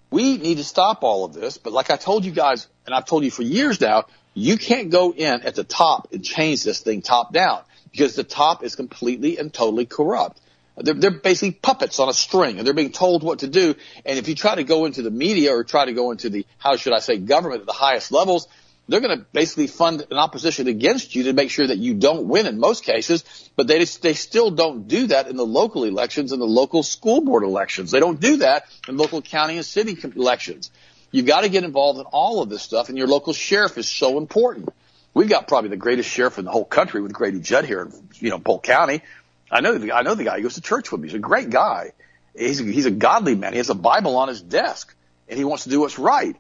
we 0.10 0.38
need 0.38 0.60
to 0.60 0.64
stop 0.64 1.04
all 1.04 1.26
of 1.26 1.34
this. 1.34 1.58
But 1.58 1.74
like 1.74 1.90
I 1.90 1.98
told 1.98 2.24
you 2.24 2.32
guys, 2.32 2.68
and 2.86 2.96
I've 2.96 3.04
told 3.04 3.26
you 3.26 3.32
for 3.32 3.42
years 3.42 3.82
now, 3.82 4.06
you 4.34 4.58
can't 4.58 4.90
go 4.90 5.12
in 5.12 5.42
at 5.42 5.56
the 5.56 5.66
top 5.66 6.14
and 6.14 6.24
change 6.24 6.64
this 6.64 6.80
thing 6.80 7.02
top 7.02 7.34
down 7.34 7.64
because 7.92 8.16
the 8.16 8.24
top 8.24 8.64
is 8.64 8.78
completely 8.78 9.40
and 9.40 9.54
totally 9.54 9.86
corrupt. 9.86 10.40
They're, 10.78 10.94
they're 10.94 11.12
basically 11.12 11.52
puppets 11.52 12.00
on 12.00 12.08
a 12.08 12.14
string 12.14 12.60
and 12.60 12.66
they're 12.66 12.74
being 12.74 12.94
told 12.94 13.24
what 13.24 13.40
to 13.40 13.48
do. 13.50 13.76
And 14.06 14.18
if 14.18 14.30
you 14.30 14.36
try 14.36 14.56
to 14.56 14.64
go 14.64 14.86
into 14.86 15.02
the 15.02 15.12
media 15.12 15.54
or 15.54 15.66
try 15.66 15.84
to 15.84 15.94
go 15.94 16.12
into 16.12 16.30
the, 16.30 16.46
how 16.58 16.78
should 16.78 16.94
I 16.94 17.00
say, 17.00 17.18
government 17.18 17.60
at 17.60 17.68
the 17.68 17.74
highest 17.74 18.14
levels, 18.14 18.48
they're 18.88 19.00
going 19.00 19.18
to 19.18 19.26
basically 19.32 19.68
fund 19.68 20.06
an 20.12 20.18
opposition 20.18 20.68
against 20.68 21.16
you 21.16 21.24
to 21.24 21.34
make 21.34 21.50
sure 21.50 21.66
that 21.66 21.78
you 21.78 21.94
don't 21.94 22.28
win 22.28 22.46
in 22.46 22.60
most 22.60 22.84
cases. 22.84 23.24
But 23.56 23.68
they 23.68 23.84
they 23.84 24.14
still 24.14 24.52
don't 24.52 24.88
do 24.88 25.08
that 25.08 25.28
in 25.28 25.38
the 25.38 25.46
local 25.46 25.86
elections 25.86 26.32
and 26.32 26.42
the 26.42 26.46
local 26.46 26.84
school 26.84 27.22
board 27.22 27.44
elections. 27.44 27.92
They 27.92 28.00
don't 28.00 28.20
do 28.20 28.38
that 28.38 28.66
in 28.88 28.98
local 28.98 29.22
county 29.22 29.56
and 29.56 29.66
city 29.66 29.98
elections. 30.16 30.70
You've 31.12 31.28
got 31.28 31.42
to 31.42 31.50
get 31.50 31.64
involved 31.64 32.00
in 32.00 32.06
all 32.06 32.42
of 32.42 32.50
this 32.50 32.64
stuff, 32.64 32.90
and 32.90 32.98
your 32.98 33.08
local 33.08 33.34
sheriff 33.34 33.78
is 33.78 33.88
so 33.88 34.18
important. 34.18 34.70
We've 35.14 35.30
got 35.30 35.48
probably 35.48 35.70
the 35.70 35.78
greatest 35.78 36.10
sheriff 36.10 36.40
in 36.40 36.46
the 36.46 36.52
whole 36.52 36.66
country 36.66 37.02
with 37.02 37.14
Grady 37.14 37.40
Judd 37.40 37.66
here 37.66 37.84
in 37.84 37.94
you 38.16 38.32
know 38.32 38.40
Polk 38.40 38.64
County. 38.64 39.02
I 39.50 39.62
know 39.62 39.78
the 39.78 39.94
I 39.94 40.02
know 40.02 40.16
the 40.16 40.24
guy. 40.26 40.38
He 40.38 40.44
goes 40.44 40.56
to 40.56 40.62
church 40.62 40.92
with 40.92 41.00
me. 41.00 41.08
He's 41.08 41.16
a 41.16 41.20
great 41.20 41.50
guy. 41.50 41.92
He's 42.36 42.60
a, 42.60 42.64
he's 42.64 42.88
a 42.88 42.92
godly 42.92 43.36
man. 43.36 43.54
He 43.54 43.58
has 43.60 43.70
a 43.70 43.76
Bible 43.76 44.18
on 44.18 44.28
his 44.28 44.42
desk, 44.42 44.94
and 45.30 45.38
he 45.38 45.46
wants 45.46 45.66
to 45.66 45.70
do 45.70 45.80
what's 45.82 46.00
right. 46.00 46.36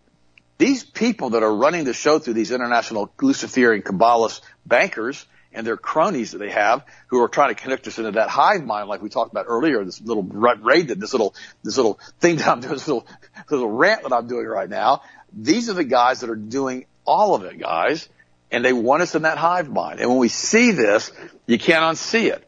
These 0.57 0.83
people 0.83 1.31
that 1.31 1.43
are 1.43 1.53
running 1.53 1.83
the 1.83 1.93
show 1.93 2.19
through 2.19 2.35
these 2.35 2.51
international 2.51 3.11
Luciferian 3.21 3.81
Kabbalist 3.81 4.41
bankers 4.65 5.25
and 5.53 5.65
their 5.65 5.77
cronies 5.77 6.31
that 6.31 6.39
they 6.39 6.49
have 6.49 6.83
who 7.07 7.21
are 7.21 7.27
trying 7.27 7.53
to 7.53 7.61
connect 7.61 7.87
us 7.87 7.97
into 7.97 8.11
that 8.11 8.29
hive 8.29 8.63
mind 8.63 8.87
like 8.87 9.01
we 9.01 9.09
talked 9.09 9.31
about 9.31 9.45
earlier, 9.47 9.83
this 9.83 10.01
little 10.01 10.23
raid 10.23 10.89
that 10.89 10.99
this 10.99 11.13
little, 11.13 11.35
this 11.63 11.77
little 11.77 11.99
thing 12.19 12.37
that 12.37 12.47
I'm 12.47 12.59
doing, 12.59 12.73
this 12.75 12.87
little, 12.87 13.07
little 13.49 13.69
rant 13.69 14.03
that 14.03 14.13
I'm 14.13 14.27
doing 14.27 14.45
right 14.45 14.69
now. 14.69 15.01
These 15.31 15.69
are 15.69 15.73
the 15.73 15.83
guys 15.83 16.21
that 16.21 16.29
are 16.29 16.35
doing 16.35 16.85
all 17.05 17.35
of 17.35 17.43
it, 17.43 17.59
guys. 17.59 18.07
And 18.51 18.63
they 18.63 18.73
want 18.73 19.01
us 19.01 19.15
in 19.15 19.23
that 19.23 19.39
hive 19.39 19.69
mind. 19.69 19.99
And 19.99 20.09
when 20.09 20.19
we 20.19 20.29
see 20.29 20.71
this, 20.71 21.11
you 21.47 21.57
can't 21.57 21.83
unsee 21.83 22.31
it. 22.31 22.47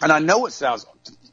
And 0.00 0.12
I 0.12 0.20
know 0.20 0.46
it 0.46 0.52
sounds 0.52 0.86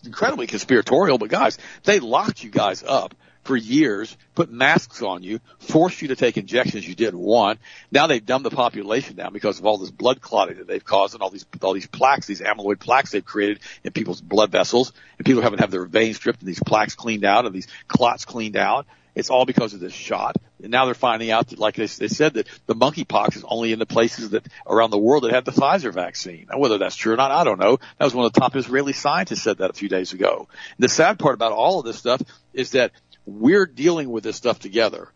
incredibly 0.04 0.48
conspiratorial, 0.48 1.20
but 1.20 1.30
guys, 1.30 1.60
they 1.84 2.00
locked 2.00 2.44
you 2.44 2.50
guys 2.50 2.84
up 2.84 3.14
for 3.43 3.56
years, 3.56 4.15
put 4.36 4.51
masks 4.51 5.01
on 5.01 5.23
you, 5.23 5.39
forced 5.60 6.01
you 6.01 6.10
to 6.10 6.15
take 6.15 6.38
injections 6.38 6.88
you 6.88 6.95
didn't 6.95 7.19
want. 7.19 7.60
Now 7.91 8.08
they've 8.08 8.25
dumbed 8.25 8.45
the 8.45 8.51
population 8.51 9.15
down 9.15 9.34
because 9.34 9.60
of 9.60 9.65
all 9.65 9.77
this 9.77 9.91
blood 9.91 10.21
clotting 10.21 10.58
that 10.58 10.67
they've 10.67 10.84
caused 10.84 11.13
and 11.13 11.23
all 11.23 11.30
these 11.30 11.45
all 11.62 11.73
these 11.73 11.88
plaques, 11.88 12.27
these 12.27 12.41
amyloid 12.41 12.80
plaques 12.80 13.12
they've 13.12 13.25
created 13.25 13.60
in 13.84 13.91
people's 13.91 14.21
blood 14.21 14.51
vessels, 14.51 14.93
and 15.17 15.25
people 15.25 15.41
haven't 15.41 15.60
had 15.60 15.71
their 15.71 15.86
veins 15.86 16.17
stripped 16.17 16.39
and 16.39 16.47
these 16.47 16.62
plaques 16.63 16.95
cleaned 16.95 17.25
out 17.25 17.45
and 17.45 17.56
these 17.56 17.67
clots 17.88 18.25
cleaned 18.25 18.58
out. 18.58 18.86
It's 19.13 19.30
all 19.30 19.45
because 19.45 19.73
of 19.73 19.80
this 19.80 19.93
shot. 19.93 20.38
And 20.62 20.71
now 20.71 20.86
they're 20.86 20.93
finding 20.93 21.32
out 21.32 21.49
that, 21.49 21.60
like 21.60 21.75
they, 21.75 21.86
they 21.86 22.08
said, 22.08 22.36
that 22.36 22.47
the 22.65 22.75
monkeypox 22.75 23.36
is 23.36 23.43
only 23.45 23.73
in 23.73 23.80
the 23.80 23.86
places 23.86 24.30
that 24.30 24.47
around 24.65 24.91
the 24.91 24.97
world 24.97 25.23
that 25.23 25.34
have 25.34 25.43
the 25.43 25.51
Pfizer 25.51 25.93
vaccine. 25.93 26.47
Now, 26.49 26.60
whether 26.60 26.77
that's 26.77 26.95
true 26.95 27.13
or 27.13 27.17
not, 27.17 27.32
I 27.32 27.43
don't 27.43 27.60
know. 27.60 27.80
That 27.97 28.06
was 28.06 28.15
one 28.15 28.25
of 28.25 28.32
the 28.32 28.39
top 28.39 28.56
Israeli 28.56 28.93
scientists 28.93 29.41
said 29.41 29.58
that 29.58 29.69
a 29.69 29.73
few 29.73 29.89
days 29.89 30.13
ago. 30.13 30.47
And 30.49 30.84
the 30.84 30.89
sad 30.89 31.19
part 31.19 31.34
about 31.34 31.51
all 31.51 31.80
of 31.80 31.86
this 31.86 31.97
stuff 31.97 32.21
is 32.54 32.71
that 32.71 32.91
we're 33.39 33.65
dealing 33.65 34.10
with 34.10 34.24
this 34.24 34.36
stuff 34.36 34.60
together. 34.60 35.10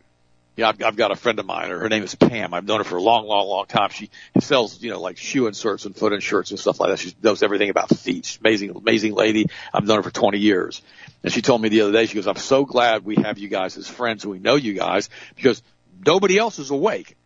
Yeah, 0.56 0.70
I've, 0.70 0.82
I've 0.82 0.96
got 0.96 1.10
a 1.10 1.16
friend 1.16 1.38
of 1.38 1.44
mine, 1.44 1.70
or 1.70 1.80
her 1.80 1.88
name 1.90 2.02
is 2.02 2.14
Pam. 2.14 2.54
I've 2.54 2.64
known 2.64 2.78
her 2.78 2.84
for 2.84 2.96
a 2.96 3.02
long, 3.02 3.26
long, 3.26 3.46
long 3.46 3.66
time. 3.66 3.90
She 3.90 4.08
sells, 4.40 4.82
you 4.82 4.90
know, 4.90 5.00
like 5.00 5.18
shoe 5.18 5.46
inserts 5.46 5.84
and 5.84 5.94
foot 5.94 6.14
inserts 6.14 6.50
and 6.50 6.58
stuff 6.58 6.80
like 6.80 6.90
that. 6.90 6.98
She 6.98 7.14
knows 7.22 7.42
everything 7.42 7.68
about 7.68 7.90
feet. 7.90 8.24
She's 8.24 8.40
amazing, 8.40 8.70
amazing 8.70 9.14
lady. 9.14 9.46
I've 9.74 9.84
known 9.84 9.98
her 9.98 10.02
for 10.02 10.10
20 10.10 10.38
years. 10.38 10.80
And 11.22 11.30
she 11.30 11.42
told 11.42 11.60
me 11.60 11.68
the 11.68 11.82
other 11.82 11.92
day, 11.92 12.06
she 12.06 12.14
goes, 12.14 12.26
I'm 12.26 12.36
so 12.36 12.64
glad 12.64 13.04
we 13.04 13.16
have 13.16 13.36
you 13.36 13.48
guys 13.48 13.76
as 13.76 13.86
friends 13.86 14.24
and 14.24 14.32
we 14.32 14.38
know 14.38 14.54
you 14.54 14.72
guys 14.72 15.10
because 15.34 15.62
nobody 16.06 16.38
else 16.38 16.58
is 16.58 16.70
awake. 16.70 17.16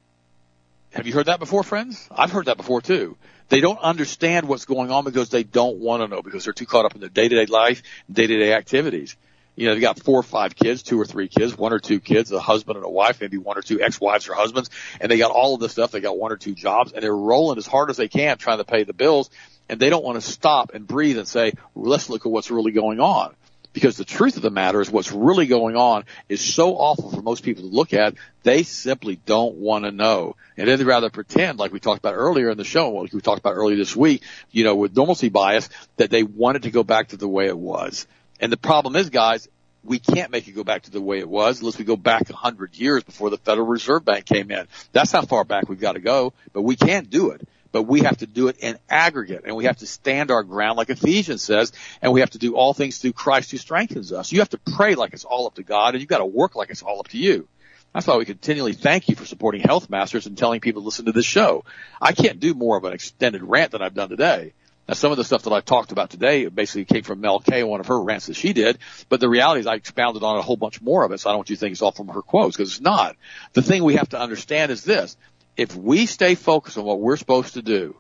Have 0.93 1.07
you 1.07 1.13
heard 1.13 1.27
that 1.27 1.39
before, 1.39 1.63
friends? 1.63 2.09
I've 2.11 2.33
heard 2.33 2.47
that 2.47 2.57
before 2.57 2.81
too. 2.81 3.17
They 3.49 3.61
don't 3.61 3.79
understand 3.79 4.49
what's 4.49 4.65
going 4.65 4.91
on 4.91 5.05
because 5.05 5.29
they 5.29 5.45
don't 5.45 5.79
want 5.79 6.03
to 6.03 6.09
know 6.09 6.21
because 6.21 6.45
they're 6.45 6.53
too 6.53 6.67
caught 6.67 6.85
up 6.85 6.95
in 6.95 7.01
their 7.01 7.09
day-to-day 7.09 7.47
life, 7.47 7.85
day-to-day 8.11 8.53
activities 8.53 9.17
you 9.61 9.67
know, 9.67 9.75
they 9.75 9.81
got 9.83 10.03
four 10.03 10.19
or 10.19 10.23
five 10.23 10.57
kids, 10.57 10.83
two 10.83 10.99
or 10.99 11.05
three 11.05 11.29
kids, 11.29 11.55
one 11.55 11.75
or 11.75 11.79
two 11.79 12.01
kids, 12.01 12.33
a 12.33 12.41
husband 12.41 12.79
and 12.79 12.87
a 12.87 12.89
wife, 12.89 13.21
maybe 13.21 13.37
one 13.37 13.59
or 13.59 13.61
two 13.61 13.79
ex-wives 13.79 14.27
or 14.27 14.33
husbands, 14.33 14.71
and 15.03 15.11
they 15.11 15.19
got 15.19 15.33
all 15.33 15.55
of 15.55 15.61
this 15.61 15.73
stuff. 15.73 15.91
They 15.91 16.01
got 16.01 16.19
one 16.19 16.33
or 16.33 16.39
two 16.39 16.55
jobs 16.55 16.93
and 16.93 17.03
they're 17.03 17.15
rolling 17.15 17.59
as 17.59 17.67
hard 17.67 17.91
as 17.91 17.99
they 17.99 18.09
can 18.09 18.39
trying 18.39 18.57
to 18.57 18.65
pay 18.65 18.85
the 18.85 18.95
bills. 18.95 19.29
And 19.69 19.79
they 19.79 19.91
don't 19.91 20.03
want 20.03 20.17
to 20.17 20.27
stop 20.27 20.73
and 20.73 20.87
breathe 20.87 21.19
and 21.19 21.29
say, 21.29 21.53
let's 21.75 22.09
look 22.09 22.25
at 22.25 22.33
what's 22.33 22.51
really 22.51 22.73
going 22.73 23.01
on. 23.01 23.35
Because 23.75 23.99
the 23.99 24.05
truth 24.07 24.37
of 24.37 24.43
the 24.43 24.51
matter 24.51 24.81
is 24.81 24.91
what's 24.91 25.13
really 25.13 25.47
going 25.47 25.77
on 25.77 26.05
is 26.31 26.41
so 26.41 26.77
awful 26.77 27.11
for 27.11 27.21
most 27.21 27.45
people 27.45 27.63
to 27.63 27.69
look 27.69 27.93
at, 27.93 28.15
they 28.43 28.63
simply 28.63 29.17
don't 29.27 29.57
want 29.57 29.85
to 29.85 29.93
know. 29.93 30.37
And 30.57 30.69
they'd 30.69 30.83
rather 30.83 31.11
pretend, 31.11 31.59
like 31.59 31.71
we 31.71 31.81
talked 31.81 31.99
about 31.99 32.15
earlier 32.15 32.49
in 32.49 32.57
the 32.57 32.65
show, 32.65 32.91
like 32.93 33.13
we 33.13 33.21
talked 33.21 33.41
about 33.41 33.57
earlier 33.57 33.77
this 33.77 33.95
week, 33.95 34.23
you 34.51 34.65
know, 34.65 34.75
with 34.75 34.97
normalcy 34.97 35.29
bias, 35.29 35.69
that 35.99 36.11
they 36.11 36.23
wanted 36.23 36.63
to 36.63 36.71
go 36.71 36.83
back 36.83 37.09
to 37.09 37.19
the 37.19 37.29
way 37.29 37.47
it 37.47 37.59
was. 37.59 38.07
And 38.41 38.51
the 38.51 38.57
problem 38.57 38.97
is, 38.97 39.11
guys, 39.11 39.49
we 39.85 39.99
can't 39.99 40.31
make 40.31 40.49
it 40.49 40.53
go 40.53 40.65
back 40.65 40.83
to 40.83 40.91
the 40.91 41.01
way 41.01 41.19
it 41.19 41.29
was 41.29 41.61
unless 41.61 41.79
we 41.79 41.85
go 41.85 41.97
back 41.97 42.29
a 42.29 42.35
hundred 42.35 42.77
years 42.77 43.05
before 43.05 43.31
the 43.31 43.39
Federal 43.39 43.67
Reserve 43.67 44.05
Bank 44.05 44.25
came 44.25 44.51
in. 44.51 44.67
That's 44.93 45.13
how 45.13 45.23
far 45.23 45.45
back 45.45 45.69
we've 45.69 45.81
got 45.81 45.93
to 45.93 46.01
go, 46.01 46.33
but 46.53 46.63
we 46.63 46.77
can't 46.77 47.09
do 47.09 47.31
it. 47.31 47.47
But 47.73 47.85
we 47.85 48.01
have 48.01 48.17
to 48.19 48.27
do 48.27 48.49
it 48.49 48.57
in 48.59 48.79
aggregate 48.89 49.45
and 49.47 49.55
we 49.55 49.67
have 49.67 49.77
to 49.77 49.87
stand 49.87 50.33
our 50.33 50.43
ground 50.43 50.77
like 50.77 50.91
Ephesians 50.91 51.41
says 51.41 51.73
and 52.03 52.13
we 52.13 52.19
have 52.19 52.31
to 52.31 52.39
do 52.39 52.57
all 52.57 52.75
things 52.75 52.99
through 52.99 53.13
Christ 53.13 53.53
who 53.53 53.59
strengthens 53.59 54.13
us. 54.13 54.33
You 54.33 54.41
have 54.41 54.49
to 54.51 54.59
pray 54.59 54.97
like 54.97 55.13
it's 55.13 55.25
all 55.25 55.47
up 55.47 55.55
to 55.55 55.63
God 55.63 55.95
and 55.95 56.01
you've 56.01 56.09
got 56.09 56.19
to 56.19 56.27
work 56.27 56.57
like 56.57 56.71
it's 56.71 56.83
all 56.83 56.99
up 56.99 57.09
to 57.09 57.19
you. 57.19 57.47
That's 57.95 58.07
why 58.09 58.17
we 58.17 58.25
continually 58.25 58.73
thank 58.73 59.09
you 59.09 59.15
for 59.15 59.25
supporting 59.25 59.63
Health 59.63 59.89
Masters 59.89 60.27
and 60.27 60.37
telling 60.37 60.61
people 60.61 60.83
to 60.83 60.87
listen 60.87 61.07
to 61.07 61.13
this 61.13 61.25
show. 61.25 61.65
I 62.01 62.13
can't 62.13 62.41
do 62.41 62.55
more 62.55 62.77
of 62.77 62.85
an 62.85 62.93
extended 62.93 63.43
rant 63.43 63.73
than 63.73 63.83
I've 63.83 63.95
done 63.95 64.09
today. 64.09 64.53
Now, 64.91 64.95
some 64.95 65.13
of 65.13 65.19
the 65.19 65.25
stuff 65.25 65.45
that 65.45 65.53
I've 65.53 65.65
talked 65.65 65.93
about 65.93 66.11
today 66.11 66.49
basically 66.49 66.85
came 66.85 67.05
from 67.05 67.21
Mel 67.21 67.39
K, 67.39 67.63
one 67.63 67.79
of 67.79 67.87
her 67.87 68.03
rants 68.03 68.27
that 68.27 68.35
she 68.35 68.53
did. 68.53 68.77
But 69.09 69.21
the 69.21 69.29
reality 69.29 69.61
is 69.61 69.69
I 69.69 69.75
expounded 69.75 70.25
on 70.25 70.37
a 70.37 70.43
whole 70.43 70.57
bunch 70.57 70.83
more 70.83 71.05
of 71.05 71.13
it. 71.13 71.21
So 71.21 71.31
I 71.31 71.33
don't 71.33 71.39
want 71.39 71.51
you 71.51 71.55
to 71.55 71.61
think 71.61 71.75
it's 71.75 71.81
all 71.81 71.93
from 71.93 72.09
her 72.09 72.23
quotes 72.23 72.57
because 72.57 72.73
it's 72.73 72.81
not. 72.81 73.15
The 73.53 73.63
thing 73.63 73.85
we 73.85 73.95
have 73.95 74.09
to 74.09 74.19
understand 74.19 74.73
is 74.73 74.83
this. 74.83 75.17
If 75.57 75.77
we 75.77 76.07
stay 76.07 76.35
focused 76.35 76.77
on 76.77 76.83
what 76.83 76.99
we're 76.99 77.17
supposed 77.19 77.55
to 77.55 77.63
do, 77.63 77.95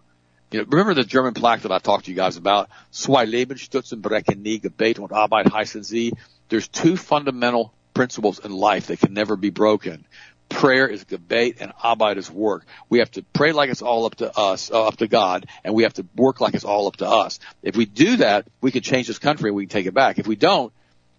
you 0.50 0.59
know, 0.59 0.66
remember 0.68 0.94
the 0.94 1.05
German 1.05 1.33
plaque 1.33 1.61
that 1.61 1.70
I 1.70 1.79
talked 1.79 2.07
to 2.07 2.11
you 2.11 2.16
guys 2.16 2.37
about? 2.37 2.68
Zwei 2.90 3.24
Lebensstützen 3.24 4.03
brechen 4.03 4.42
nie 4.42 4.59
Gebet 4.59 4.98
und 4.98 5.12
Arbeit 5.12 5.46
heißen 5.46 5.85
sie. 5.85 6.14
There's 6.48 6.66
two 6.66 6.96
fundamental 6.96 7.72
principles 7.94 8.40
in 8.40 8.50
life 8.50 8.88
that 8.88 8.98
can 8.98 9.14
never 9.14 9.37
be 9.37 9.50
broken 9.50 10.07
prayer 10.50 10.86
is 10.86 11.04
Gebet 11.04 11.56
and 11.60 11.72
Arbeit 11.82 12.18
is 12.18 12.30
work. 12.30 12.66
We 12.90 12.98
have 12.98 13.10
to 13.12 13.22
pray 13.32 13.52
like 13.52 13.70
it's 13.70 13.80
all 13.80 14.04
up 14.04 14.16
to 14.16 14.36
us, 14.36 14.70
uh, 14.70 14.86
up 14.86 14.98
to 14.98 15.08
God, 15.08 15.46
and 15.64 15.74
we 15.74 15.84
have 15.84 15.94
to 15.94 16.06
work 16.14 16.42
like 16.42 16.54
it's 16.54 16.64
all 16.64 16.86
up 16.86 16.96
to 16.96 17.08
us. 17.08 17.40
If 17.62 17.76
we 17.76 17.86
do 17.86 18.16
that, 18.18 18.46
we 18.60 18.70
can 18.70 18.82
change 18.82 19.06
this 19.06 19.18
country 19.18 19.48
and 19.48 19.56
we 19.56 19.64
can 19.64 19.70
take 19.70 19.86
it 19.86 19.94
back. 19.94 20.18
If 20.18 20.26
we 20.26 20.36
don't, 20.36 20.72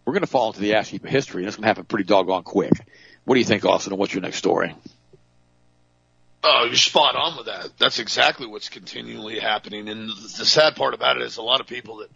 we're 0.06 0.14
going 0.14 0.22
to 0.22 0.28
fall 0.28 0.48
into 0.48 0.60
the 0.60 0.76
ash 0.76 0.90
heap 0.90 1.04
of 1.04 1.10
history, 1.10 1.42
and 1.42 1.48
it's 1.48 1.56
going 1.56 1.64
to 1.64 1.68
happen 1.68 1.86
pretty 1.86 2.06
doggone 2.06 2.44
quick. 2.44 2.74
What 3.26 3.36
do 3.36 3.40
you 3.40 3.46
think, 3.46 3.66
Austin, 3.66 3.94
and 3.94 4.00
what's 4.00 4.14
your 4.14 4.22
next 4.22 4.38
story? 4.38 4.76
Oh, 6.44 6.66
you're 6.66 6.76
spot 6.76 7.16
on 7.16 7.38
with 7.38 7.46
that. 7.46 7.70
That's 7.78 8.00
exactly 8.00 8.48
what's 8.48 8.70
continually 8.70 9.40
happening. 9.40 9.90
And 9.90 10.10
the 10.10 10.46
sad 10.46 10.76
part 10.76 10.94
about 10.94 11.18
it 11.18 11.24
is 11.24 11.38
a 11.38 11.44
lot 11.44 11.62
of 11.62 11.68
people 11.68 11.98
that 11.98 12.10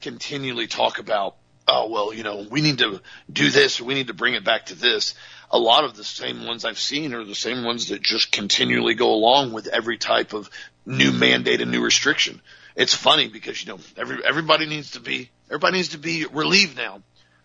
continually 0.00 0.68
talk 0.68 1.00
about, 1.00 1.34
oh, 1.66 1.90
well, 1.90 2.14
you 2.14 2.22
know, 2.22 2.46
we 2.48 2.60
need 2.60 2.78
to 2.78 3.00
do 3.32 3.50
this 3.50 3.80
we 3.80 3.94
need 3.94 4.06
to 4.06 4.14
bring 4.14 4.34
it 4.34 4.44
back 4.44 4.66
to 4.66 4.76
this 4.76 5.14
a 5.50 5.58
lot 5.58 5.84
of 5.84 5.94
the 5.94 6.04
same 6.04 6.46
ones 6.46 6.64
I've 6.64 6.78
seen 6.78 7.14
are 7.14 7.24
the 7.24 7.34
same 7.34 7.64
ones 7.64 7.88
that 7.88 8.02
just 8.02 8.32
continually 8.32 8.94
go 8.94 9.12
along 9.12 9.52
with 9.52 9.66
every 9.66 9.98
type 9.98 10.32
of 10.32 10.50
new 10.84 11.12
mandate 11.12 11.60
and 11.60 11.70
new 11.70 11.82
restriction. 11.82 12.40
It's 12.74 12.94
funny 12.94 13.28
because 13.28 13.62
you 13.64 13.72
know 13.72 13.78
every 13.96 14.24
everybody 14.24 14.66
needs 14.66 14.92
to 14.92 15.00
be 15.00 15.30
everybody 15.48 15.78
needs 15.78 15.90
to 15.90 15.98
be 15.98 16.26
relieved 16.26 16.76
now. 16.76 17.02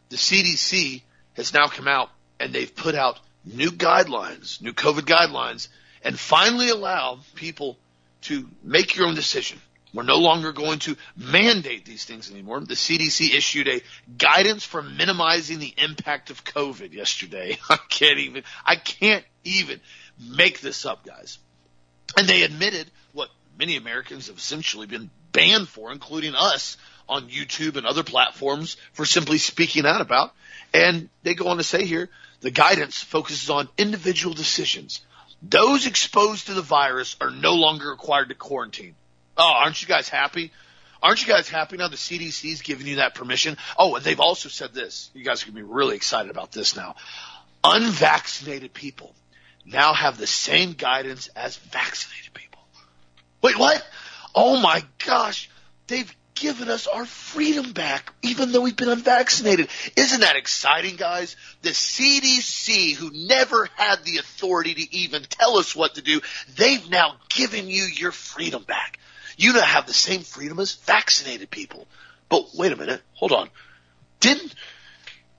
The 0.09 0.17
CDC 0.17 1.03
has 1.35 1.53
now 1.53 1.67
come 1.67 1.87
out 1.87 2.09
and 2.39 2.53
they've 2.53 2.75
put 2.75 2.95
out 2.95 3.19
new 3.45 3.71
guidelines, 3.71 4.61
new 4.61 4.73
COVID 4.73 5.01
guidelines, 5.01 5.67
and 6.03 6.19
finally 6.19 6.69
allow 6.69 7.19
people 7.35 7.77
to 8.23 8.47
make 8.63 8.95
your 8.95 9.07
own 9.07 9.15
decision. 9.15 9.59
We're 9.93 10.03
no 10.03 10.17
longer 10.17 10.53
going 10.53 10.79
to 10.79 10.95
mandate 11.17 11.85
these 11.85 12.05
things 12.05 12.31
anymore. 12.31 12.61
The 12.61 12.75
CDC 12.75 13.33
issued 13.35 13.67
a 13.67 13.81
guidance 14.17 14.63
for 14.63 14.81
minimizing 14.81 15.59
the 15.59 15.73
impact 15.77 16.29
of 16.29 16.43
COVID 16.43 16.93
yesterday. 16.93 17.57
I 17.69 17.77
can't 17.89 18.19
even, 18.19 18.43
I 18.65 18.75
can't 18.77 19.25
even 19.43 19.81
make 20.17 20.61
this 20.61 20.85
up, 20.85 21.05
guys. 21.05 21.39
And 22.17 22.27
they 22.27 22.43
admitted 22.43 22.89
what 23.13 23.29
many 23.57 23.75
Americans 23.75 24.27
have 24.27 24.37
essentially 24.37 24.87
been 24.87 25.09
banned 25.33 25.67
for, 25.67 25.91
including 25.91 26.35
us 26.35 26.77
on 27.09 27.29
YouTube 27.29 27.75
and 27.75 27.85
other 27.85 28.03
platforms 28.03 28.77
for 28.93 29.05
simply 29.05 29.37
speaking 29.37 29.85
out 29.85 30.01
about. 30.01 30.33
And 30.73 31.09
they 31.23 31.33
go 31.33 31.49
on 31.49 31.57
to 31.57 31.63
say 31.63 31.85
here, 31.85 32.09
the 32.39 32.51
guidance 32.51 33.01
focuses 33.01 33.49
on 33.49 33.67
individual 33.77 34.33
decisions. 34.33 35.01
Those 35.41 35.85
exposed 35.85 36.47
to 36.47 36.53
the 36.53 36.61
virus 36.61 37.15
are 37.19 37.31
no 37.31 37.55
longer 37.55 37.89
required 37.89 38.29
to 38.29 38.35
quarantine. 38.35 38.95
Oh, 39.43 39.53
aren't 39.55 39.81
you 39.81 39.87
guys 39.87 40.07
happy? 40.07 40.51
Aren't 41.01 41.25
you 41.25 41.33
guys 41.33 41.49
happy 41.49 41.75
now 41.75 41.87
the 41.87 41.95
CDC's 41.95 42.61
giving 42.61 42.85
you 42.85 42.97
that 42.97 43.15
permission? 43.15 43.57
Oh, 43.75 43.95
and 43.95 44.05
they've 44.05 44.19
also 44.19 44.49
said 44.49 44.75
this. 44.75 45.09
You 45.15 45.23
guys 45.23 45.41
are 45.41 45.47
going 45.47 45.55
to 45.55 45.67
be 45.67 45.73
really 45.73 45.95
excited 45.95 46.29
about 46.29 46.51
this 46.51 46.75
now. 46.75 46.95
Unvaccinated 47.63 48.71
people 48.71 49.15
now 49.65 49.93
have 49.93 50.19
the 50.19 50.27
same 50.27 50.73
guidance 50.73 51.27
as 51.35 51.57
vaccinated 51.57 52.35
people. 52.35 52.61
Wait, 53.41 53.57
what? 53.57 53.83
Oh 54.35 54.61
my 54.61 54.83
gosh. 55.03 55.49
They've 55.87 56.15
given 56.35 56.69
us 56.69 56.85
our 56.85 57.07
freedom 57.07 57.71
back, 57.71 58.13
even 58.21 58.51
though 58.51 58.61
we've 58.61 58.75
been 58.75 58.89
unvaccinated. 58.89 59.69
Isn't 59.95 60.21
that 60.21 60.35
exciting, 60.35 60.97
guys? 60.97 61.35
The 61.63 61.69
CDC, 61.69 62.93
who 62.93 63.09
never 63.11 63.67
had 63.75 64.03
the 64.03 64.17
authority 64.17 64.75
to 64.75 64.95
even 64.95 65.23
tell 65.23 65.57
us 65.57 65.75
what 65.75 65.95
to 65.95 66.03
do, 66.03 66.21
they've 66.55 66.87
now 66.91 67.15
given 67.29 67.69
you 67.69 67.85
your 67.85 68.11
freedom 68.11 68.61
back. 68.61 68.99
You 69.37 69.53
now 69.53 69.61
have 69.61 69.87
the 69.87 69.93
same 69.93 70.21
freedom 70.21 70.59
as 70.59 70.73
vaccinated 70.73 71.49
people. 71.49 71.87
But 72.29 72.55
wait 72.55 72.71
a 72.71 72.77
minute, 72.77 73.01
hold 73.13 73.31
on. 73.31 73.49
Didn't 74.19 74.53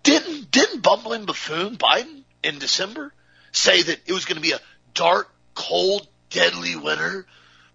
didn't 0.03 0.51
didn't 0.51 0.82
bumbling 0.82 1.24
buffoon 1.24 1.76
Biden 1.76 2.22
in 2.43 2.59
December 2.59 3.12
say 3.53 3.82
that 3.82 4.01
it 4.07 4.12
was 4.12 4.24
going 4.24 4.36
to 4.36 4.43
be 4.43 4.53
a 4.53 4.61
dark, 4.95 5.32
cold, 5.55 6.07
deadly 6.30 6.76
winter 6.76 7.26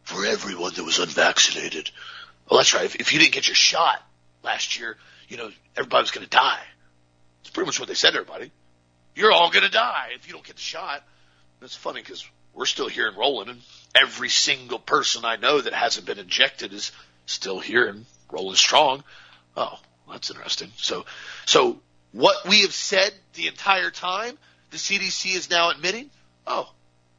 for 0.04 0.26
everyone 0.26 0.74
that 0.76 0.84
was 0.84 1.00
unvaccinated? 1.00 1.90
Well, 2.50 2.60
that's 2.60 2.74
right. 2.74 2.86
If, 2.86 2.96
if 2.96 3.14
you 3.14 3.20
didn't 3.20 3.34
get 3.34 3.48
your 3.48 3.56
shot 3.56 4.02
last 4.44 4.80
year, 4.80 4.98
you 5.30 5.38
know 5.38 5.50
everybody 5.76 6.04
was 6.04 6.12
going 6.12 6.26
to 6.26 6.30
die. 6.30 6.64
It's 7.42 7.50
pretty 7.50 7.68
much 7.68 7.80
what 7.80 7.88
they 7.88 7.96
said 7.96 8.12
to 8.12 8.20
everybody. 8.20 8.52
You're 9.16 9.32
all 9.32 9.50
going 9.50 9.66
to 9.66 9.72
die 9.72 10.10
if 10.16 10.28
you 10.28 10.34
don't 10.34 10.46
get 10.46 10.58
the 10.58 10.62
shot. 10.62 11.04
It's 11.62 11.76
funny 11.76 12.02
because 12.02 12.28
we're 12.54 12.66
still 12.66 12.88
here 12.88 13.08
and 13.08 13.18
rolling, 13.18 13.50
and 13.50 13.62
every 14.02 14.30
single 14.30 14.80
person 14.80 15.26
I 15.26 15.36
know 15.36 15.62
that 15.62 15.74
hasn't 15.74 16.06
been 16.06 16.20
injected 16.20 16.74
is 16.74 16.92
still 17.26 17.60
here 17.60 17.88
and 17.88 18.06
rolling 18.32 18.56
strong. 18.56 19.04
Oh, 19.56 19.80
that's 20.10 20.30
interesting. 20.30 20.72
So, 20.78 21.06
so 21.46 21.80
what 22.12 22.48
we 22.48 22.62
have 22.62 22.74
said 22.74 23.14
the 23.34 23.48
entire 23.48 23.92
time, 23.92 24.38
the 24.72 24.78
CDC 24.78 25.36
is 25.36 25.50
now 25.50 25.70
admitting. 25.70 26.10
Oh, 26.46 26.72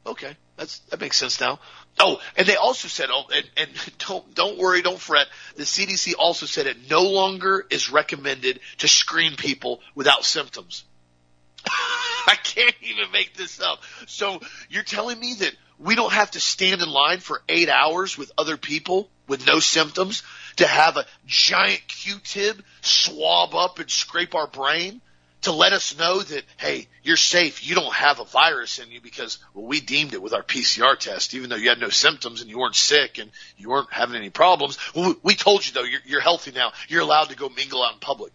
okay, 0.07 0.37
that's 0.57 0.79
that 0.91 1.01
makes 1.01 1.17
sense 1.17 1.41
now. 1.41 1.61
Oh, 2.01 2.21
and 2.37 2.47
they 2.47 2.57
also 2.57 2.89
said, 2.89 3.09
oh, 3.11 3.25
and, 3.35 3.51
and 3.57 3.71
don't 3.99 4.35
don't 4.35 4.59
worry, 4.59 4.83
don't 4.83 5.01
fret. 5.01 5.27
The 5.57 5.65
CDC 5.65 6.15
also 6.19 6.47
said 6.47 6.67
it 6.67 6.91
no 6.91 7.03
longer 7.03 7.67
is 7.71 7.91
recommended 7.91 8.61
to 8.79 8.89
screen 8.89 9.37
people 9.37 9.81
without 9.95 10.25
symptoms. 10.25 10.85
I 11.67 12.37
can't 12.43 12.75
even 12.83 13.11
make 13.13 13.35
this 13.37 13.61
up. 13.61 13.81
So 14.07 14.41
you're 14.69 14.83
telling 14.83 15.19
me 15.19 15.35
that 15.41 15.55
we 15.79 15.95
don't 15.95 16.13
have 16.13 16.31
to 16.33 16.41
stand 16.41 16.83
in 16.83 16.89
line 16.89 17.19
for 17.19 17.43
eight 17.49 17.69
hours 17.69 18.19
with 18.19 18.33
other 18.37 18.57
people 18.57 19.09
with 19.27 19.47
no 19.47 19.61
symptoms 19.61 20.23
to 20.57 20.67
have 20.67 20.97
a 20.97 21.07
giant 21.27 21.87
Q-tip 21.87 22.63
swab 22.81 23.55
up 23.55 23.79
and 23.79 23.91
scrape 23.91 24.35
our 24.35 24.47
brain 24.47 25.01
to 25.43 25.53
let 25.53 25.73
us 25.73 25.97
know 25.97 26.21
that, 26.21 26.43
hey, 26.57 26.89
you're 27.05 27.17
safe. 27.17 27.65
You 27.65 27.77
don't 27.77 27.95
have 27.95 28.19
a 28.19 28.25
virus 28.25 28.81
in 28.81 28.91
you 28.91 29.01
because, 29.01 29.39
well, 29.55 29.67
we 29.67 29.81
deemed 29.81 30.15
it 30.15 30.23
with 30.23 30.35
our 30.35 30.43
PCR 30.43 30.99
test, 30.99 31.33
even 31.35 31.49
though 31.49 31.57
you 31.57 31.69
had 31.69 31.79
no 31.79 31.91
symptoms 31.91 32.41
and 32.41 32.51
you 32.51 32.59
weren't 32.59 32.75
sick 32.75 33.19
and 33.19 33.31
you 33.57 33.69
weren't 33.69 33.93
having 33.93 34.17
any 34.17 34.31
problems. 34.31 34.79
Well, 34.97 35.15
we 35.23 35.35
told 35.35 35.65
you 35.65 35.73
though, 35.73 35.85
you're, 35.85 36.01
you're 36.05 36.21
healthy 36.21 36.51
now. 36.51 36.73
You're 36.89 37.03
allowed 37.03 37.29
to 37.29 37.37
go 37.37 37.49
mingle 37.49 37.85
out 37.85 37.95
in 37.95 38.01
public. 38.01 38.33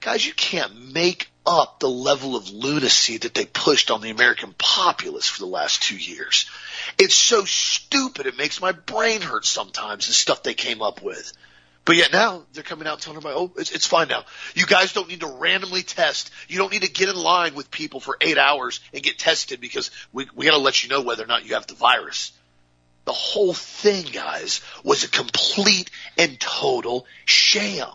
Guys, 0.00 0.24
you 0.24 0.32
can't 0.32 0.92
make 0.92 1.28
up 1.44 1.80
the 1.80 1.88
level 1.88 2.36
of 2.36 2.50
lunacy 2.50 3.16
that 3.16 3.34
they 3.34 3.46
pushed 3.46 3.90
on 3.90 4.00
the 4.00 4.10
American 4.10 4.54
populace 4.56 5.26
for 5.26 5.40
the 5.40 5.46
last 5.46 5.82
two 5.82 5.96
years. 5.96 6.48
It's 6.98 7.14
so 7.14 7.44
stupid 7.44 8.26
it 8.26 8.36
makes 8.36 8.60
my 8.60 8.72
brain 8.72 9.22
hurt 9.22 9.44
sometimes, 9.44 10.06
the 10.06 10.12
stuff 10.12 10.42
they 10.42 10.54
came 10.54 10.82
up 10.82 11.02
with. 11.02 11.32
But 11.84 11.96
yet 11.96 12.12
now 12.12 12.42
they're 12.52 12.62
coming 12.62 12.86
out 12.86 13.00
telling 13.00 13.16
everybody, 13.16 13.40
oh, 13.40 13.52
it's, 13.56 13.72
it's 13.72 13.86
fine 13.86 14.08
now. 14.08 14.24
You 14.54 14.66
guys 14.66 14.92
don't 14.92 15.08
need 15.08 15.20
to 15.20 15.26
randomly 15.26 15.82
test. 15.82 16.30
You 16.46 16.58
don't 16.58 16.70
need 16.70 16.82
to 16.82 16.90
get 16.90 17.08
in 17.08 17.16
line 17.16 17.54
with 17.54 17.70
people 17.70 17.98
for 17.98 18.18
eight 18.20 18.36
hours 18.36 18.80
and 18.92 19.02
get 19.02 19.18
tested 19.18 19.58
because 19.58 19.90
we, 20.12 20.26
we 20.34 20.44
got 20.44 20.52
to 20.52 20.58
let 20.58 20.82
you 20.84 20.90
know 20.90 21.00
whether 21.00 21.24
or 21.24 21.28
not 21.28 21.46
you 21.46 21.54
have 21.54 21.66
the 21.66 21.74
virus. 21.74 22.32
The 23.06 23.12
whole 23.12 23.54
thing, 23.54 24.04
guys, 24.12 24.60
was 24.84 25.02
a 25.02 25.08
complete 25.08 25.90
and 26.18 26.38
total 26.38 27.06
sham. 27.24 27.88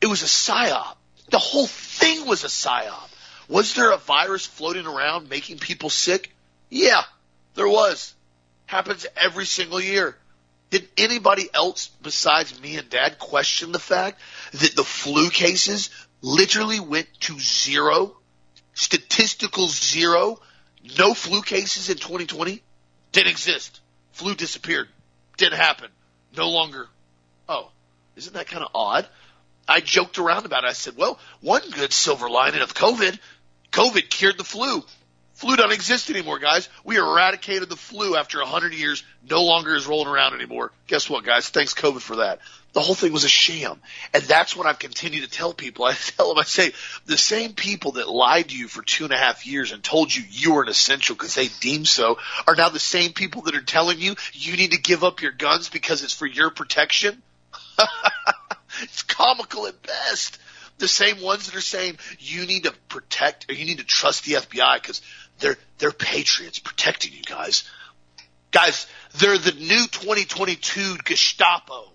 It 0.00 0.06
was 0.06 0.22
a 0.22 0.26
psyop. 0.26 0.96
The 1.32 1.38
whole 1.38 1.66
thing 1.66 2.26
was 2.26 2.44
a 2.44 2.48
psyop. 2.48 3.08
Was 3.48 3.74
there 3.74 3.90
a 3.90 3.96
virus 3.96 4.46
floating 4.46 4.86
around 4.86 5.30
making 5.30 5.58
people 5.58 5.88
sick? 5.88 6.30
Yeah, 6.68 7.02
there 7.54 7.68
was. 7.68 8.14
Happens 8.66 9.06
every 9.16 9.46
single 9.46 9.80
year. 9.80 10.16
Did 10.68 10.88
anybody 10.96 11.48
else 11.52 11.88
besides 12.02 12.60
me 12.60 12.76
and 12.76 12.88
dad 12.88 13.18
question 13.18 13.72
the 13.72 13.78
fact 13.78 14.20
that 14.52 14.76
the 14.76 14.84
flu 14.84 15.30
cases 15.30 15.88
literally 16.20 16.80
went 16.80 17.08
to 17.20 17.40
zero? 17.40 18.14
Statistical 18.74 19.68
zero? 19.68 20.38
No 20.98 21.14
flu 21.14 21.40
cases 21.40 21.88
in 21.88 21.96
2020? 21.96 22.62
Didn't 23.12 23.30
exist. 23.30 23.80
Flu 24.12 24.34
disappeared. 24.34 24.88
Didn't 25.38 25.58
happen. 25.58 25.90
No 26.36 26.50
longer. 26.50 26.88
Oh, 27.48 27.70
isn't 28.16 28.34
that 28.34 28.48
kind 28.48 28.64
of 28.64 28.70
odd? 28.74 29.08
I 29.68 29.80
joked 29.80 30.18
around 30.18 30.46
about 30.46 30.64
it. 30.64 30.68
I 30.68 30.72
said, 30.72 30.96
well, 30.96 31.18
one 31.40 31.62
good 31.70 31.92
silver 31.92 32.28
lining 32.28 32.62
of 32.62 32.74
COVID, 32.74 33.18
COVID 33.70 34.10
cured 34.10 34.38
the 34.38 34.44
flu. 34.44 34.82
Flu 35.34 35.56
doesn't 35.56 35.72
exist 35.72 36.10
anymore, 36.10 36.38
guys. 36.38 36.68
We 36.84 36.96
eradicated 36.98 37.68
the 37.68 37.76
flu 37.76 38.16
after 38.16 38.40
a 38.40 38.46
hundred 38.46 38.74
years. 38.74 39.02
No 39.28 39.42
longer 39.42 39.74
is 39.74 39.86
rolling 39.86 40.06
around 40.06 40.34
anymore. 40.34 40.72
Guess 40.86 41.10
what, 41.10 41.24
guys? 41.24 41.48
Thanks 41.48 41.74
COVID 41.74 42.00
for 42.00 42.16
that. 42.16 42.40
The 42.74 42.80
whole 42.80 42.94
thing 42.94 43.12
was 43.12 43.24
a 43.24 43.28
sham. 43.28 43.80
And 44.14 44.22
that's 44.22 44.54
what 44.54 44.66
I've 44.66 44.78
continued 44.78 45.24
to 45.24 45.30
tell 45.30 45.52
people. 45.52 45.84
I 45.86 45.94
tell 45.94 46.28
them, 46.28 46.38
I 46.38 46.44
say, 46.44 46.72
the 47.06 47.18
same 47.18 47.54
people 47.54 47.92
that 47.92 48.08
lied 48.08 48.50
to 48.50 48.56
you 48.56 48.68
for 48.68 48.82
two 48.82 49.04
and 49.04 49.12
a 49.12 49.16
half 49.16 49.46
years 49.46 49.72
and 49.72 49.82
told 49.82 50.14
you 50.14 50.22
you 50.28 50.54
were 50.54 50.62
an 50.62 50.68
essential 50.68 51.16
because 51.16 51.34
they 51.34 51.48
deemed 51.60 51.88
so 51.88 52.18
are 52.46 52.54
now 52.54 52.68
the 52.68 52.78
same 52.78 53.12
people 53.12 53.42
that 53.42 53.54
are 53.54 53.62
telling 53.62 53.98
you 53.98 54.14
you 54.32 54.56
need 54.56 54.72
to 54.72 54.80
give 54.80 55.02
up 55.02 55.22
your 55.22 55.32
guns 55.32 55.68
because 55.68 56.02
it's 56.04 56.14
for 56.14 56.26
your 56.26 56.50
protection. 56.50 57.20
it's 58.82 59.02
comical 59.02 59.66
at 59.66 59.82
best. 59.82 60.38
The 60.78 60.88
same 60.88 61.20
ones 61.20 61.46
that 61.46 61.56
are 61.56 61.60
saying 61.60 61.98
you 62.18 62.46
need 62.46 62.64
to 62.64 62.72
protect 62.88 63.50
or 63.50 63.54
you 63.54 63.64
need 63.64 63.78
to 63.78 63.84
trust 63.84 64.24
the 64.24 64.34
FBI 64.34 64.80
because 64.80 65.02
they're 65.38 65.56
they're 65.78 65.92
patriots 65.92 66.58
protecting 66.58 67.12
you 67.12 67.22
guys. 67.22 67.64
Guys, 68.50 68.86
they're 69.14 69.38
the 69.38 69.52
new 69.52 69.86
2022 69.86 70.98
Gestapo. 71.04 71.90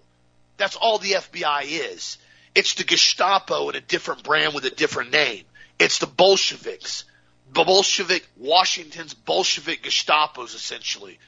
That's 0.57 0.75
all 0.75 0.97
the 0.97 1.11
FBI 1.11 1.91
is. 1.91 2.17
It's 2.55 2.73
the 2.73 2.83
Gestapo 2.83 3.69
in 3.69 3.75
a 3.75 3.81
different 3.81 4.23
brand 4.23 4.55
with 4.55 4.65
a 4.65 4.71
different 4.71 5.11
name. 5.11 5.43
It's 5.77 5.99
the 5.99 6.07
Bolsheviks. 6.07 7.03
The 7.53 7.63
Bolshevik, 7.63 8.27
Washington's 8.35 9.13
Bolshevik 9.13 9.83
Gestapos 9.83 10.55
essentially. 10.55 11.19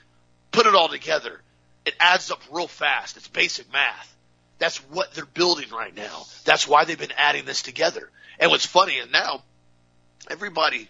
Put 0.51 0.66
it 0.66 0.76
all 0.76 0.89
together. 0.89 1.41
It 1.86 1.95
adds 1.99 2.32
up 2.32 2.41
real 2.51 2.68
fast. 2.68 3.16
It's 3.16 3.28
basic 3.28 3.72
math. 3.72 4.16
That's 4.60 4.78
what 4.89 5.14
they're 5.14 5.26
building 5.26 5.70
right 5.72 5.95
now. 5.95 6.26
That's 6.43 6.68
why 6.68 6.86
they've 6.86 6.99
been 6.99 7.14
adding 7.18 7.45
this 7.45 7.62
together. 7.62 8.10
And 8.39 8.51
what's 8.51 8.66
funny, 8.66 8.99
and 8.99 9.12
now 9.12 9.41
everybody 10.30 10.88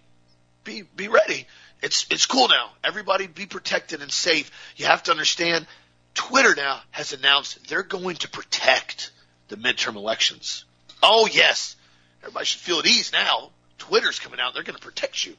be 0.63 0.84
be 0.95 1.07
ready. 1.07 1.47
It's 1.82 2.05
it's 2.09 2.26
cool 2.26 2.47
now. 2.47 2.72
Everybody 2.84 3.28
be 3.28 3.45
protected 3.45 4.01
and 4.01 4.11
safe. 4.11 4.51
You 4.76 4.88
have 4.88 5.03
to 5.03 5.11
understand 5.11 5.65
Twitter 6.13 6.55
now 6.55 6.82
has 6.91 7.13
announced 7.13 7.67
they're 7.70 7.84
going 7.84 8.17
to 8.17 8.30
protect 8.30 9.11
the 9.47 9.55
midterm 9.55 9.95
elections. 9.95 10.65
Oh 11.01 11.28
yes. 11.32 11.76
Everybody 12.22 12.45
should 12.45 12.59
feel 12.59 12.80
at 12.80 12.86
ease 12.86 13.13
now. 13.13 13.51
Twitter's 13.78 14.20
coming 14.20 14.39
out. 14.39 14.53
They're 14.53 14.63
going 14.63 14.76
to 14.76 14.82
protect 14.82 15.26
you. 15.26 15.36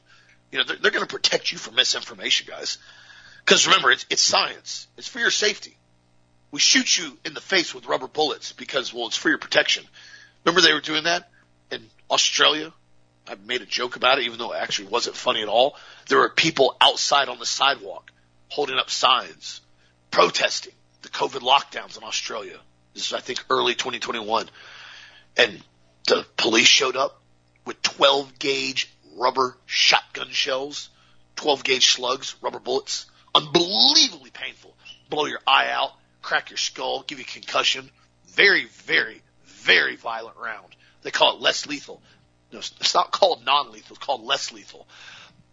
You 0.51 0.57
know, 0.57 0.63
they're, 0.65 0.77
they're 0.77 0.91
going 0.91 1.05
to 1.05 1.13
protect 1.13 1.51
you 1.51 1.57
from 1.57 1.75
misinformation, 1.75 2.47
guys. 2.49 2.79
Because 3.45 3.67
remember, 3.67 3.91
it's, 3.91 4.05
it's 4.09 4.21
science. 4.21 4.87
It's 4.97 5.07
for 5.07 5.19
your 5.19 5.29
safety. 5.29 5.77
We 6.51 6.59
shoot 6.59 6.97
you 6.97 7.17
in 7.25 7.33
the 7.33 7.41
face 7.41 7.73
with 7.73 7.85
rubber 7.85 8.07
bullets 8.07 8.51
because, 8.51 8.93
well, 8.93 9.07
it's 9.07 9.17
for 9.17 9.29
your 9.29 9.37
protection. 9.37 9.85
Remember 10.43 10.61
they 10.61 10.73
were 10.73 10.81
doing 10.81 11.05
that 11.05 11.29
in 11.71 11.89
Australia 12.09 12.73
I 13.27 13.35
made 13.45 13.61
a 13.61 13.65
joke 13.65 13.95
about 13.95 14.19
it, 14.19 14.25
even 14.25 14.37
though 14.39 14.53
it 14.53 14.57
actually 14.57 14.89
wasn't 14.89 15.15
funny 15.15 15.41
at 15.41 15.47
all. 15.47 15.77
There 16.07 16.19
were 16.19 16.29
people 16.29 16.75
outside 16.81 17.29
on 17.29 17.39
the 17.39 17.45
sidewalk 17.45 18.11
holding 18.49 18.77
up 18.77 18.89
signs, 18.89 19.61
protesting 20.09 20.73
the 21.01 21.09
COVID 21.09 21.41
lockdowns 21.41 21.97
in 21.97 22.03
Australia. 22.03 22.57
This 22.93 23.07
is, 23.07 23.13
I 23.13 23.19
think, 23.19 23.43
early 23.49 23.73
2021. 23.73 24.49
And 25.37 25.63
the 26.07 26.25
police 26.35 26.67
showed 26.67 26.97
up 26.97 27.21
with 27.65 27.81
12 27.81 28.39
gauge 28.39 28.91
rubber 29.15 29.55
shotgun 29.65 30.29
shells, 30.31 30.89
12 31.37 31.63
gauge 31.63 31.91
slugs, 31.91 32.35
rubber 32.41 32.59
bullets. 32.59 33.05
Unbelievably 33.33 34.31
painful. 34.31 34.75
Blow 35.09 35.25
your 35.25 35.39
eye 35.47 35.69
out, 35.71 35.91
crack 36.21 36.49
your 36.49 36.57
skull, 36.57 37.03
give 37.05 37.19
you 37.19 37.25
concussion. 37.25 37.89
Very, 38.27 38.65
very, 38.65 39.21
very 39.45 39.95
violent 39.95 40.37
round. 40.37 40.75
They 41.01 41.11
call 41.11 41.35
it 41.35 41.41
less 41.41 41.65
lethal. 41.65 42.01
No, 42.51 42.59
it's 42.59 42.93
not 42.93 43.11
called 43.11 43.45
non-lethal. 43.45 43.95
It's 43.95 44.05
called 44.05 44.23
less 44.23 44.51
lethal. 44.51 44.87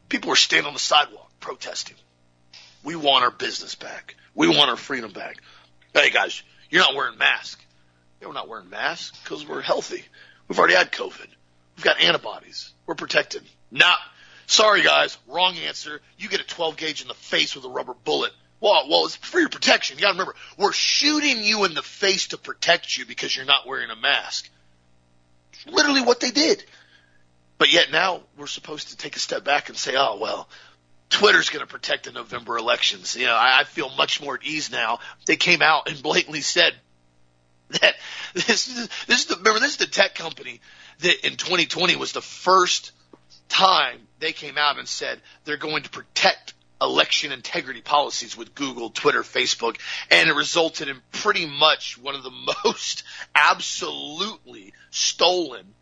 People 0.09 0.31
were 0.31 0.37
standing 0.37 0.67
on 0.67 0.73
the 0.75 0.81
sidewalk 0.81 1.31
protesting. 1.41 1.97
We 2.83 2.97
want 2.97 3.25
our 3.25 3.31
business 3.31 3.75
back. 3.75 4.17
We 4.35 4.49
want 4.49 4.71
our 4.71 4.77
freedom 4.77 5.13
back. 5.13 5.37
Hey 5.95 6.11
guys, 6.11 6.43
you're 6.71 6.83
not 6.83 6.95
wearing 6.95 7.19
masks. 7.19 7.65
Yeah, 8.21 8.29
we're 8.29 8.35
not 8.35 8.49
wearing 8.49 8.71
masks 8.71 9.19
because 9.23 9.47
we're 9.47 9.63
healthy. 9.63 10.05
We've 10.49 10.59
already 10.59 10.75
had 10.75 10.93
COVID. 10.93 11.27
We've 11.77 11.85
got 11.85 12.01
antibodies. 12.01 12.73
We're 12.87 12.95
protected. 12.95 13.43
Not. 13.71 13.99
Sorry 14.47 14.83
guys, 14.83 15.19
wrong 15.27 15.57
answer. 15.57 16.01
You 16.17 16.29
get 16.29 16.41
a 16.41 16.47
12 16.47 16.77
gauge 16.77 17.03
in 17.03 17.09
the 17.09 17.15
face 17.15 17.55
with 17.55 17.65
a 17.65 17.69
rubber 17.69 17.95
bullet. 17.95 18.33
Well, 18.61 18.89
well, 18.89 19.05
it's 19.05 19.17
for 19.17 19.39
your 19.39 19.49
protection. 19.49 19.99
You 19.99 20.03
got 20.03 20.09
to 20.09 20.15
remember, 20.15 20.35
we're 20.57 20.73
shooting 20.73 21.43
you 21.43 21.65
in 21.65 21.75
the 21.75 21.83
face 21.83 22.29
to 22.29 22.39
protect 22.39 22.97
you 22.97 23.07
because 23.07 23.35
you're 23.35 23.47
not 23.47 23.67
wearing 23.67 23.91
a 23.91 23.97
mask. 23.97 24.51
It's 25.53 25.67
literally 25.67 26.03
what 26.03 26.21
they 26.21 26.31
did. 26.31 26.65
But 27.59 27.73
yet 27.73 27.91
now 27.91 28.23
we're 28.37 28.47
supposed 28.47 28.89
to 28.89 28.97
take 28.97 29.17
a 29.17 29.21
step 29.21 29.45
back 29.45 29.69
and 29.69 29.77
say, 29.77 29.95
oh 29.97 30.19
well, 30.21 30.49
Twitter's 31.11 31.51
going 31.51 31.65
to 31.65 31.71
protect 31.71 32.05
the 32.05 32.13
November 32.13 32.57
elections. 32.57 33.17
You 33.17 33.27
know, 33.27 33.35
I, 33.35 33.61
I 33.61 33.65
feel 33.65 33.91
much 33.91 34.23
more 34.23 34.35
at 34.35 34.45
ease 34.45 34.71
now. 34.71 35.01
They 35.27 35.37
came 35.37 35.63
out 35.63 35.89
and 35.89 36.01
blatantly 36.03 36.41
said 36.41 36.75
that 37.81 37.95
this 38.35 38.69
is 38.69 38.89
this 39.07 39.21
is 39.21 39.27
the 39.27 39.37
remember 39.37 39.61
this 39.61 39.73
is 39.73 39.77
the 39.79 39.87
tech 39.87 40.15
company 40.15 40.61
that 41.01 41.27
in 41.27 41.37
2020 41.37 41.97
was 41.97 42.13
the 42.13 42.23
first 42.23 42.93
time 43.49 43.99
they 44.21 44.33
came 44.33 44.59
out 44.59 44.79
and 44.79 44.87
said 44.87 45.21
they're 45.45 45.57
going 45.57 45.83
to 45.83 45.91
protect 45.91 46.55
election 46.81 47.33
integrity 47.33 47.81
policies 47.81 48.37
with 48.37 48.55
Google, 48.55 48.91
Twitter, 48.91 49.23
Facebook, 49.23 49.79
and 50.11 50.29
it 50.29 50.35
resulted 50.35 50.89
in 50.89 51.01
pretty 51.13 51.47
much 51.47 51.99
one 51.99 52.15
of 52.15 52.23
the 52.23 52.31
most 52.65 53.03
absolutely 53.35 54.73
stolen 54.91 55.75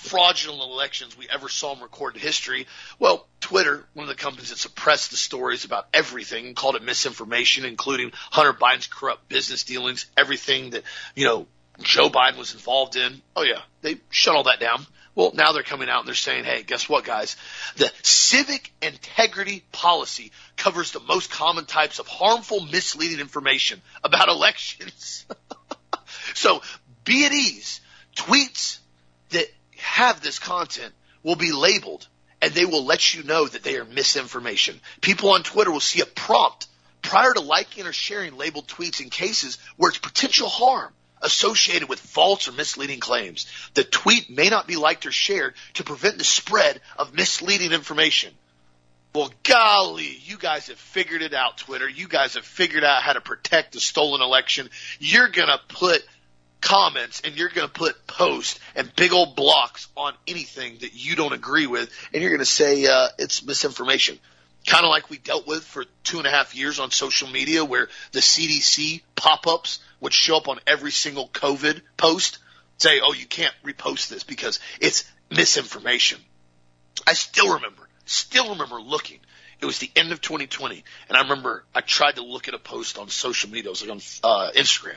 fraudulent 0.00 0.62
elections 0.62 1.16
we 1.16 1.28
ever 1.28 1.48
saw 1.48 1.74
in 1.74 1.80
recorded 1.80 2.22
history. 2.22 2.66
Well, 2.98 3.26
Twitter, 3.40 3.84
one 3.92 4.04
of 4.04 4.08
the 4.08 4.14
companies 4.14 4.48
that 4.48 4.58
suppressed 4.58 5.10
the 5.10 5.16
stories 5.18 5.64
about 5.64 5.88
everything, 5.92 6.46
and 6.46 6.56
called 6.56 6.76
it 6.76 6.82
misinformation, 6.82 7.66
including 7.66 8.12
Hunter 8.14 8.54
Biden's 8.54 8.86
corrupt 8.86 9.28
business 9.28 9.64
dealings, 9.64 10.06
everything 10.16 10.70
that, 10.70 10.84
you 11.14 11.26
know, 11.26 11.46
Joe 11.82 12.10
Biden 12.10 12.36
was 12.36 12.52
involved 12.52 12.96
in. 12.96 13.22
Oh 13.34 13.42
yeah, 13.42 13.60
they 13.82 13.98
shut 14.10 14.34
all 14.34 14.44
that 14.44 14.60
down. 14.60 14.86
Well, 15.14 15.32
now 15.34 15.52
they're 15.52 15.62
coming 15.62 15.88
out 15.88 16.00
and 16.00 16.08
they're 16.08 16.14
saying, 16.14 16.44
hey, 16.44 16.62
guess 16.62 16.88
what, 16.88 17.04
guys? 17.04 17.36
The 17.76 17.90
civic 18.02 18.72
integrity 18.80 19.64
policy 19.72 20.30
covers 20.56 20.92
the 20.92 21.00
most 21.00 21.30
common 21.30 21.66
types 21.66 21.98
of 21.98 22.06
harmful, 22.06 22.60
misleading 22.60 23.18
information 23.18 23.82
about 24.04 24.28
elections. 24.30 25.26
so 26.34 26.62
be 27.04 27.26
at 27.26 27.32
ease. 27.32 27.80
Tweets 28.14 28.78
that 29.30 29.46
have 29.76 30.20
this 30.20 30.38
content 30.38 30.94
will 31.22 31.36
be 31.36 31.52
labeled 31.52 32.06
and 32.40 32.52
they 32.52 32.64
will 32.64 32.84
let 32.84 33.14
you 33.14 33.22
know 33.24 33.46
that 33.46 33.62
they 33.62 33.76
are 33.76 33.84
misinformation. 33.84 34.80
People 35.00 35.30
on 35.30 35.42
Twitter 35.42 35.70
will 35.70 35.80
see 35.80 36.00
a 36.00 36.06
prompt 36.06 36.66
prior 37.02 37.32
to 37.34 37.40
liking 37.40 37.86
or 37.86 37.92
sharing 37.92 38.36
labeled 38.36 38.68
tweets 38.68 39.00
in 39.00 39.10
cases 39.10 39.58
where 39.76 39.90
it's 39.90 39.98
potential 39.98 40.48
harm 40.48 40.92
associated 41.22 41.88
with 41.88 42.00
false 42.00 42.48
or 42.48 42.52
misleading 42.52 43.00
claims. 43.00 43.46
The 43.74 43.84
tweet 43.84 44.30
may 44.30 44.48
not 44.48 44.66
be 44.66 44.76
liked 44.76 45.06
or 45.06 45.12
shared 45.12 45.54
to 45.74 45.84
prevent 45.84 46.18
the 46.18 46.24
spread 46.24 46.80
of 46.96 47.14
misleading 47.14 47.72
information. 47.72 48.32
Well, 49.12 49.32
golly, 49.42 50.18
you 50.24 50.38
guys 50.38 50.68
have 50.68 50.78
figured 50.78 51.22
it 51.22 51.34
out, 51.34 51.58
Twitter. 51.58 51.88
You 51.88 52.06
guys 52.06 52.34
have 52.34 52.44
figured 52.44 52.84
out 52.84 53.02
how 53.02 53.12
to 53.12 53.20
protect 53.20 53.72
the 53.72 53.80
stolen 53.80 54.22
election. 54.22 54.70
You're 55.00 55.28
going 55.28 55.48
to 55.48 55.58
put 55.68 56.04
comments 56.60 57.22
and 57.24 57.36
you're 57.36 57.48
going 57.48 57.66
to 57.66 57.72
put 57.72 58.06
posts 58.06 58.60
and 58.76 58.94
big 58.94 59.12
old 59.12 59.34
blocks 59.34 59.88
on 59.96 60.14
anything 60.28 60.78
that 60.80 60.94
you 60.94 61.16
don't 61.16 61.32
agree 61.32 61.66
with, 61.66 61.90
and 62.12 62.22
you're 62.22 62.30
going 62.30 62.40
to 62.40 62.44
say 62.44 62.86
uh, 62.86 63.08
it's 63.18 63.44
misinformation. 63.44 64.18
Kind 64.66 64.84
of 64.84 64.90
like 64.90 65.08
we 65.08 65.18
dealt 65.18 65.46
with 65.46 65.64
for 65.64 65.84
two 66.04 66.18
and 66.18 66.26
a 66.26 66.30
half 66.30 66.54
years 66.54 66.80
on 66.80 66.90
social 66.90 67.28
media, 67.28 67.64
where 67.64 67.88
the 68.12 68.20
CDC 68.20 69.02
pop 69.16 69.46
ups 69.46 69.80
would 70.00 70.12
show 70.12 70.36
up 70.36 70.48
on 70.48 70.60
every 70.66 70.92
single 70.92 71.28
COVID 71.28 71.80
post, 71.96 72.38
say, 72.78 73.00
oh, 73.02 73.12
you 73.12 73.26
can't 73.26 73.54
repost 73.64 74.08
this 74.08 74.24
because 74.24 74.60
it's 74.80 75.10
misinformation. 75.30 76.20
I 77.06 77.14
still 77.14 77.54
remember, 77.54 77.88
still 78.04 78.50
remember 78.50 78.80
looking. 78.80 79.20
It 79.60 79.66
was 79.66 79.78
the 79.78 79.90
end 79.94 80.10
of 80.12 80.22
2020, 80.22 80.82
and 81.08 81.18
I 81.18 81.22
remember 81.22 81.64
I 81.74 81.82
tried 81.82 82.16
to 82.16 82.22
look 82.22 82.48
at 82.48 82.54
a 82.54 82.58
post 82.58 82.98
on 82.98 83.08
social 83.08 83.50
media. 83.50 83.68
It 83.68 83.70
was 83.70 83.82
like 83.82 83.90
on 83.90 84.00
uh, 84.24 84.50
Instagram, 84.52 84.96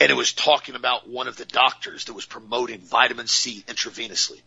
and 0.00 0.10
it 0.10 0.14
was 0.14 0.32
talking 0.32 0.74
about 0.74 1.08
one 1.08 1.28
of 1.28 1.36
the 1.36 1.44
doctors 1.44 2.06
that 2.06 2.14
was 2.14 2.26
promoting 2.26 2.80
vitamin 2.80 3.28
C 3.28 3.62
intravenously. 3.68 4.40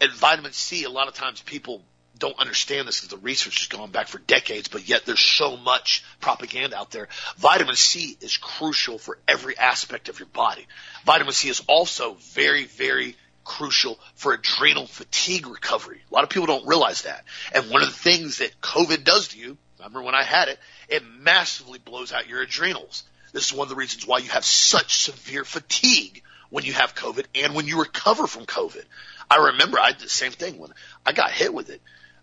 And 0.00 0.12
vitamin 0.12 0.52
C, 0.52 0.82
a 0.82 0.90
lot 0.90 1.06
of 1.06 1.14
times 1.14 1.40
people 1.40 1.82
don't 2.18 2.38
understand 2.38 2.88
this 2.88 3.00
because 3.00 3.16
the 3.16 3.24
research 3.24 3.58
has 3.60 3.68
gone 3.68 3.90
back 3.90 4.08
for 4.08 4.18
decades, 4.18 4.68
but 4.68 4.88
yet 4.88 5.04
there's 5.04 5.20
so 5.20 5.56
much 5.56 6.04
propaganda 6.20 6.76
out 6.76 6.90
there. 6.90 7.08
Vitamin 7.36 7.76
C 7.76 8.16
is 8.20 8.36
crucial 8.36 8.98
for 8.98 9.18
every 9.26 9.56
aspect 9.56 10.08
of 10.08 10.18
your 10.18 10.28
body. 10.28 10.66
Vitamin 11.04 11.32
C 11.32 11.48
is 11.48 11.62
also 11.68 12.14
very, 12.32 12.64
very 12.64 13.16
crucial 13.44 13.98
for 14.14 14.34
adrenal 14.34 14.86
fatigue 14.86 15.46
recovery. 15.46 16.00
A 16.10 16.14
lot 16.14 16.24
of 16.24 16.30
people 16.30 16.46
don't 16.46 16.66
realize 16.66 17.02
that. 17.02 17.24
And 17.52 17.70
one 17.70 17.82
of 17.82 17.88
the 17.88 17.94
things 17.94 18.38
that 18.38 18.60
COVID 18.60 19.04
does 19.04 19.28
to 19.28 19.38
you, 19.38 19.56
I 19.80 19.84
remember 19.84 20.02
when 20.02 20.14
I 20.14 20.22
had 20.22 20.48
it, 20.48 20.58
it 20.88 21.02
massively 21.04 21.78
blows 21.78 22.12
out 22.12 22.28
your 22.28 22.42
adrenals. 22.42 23.04
This 23.32 23.46
is 23.46 23.52
one 23.52 23.66
of 23.66 23.70
the 23.70 23.76
reasons 23.76 24.06
why 24.06 24.18
you 24.18 24.30
have 24.30 24.44
such 24.44 24.98
severe 24.98 25.44
fatigue 25.44 26.22
when 26.50 26.64
you 26.64 26.72
have 26.72 26.94
COVID 26.94 27.26
and 27.34 27.54
when 27.54 27.66
you 27.66 27.80
recover 27.80 28.26
from 28.26 28.46
COVID. 28.46 28.84
I 29.30 29.36
remember 29.52 29.78
I 29.78 29.92
did 29.92 30.00
the 30.00 30.08
same 30.08 30.32
thing 30.32 30.58
when 30.58 30.72
I 31.04 31.12
got 31.12 31.30
hit 31.30 31.52
with 31.52 31.70
it. 31.70 31.80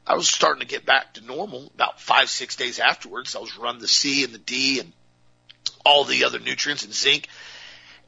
I 0.08 0.16
was 0.16 0.28
starting 0.28 0.62
to 0.62 0.68
get 0.68 0.86
back 0.86 1.14
to 1.16 1.26
normal 1.26 1.72
about 1.74 2.00
five, 2.00 2.30
six 2.30 2.56
days 2.56 2.80
afterwards. 2.80 3.36
I 3.36 3.40
was 3.40 3.58
running 3.58 3.82
the 3.82 3.88
C 3.88 4.24
and 4.24 4.34
the 4.34 4.40
D 4.40 4.80
and 4.80 4.92
all 5.84 6.04
the 6.04 6.26
other 6.26 6.40
nutrients 6.40 6.84
and 6.84 6.94
zinc. 6.94 7.28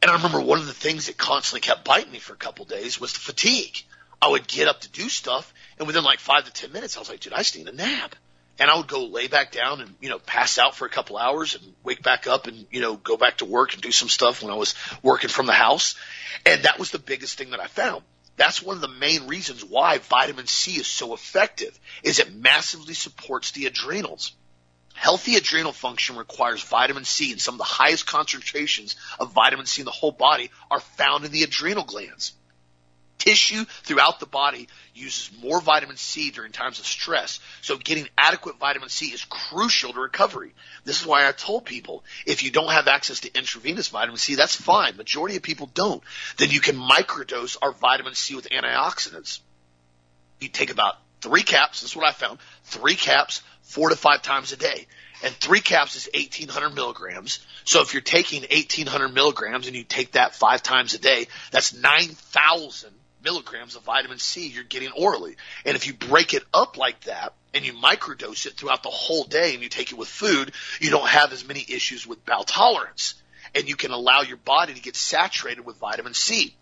And 0.02 0.12
I 0.12 0.16
remember 0.16 0.42
one 0.42 0.60
of 0.60 0.68
the 0.68 0.74
things 0.74 1.08
that 1.08 1.18
constantly 1.18 1.62
kept 1.62 1.84
biting 1.84 2.12
me 2.12 2.20
for 2.20 2.34
a 2.34 2.38
couple 2.38 2.64
of 2.64 2.70
days 2.70 3.00
was 3.00 3.14
the 3.14 3.20
fatigue. 3.20 3.84
I 4.22 4.30
would 4.30 4.48
get 4.48 4.68
up 4.68 4.82
to 4.82 4.90
do 4.90 5.10
stuff, 5.10 5.54
and 5.78 5.88
within 5.88 6.04
like 6.04 6.20
five 6.20 6.46
to 6.46 6.52
ten 6.52 6.72
minutes, 6.72 6.98
I 6.98 7.00
was 7.00 7.10
like, 7.10 7.20
dude, 7.20 7.34
I 7.34 7.38
just 7.38 7.58
need 7.58 7.68
a 7.68 7.72
nap. 7.72 8.16
And 8.60 8.72
I 8.72 8.78
would 8.78 8.88
go 8.88 9.06
lay 9.06 9.28
back 9.28 9.52
down 9.52 9.82
and, 9.82 9.94
you 10.02 10.10
know, 10.10 10.18
pass 10.18 10.58
out 10.58 10.76
for 10.76 10.86
a 10.86 10.90
couple 10.90 11.18
hours 11.18 11.54
and 11.54 11.64
wake 11.84 12.02
back 12.02 12.26
up 12.26 12.48
and, 12.48 12.66
you 12.72 12.82
know, 12.82 12.96
go 12.96 13.16
back 13.16 13.38
to 13.38 13.46
work 13.46 13.74
and 13.74 13.82
do 13.84 13.92
some 13.92 14.10
stuff 14.10 14.42
when 14.42 14.52
I 14.52 14.56
was 14.56 14.74
working 15.04 15.30
from 15.30 15.46
the 15.46 15.54
house. 15.54 15.94
And 16.44 16.64
that 16.64 16.80
was 16.80 16.90
the 16.90 16.98
biggest 16.98 17.38
thing 17.38 17.52
that 17.52 17.60
I 17.60 17.68
found. 17.68 18.02
That's 18.38 18.62
one 18.62 18.76
of 18.78 18.82
the 18.82 18.88
main 18.88 19.28
reasons 19.28 19.66
why 19.66 19.98
vitamin 19.98 20.48
C 20.48 20.74
is 20.74 20.88
so 20.88 21.14
effective 21.14 21.78
is 22.04 22.20
it 22.20 22.34
massively 22.34 22.94
supports 22.94 23.52
the 23.52 23.66
adrenals. 23.66 24.32
Healthy 24.94 25.36
adrenal 25.36 25.74
function 25.74 26.16
requires 26.16 26.62
vitamin 26.64 27.04
C 27.04 27.32
and 27.32 27.42
some 27.42 27.56
of 27.56 27.60
the 27.60 27.64
highest 27.66 28.06
concentrations 28.06 28.96
of 29.20 29.34
vitamin 29.34 29.66
C 29.66 29.82
in 29.82 29.86
the 29.86 29.92
whole 29.92 30.12
body 30.12 30.52
are 30.72 30.80
found 30.80 31.26
in 31.26 31.32
the 31.32 31.44
adrenal 31.44 31.84
glands. 31.84 32.34
Tissue 33.18 33.66
throughout 33.84 34.20
the 34.20 34.26
body 34.26 34.68
uses 34.94 35.32
more 35.42 35.60
vitamin 35.60 35.98
C 35.98 36.30
during 36.30 36.52
times 36.52 36.80
of 36.80 36.86
stress, 36.86 37.40
so 37.62 37.76
getting 37.78 38.08
adequate 38.18 38.60
vitamin 38.60 38.90
C 38.90 39.08
is 39.08 39.26
crucial 39.26 39.94
to 39.94 40.00
recovery. 40.00 40.54
This 40.86 41.02
is 41.02 41.08
why 41.08 41.28
I 41.28 41.32
told 41.32 41.66
people 41.66 42.04
if 42.26 42.44
you 42.44 42.52
don't 42.52 42.72
have 42.72 42.88
access 42.88 43.22
to 43.22 43.38
intravenous 43.38 43.88
vitamin 43.88 44.18
C, 44.18 44.36
that's 44.36 44.56
fine. 44.56 44.98
Majority 44.98 45.36
of 45.36 45.44
people 45.44 45.70
don't. 45.74 46.04
Then 46.38 46.52
you 46.52 46.60
can 46.60 46.76
microdose 46.76 47.58
our 47.62 47.72
vitamin 47.72 48.14
C 48.14 48.36
with 48.36 48.50
antioxidants. 48.50 49.40
You 50.40 50.50
take 50.50 50.70
about 50.70 50.96
three 51.22 51.44
caps, 51.44 51.82
this 51.82 51.92
is 51.92 51.96
what 51.96 52.08
I 52.08 52.12
found, 52.12 52.38
three 52.66 52.96
caps 52.96 53.42
four 53.64 53.90
to 53.90 53.96
five 53.96 54.22
times 54.22 54.52
a 54.52 54.58
day. 54.58 54.88
And 55.24 55.34
three 55.34 55.60
caps 55.60 55.96
is 55.96 56.08
1800 56.14 56.76
milligrams. 56.76 57.46
So 57.64 57.82
if 57.82 57.94
you're 57.94 58.02
taking 58.02 58.42
1800 58.42 59.10
milligrams 59.10 59.68
and 59.68 59.76
you 59.76 59.84
take 59.84 60.12
that 60.12 60.36
five 60.36 60.62
times 60.62 60.94
a 60.94 61.00
day, 61.00 61.28
that's 61.52 61.74
9,000 61.74 62.92
milligrams 63.24 63.76
of 63.76 63.84
vitamin 63.84 64.20
C 64.20 64.48
you're 64.48 64.64
getting 64.64 64.92
orally. 64.92 65.36
And 65.66 65.76
if 65.76 65.88
you 65.88 65.94
break 65.94 66.34
it 66.34 66.44
up 66.54 66.78
like 66.78 67.02
that 67.02 67.34
and 67.54 67.66
you 67.66 67.74
microdose 67.74 68.46
it 68.46 68.54
throughout 68.54 68.84
the 68.84 68.90
whole 68.90 69.24
day 69.24 69.54
and 69.54 69.64
you 69.64 69.70
take 69.70 69.92
it 69.92 69.98
with 69.98 70.08
food, 70.08 70.52
you 70.80 70.90
don't 70.90 71.08
have 71.08 71.34
as 71.34 71.48
many 71.48 71.66
issues 71.68 72.06
with 72.06 72.26
bowel 72.26 72.44
tolerance. 72.44 73.16
And 73.56 73.68
you 73.68 73.76
can 73.76 73.92
allow 73.92 74.22
your 74.22 74.38
body 74.38 74.74
to 74.74 74.82
get 74.82 74.96
saturated 74.96 75.66
with 75.66 75.78
vitamin 75.78 76.14
C. 76.14 76.56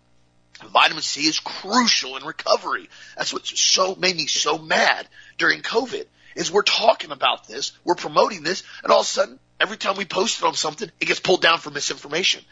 Vitamin 0.64 1.02
C 1.02 1.26
is 1.26 1.40
crucial 1.40 2.16
in 2.16 2.24
recovery. 2.24 2.88
That's 3.16 3.32
what 3.32 3.46
so 3.46 3.94
made 3.94 4.16
me 4.16 4.26
so 4.26 4.56
mad 4.56 5.06
during 5.36 5.60
COVID. 5.60 6.06
Is 6.34 6.52
we're 6.52 6.62
talking 6.62 7.12
about 7.12 7.48
this, 7.48 7.72
we're 7.84 7.94
promoting 7.94 8.42
this, 8.42 8.62
and 8.82 8.92
all 8.92 9.00
of 9.00 9.06
a 9.06 9.08
sudden, 9.08 9.38
every 9.58 9.78
time 9.78 9.96
we 9.96 10.04
post 10.04 10.40
it 10.40 10.44
on 10.44 10.54
something, 10.54 10.90
it 11.00 11.04
gets 11.06 11.20
pulled 11.20 11.40
down 11.40 11.58
for 11.58 11.70
misinformation. 11.70 12.44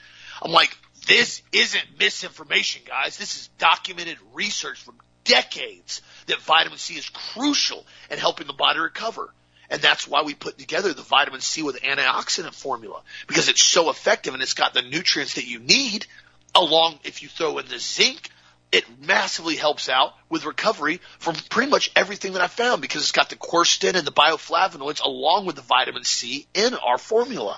I'm 0.42 0.52
like, 0.52 0.76
this 1.07 1.42
isn't 1.52 1.98
misinformation, 1.98 2.82
guys. 2.86 3.16
This 3.16 3.36
is 3.36 3.48
documented 3.59 4.18
research 4.32 4.82
from 4.82 4.96
decades 5.24 6.02
that 6.26 6.40
vitamin 6.40 6.78
C 6.78 6.94
is 6.94 7.09
crucial 7.09 7.86
in 8.11 8.18
helping 8.18 8.46
the 8.46 8.52
body 8.52 8.78
recover. 8.78 9.32
And 9.70 9.80
that's 9.80 10.07
why 10.07 10.22
we 10.22 10.34
put 10.34 10.59
together 10.59 10.92
the 10.92 11.02
vitamin 11.02 11.40
C 11.40 11.62
with 11.62 11.82
antioxidant 11.82 12.55
formula 12.55 13.00
because 13.26 13.48
it's 13.48 13.62
so 13.62 13.90
effective 13.90 14.34
and 14.34 14.42
it's 14.42 14.55
got 14.55 14.74
the 14.74 14.82
nutrients 14.82 15.34
that 15.34 15.46
you 15.46 15.59
need 15.59 16.07
along 16.55 16.98
if 17.05 17.22
you 17.22 17.28
throw 17.28 17.59
in 17.59 17.66
the 17.66 17.78
zinc 17.78 18.30
it 18.74 18.84
massively 19.00 19.55
helps 19.55 19.88
out 19.88 20.14
with 20.28 20.44
recovery 20.44 21.00
from 21.20 21.36
pretty 21.48 21.70
much 21.70 21.92
everything 21.94 22.32
that 22.32 22.42
I 22.42 22.48
found 22.48 22.82
because 22.82 23.02
it's 23.02 23.12
got 23.12 23.30
the 23.30 23.36
quercetin 23.36 23.94
and 23.94 24.05
the 24.05 24.11
bioflavonoids 24.11 25.00
along 25.00 25.46
with 25.46 25.55
the 25.55 25.62
vitamin 25.62 26.02
C 26.02 26.48
in 26.55 26.74
our 26.74 26.98
formula. 26.98 27.57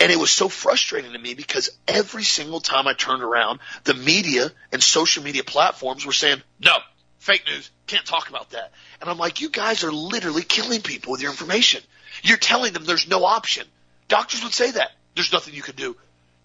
And 0.00 0.10
it 0.10 0.18
was 0.18 0.30
so 0.30 0.48
frustrating 0.48 1.12
to 1.12 1.18
me 1.18 1.34
because 1.34 1.70
every 1.86 2.24
single 2.24 2.60
time 2.60 2.88
I 2.88 2.94
turned 2.94 3.22
around, 3.22 3.60
the 3.84 3.92
media 3.92 4.50
and 4.72 4.82
social 4.82 5.22
media 5.22 5.44
platforms 5.44 6.06
were 6.06 6.12
saying, 6.12 6.42
no, 6.58 6.74
fake 7.18 7.44
news, 7.46 7.70
can't 7.86 8.06
talk 8.06 8.30
about 8.30 8.50
that. 8.50 8.72
And 9.00 9.10
I'm 9.10 9.18
like, 9.18 9.42
you 9.42 9.50
guys 9.50 9.84
are 9.84 9.92
literally 9.92 10.42
killing 10.42 10.80
people 10.80 11.12
with 11.12 11.20
your 11.20 11.30
information. 11.30 11.82
You're 12.22 12.38
telling 12.38 12.72
them 12.72 12.86
there's 12.86 13.08
no 13.08 13.24
option. 13.24 13.66
Doctors 14.08 14.42
would 14.42 14.54
say 14.54 14.70
that. 14.70 14.90
There's 15.14 15.32
nothing 15.32 15.52
you 15.52 15.62
can 15.62 15.76
do. 15.76 15.94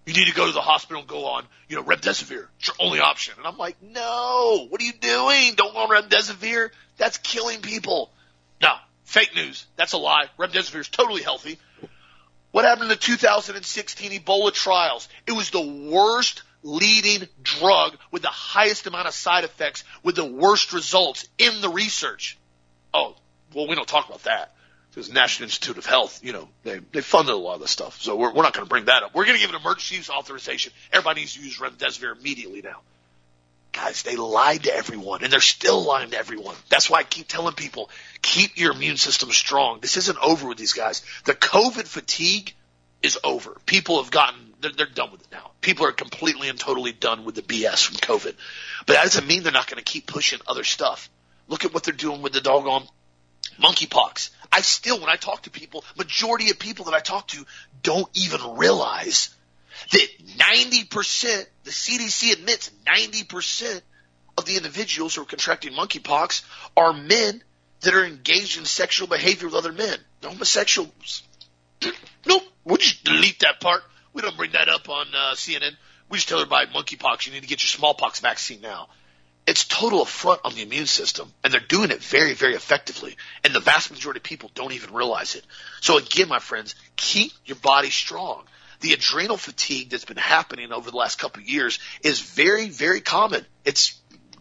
You 0.06 0.14
need 0.14 0.28
to 0.28 0.36
go 0.36 0.46
to 0.46 0.52
the 0.52 0.62
hospital 0.62 1.00
and 1.00 1.08
go 1.08 1.26
on, 1.26 1.46
you 1.68 1.78
know, 1.78 1.84
remdesivir. 1.84 2.48
It's 2.60 2.68
your 2.68 2.76
only 2.80 3.00
option. 3.00 3.36
And 3.38 3.48
I'm 3.48 3.58
like, 3.58 3.82
no, 3.82 4.68
what 4.70 4.82
are 4.82 4.86
you 4.86 4.94
doing? 4.94 5.56
Don't 5.56 5.74
go 5.74 5.80
on 5.80 5.90
remdesivir. 5.90 6.70
That's 6.98 7.18
killing 7.18 7.62
people. 7.62 8.12
No, 8.62 8.74
fake 9.06 9.34
news. 9.34 9.66
That's 9.78 9.94
a 9.94 9.98
lie. 9.98 10.26
Remdesivir 10.38 10.82
is 10.82 10.90
totally 10.90 11.24
healthy. 11.24 11.58
What 12.56 12.64
happened 12.64 12.84
in 12.84 12.88
the 12.88 12.96
2016 12.96 14.12
Ebola 14.12 14.54
trials? 14.54 15.10
It 15.28 15.34
was 15.34 15.50
the 15.50 15.60
worst 15.60 16.42
leading 16.64 17.28
drug 17.44 17.98
with 18.12 18.22
the 18.22 18.30
highest 18.30 18.88
amount 18.88 19.10
of 19.10 19.14
side 19.14 19.44
effects 19.44 19.84
with 20.04 20.16
the 20.16 20.24
worst 20.24 20.72
results 20.72 21.28
in 21.38 21.60
the 21.60 21.68
research. 21.68 22.38
Oh, 22.94 23.18
well, 23.54 23.68
we 23.68 23.76
don't 23.76 23.90
talk 23.90 24.08
about 24.08 24.24
that 24.24 24.56
because 24.90 25.12
National 25.12 25.48
Institute 25.48 25.78
of 25.78 25.86
Health, 25.86 26.22
you 26.24 26.32
know, 26.32 26.48
they, 26.64 26.80
they 26.94 27.02
funded 27.02 27.36
a 27.36 27.38
lot 27.38 27.56
of 27.56 27.60
this 27.60 27.72
stuff. 27.72 28.02
So 28.02 28.16
we're, 28.16 28.32
we're 28.32 28.44
not 28.44 28.54
going 28.54 28.66
to 28.66 28.70
bring 28.70 28.86
that 28.86 29.04
up. 29.04 29.14
We're 29.14 29.26
going 29.26 29.38
to 29.38 29.46
give 29.46 29.54
an 29.54 29.60
emergency 29.60 29.98
use 29.98 30.10
authorization. 30.10 30.72
Everybody 30.94 31.20
needs 31.20 31.34
to 31.34 31.42
use 31.42 31.58
remdesivir 31.58 32.18
immediately 32.18 32.62
now. 32.62 32.80
Guys, 33.76 34.04
they 34.04 34.16
lied 34.16 34.64
to 34.64 34.74
everyone 34.74 35.24
and 35.24 35.34
they're 35.34 35.42
still 35.42 35.84
lying 35.84 36.12
to 36.12 36.18
everyone. 36.18 36.56
That's 36.70 36.90
why 36.90 37.00
I 37.00 37.04
keep 37.04 37.28
telling 37.28 37.56
people, 37.56 37.90
keep 38.22 38.58
your 38.58 38.72
immune 38.72 38.96
system 38.96 39.32
strong. 39.32 39.80
This 39.82 39.98
isn't 39.98 40.18
over 40.22 40.48
with 40.48 40.58
these 40.58 40.72
guys. 40.72 41.04
The 41.26 41.34
COVID 41.34 41.86
fatigue 41.86 42.54
is 43.04 43.20
over. 43.22 43.58
People 43.66 44.02
have 44.02 44.12
gotten, 44.12 44.54
they're, 44.62 44.72
they're 44.72 44.86
done 44.86 45.12
with 45.12 45.22
it 45.22 45.28
now. 45.32 45.52
People 45.60 45.86
are 45.86 45.92
completely 45.92 46.48
and 46.48 46.58
totally 46.58 46.94
done 46.94 47.26
with 47.26 47.36
the 47.36 47.42
BS 47.42 47.86
from 47.86 47.98
COVID. 47.98 48.36
But 48.86 48.94
that 48.94 49.04
doesn't 49.04 49.28
mean 49.28 49.44
they're 49.44 49.52
not 49.52 49.68
going 49.68 49.84
to 49.84 49.84
keep 49.84 50.08
pushing 50.08 50.40
other 50.48 50.64
stuff. 50.64 51.10
Look 51.50 51.66
at 51.66 51.74
what 51.74 51.84
they're 51.84 51.94
doing 51.94 52.22
with 52.22 52.32
the 52.32 52.42
doggone 52.42 52.88
monkeypox. 53.60 54.30
I 54.54 54.62
still, 54.62 55.00
when 55.02 55.10
I 55.10 55.18
talk 55.18 55.44
to 55.44 55.50
people, 55.50 55.84
majority 55.98 56.50
of 56.50 56.60
people 56.60 56.86
that 56.86 56.94
I 56.94 57.02
talk 57.02 57.28
to 57.30 57.46
don't 57.84 58.10
even 58.14 58.56
realize 58.56 59.36
that 59.92 60.08
90%, 60.38 61.46
the 61.64 61.72
CDC 61.72 62.34
admits 62.34 62.72
90% 62.86 63.82
of 64.38 64.46
the 64.46 64.58
individuals 64.58 65.16
who 65.16 65.22
are 65.22 65.26
contracting 65.26 65.74
monkeypox 65.74 66.44
are 66.76 66.94
men 66.94 67.44
that 67.82 67.94
are 67.94 68.06
engaged 68.06 68.58
in 68.58 68.66
sexual 68.66 69.08
behavior 69.08 69.48
with 69.48 69.56
other 69.56 69.72
men. 69.72 69.98
The 70.22 70.30
homosexuals. 70.30 71.24
Nope. 72.28 72.42
We'll 72.64 72.78
just 72.78 73.04
delete 73.04 73.42
that 73.42 73.60
part. 73.60 73.84
We 74.12 74.24
don't 74.24 74.36
bring 74.36 74.54
that 74.54 74.68
up 74.68 74.90
on 74.90 75.06
uh, 75.14 75.36
CNN. 75.36 75.76
We 76.10 76.18
just 76.18 76.28
tell 76.28 76.40
everybody 76.40 76.72
monkeypox, 76.72 77.28
you 77.28 77.34
need 77.34 77.44
to 77.44 77.48
get 77.48 77.62
your 77.62 77.68
smallpox 77.68 78.20
vaccine 78.20 78.62
now 78.62 78.88
it's 79.48 79.64
total 79.66 80.02
affront 80.02 80.42
on 80.44 80.56
the 80.56 80.64
immune 80.64 80.88
system 80.88 81.32
and 81.44 81.54
they're 81.54 81.60
doing 81.60 81.92
it 81.92 82.02
very, 82.02 82.34
very 82.34 82.56
effectively. 82.56 83.16
And 83.44 83.54
the 83.54 83.60
vast 83.60 83.92
majority 83.92 84.20
of 84.20 84.24
people 84.24 84.50
don't 84.56 84.74
even 84.74 84.94
realize 84.94 85.36
it. 85.36 85.46
So 85.82 85.98
again, 85.98 86.28
my 86.28 86.40
friends, 86.40 86.76
keep 86.96 87.32
your 87.46 87.58
body 87.58 87.90
strong. 87.90 88.44
The 88.82 88.94
adrenal 88.94 89.38
fatigue 89.38 89.90
that's 89.90 90.06
been 90.06 90.18
happening 90.18 90.72
over 90.72 90.92
the 90.92 90.98
last 90.98 91.20
couple 91.20 91.42
of 91.42 91.50
years 91.50 91.80
is 92.04 92.20
very, 92.20 92.70
very 92.70 93.02
common. 93.02 93.46
It's, 93.64 94.00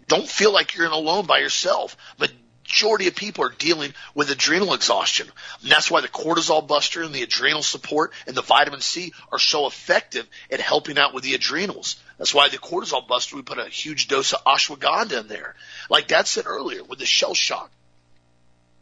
don't 0.08 0.28
feel 0.28 0.52
like 0.52 0.74
you're 0.74 0.86
in 0.86 0.92
alone 0.92 1.26
by 1.26 1.38
yourself. 1.38 1.96
Majority 2.18 3.08
of 3.08 3.14
people 3.14 3.44
are 3.44 3.50
dealing 3.50 3.94
with 4.14 4.30
adrenal 4.30 4.74
exhaustion. 4.74 5.28
And 5.62 5.70
that's 5.70 5.90
why 5.90 6.00
the 6.00 6.08
cortisol 6.08 6.66
buster 6.66 7.02
and 7.02 7.14
the 7.14 7.22
adrenal 7.22 7.62
support 7.62 8.12
and 8.26 8.36
the 8.36 8.42
vitamin 8.42 8.80
C 8.80 9.12
are 9.30 9.38
so 9.38 9.66
effective 9.66 10.26
at 10.50 10.60
helping 10.60 10.98
out 10.98 11.14
with 11.14 11.24
the 11.24 11.34
adrenals. 11.34 11.96
That's 12.18 12.34
why 12.34 12.48
the 12.48 12.58
cortisol 12.58 13.06
buster, 13.06 13.36
we 13.36 13.42
put 13.42 13.58
a 13.58 13.68
huge 13.68 14.08
dose 14.08 14.32
of 14.32 14.44
ashwagandha 14.44 15.20
in 15.20 15.28
there. 15.28 15.54
Like 15.90 16.08
Dad 16.08 16.26
said 16.26 16.46
earlier 16.46 16.82
with 16.82 16.98
the 16.98 17.06
shell 17.06 17.34
shock. 17.34 17.70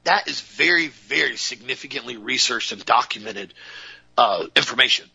That 0.05 0.28
is 0.28 0.40
very, 0.40 0.88
very 0.88 1.36
significantly 1.36 2.16
researched 2.16 2.72
and 2.72 2.84
documented 2.84 3.55
uh, 4.18 4.46
information. 4.57 5.09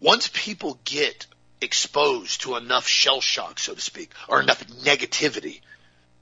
Once 0.00 0.28
people 0.32 0.78
get 0.84 1.26
exposed 1.60 2.42
to 2.42 2.56
enough 2.56 2.86
shell 2.86 3.20
shock, 3.20 3.58
so 3.58 3.74
to 3.74 3.80
speak, 3.80 4.10
or 4.28 4.40
enough 4.40 4.66
negativity, 4.84 5.60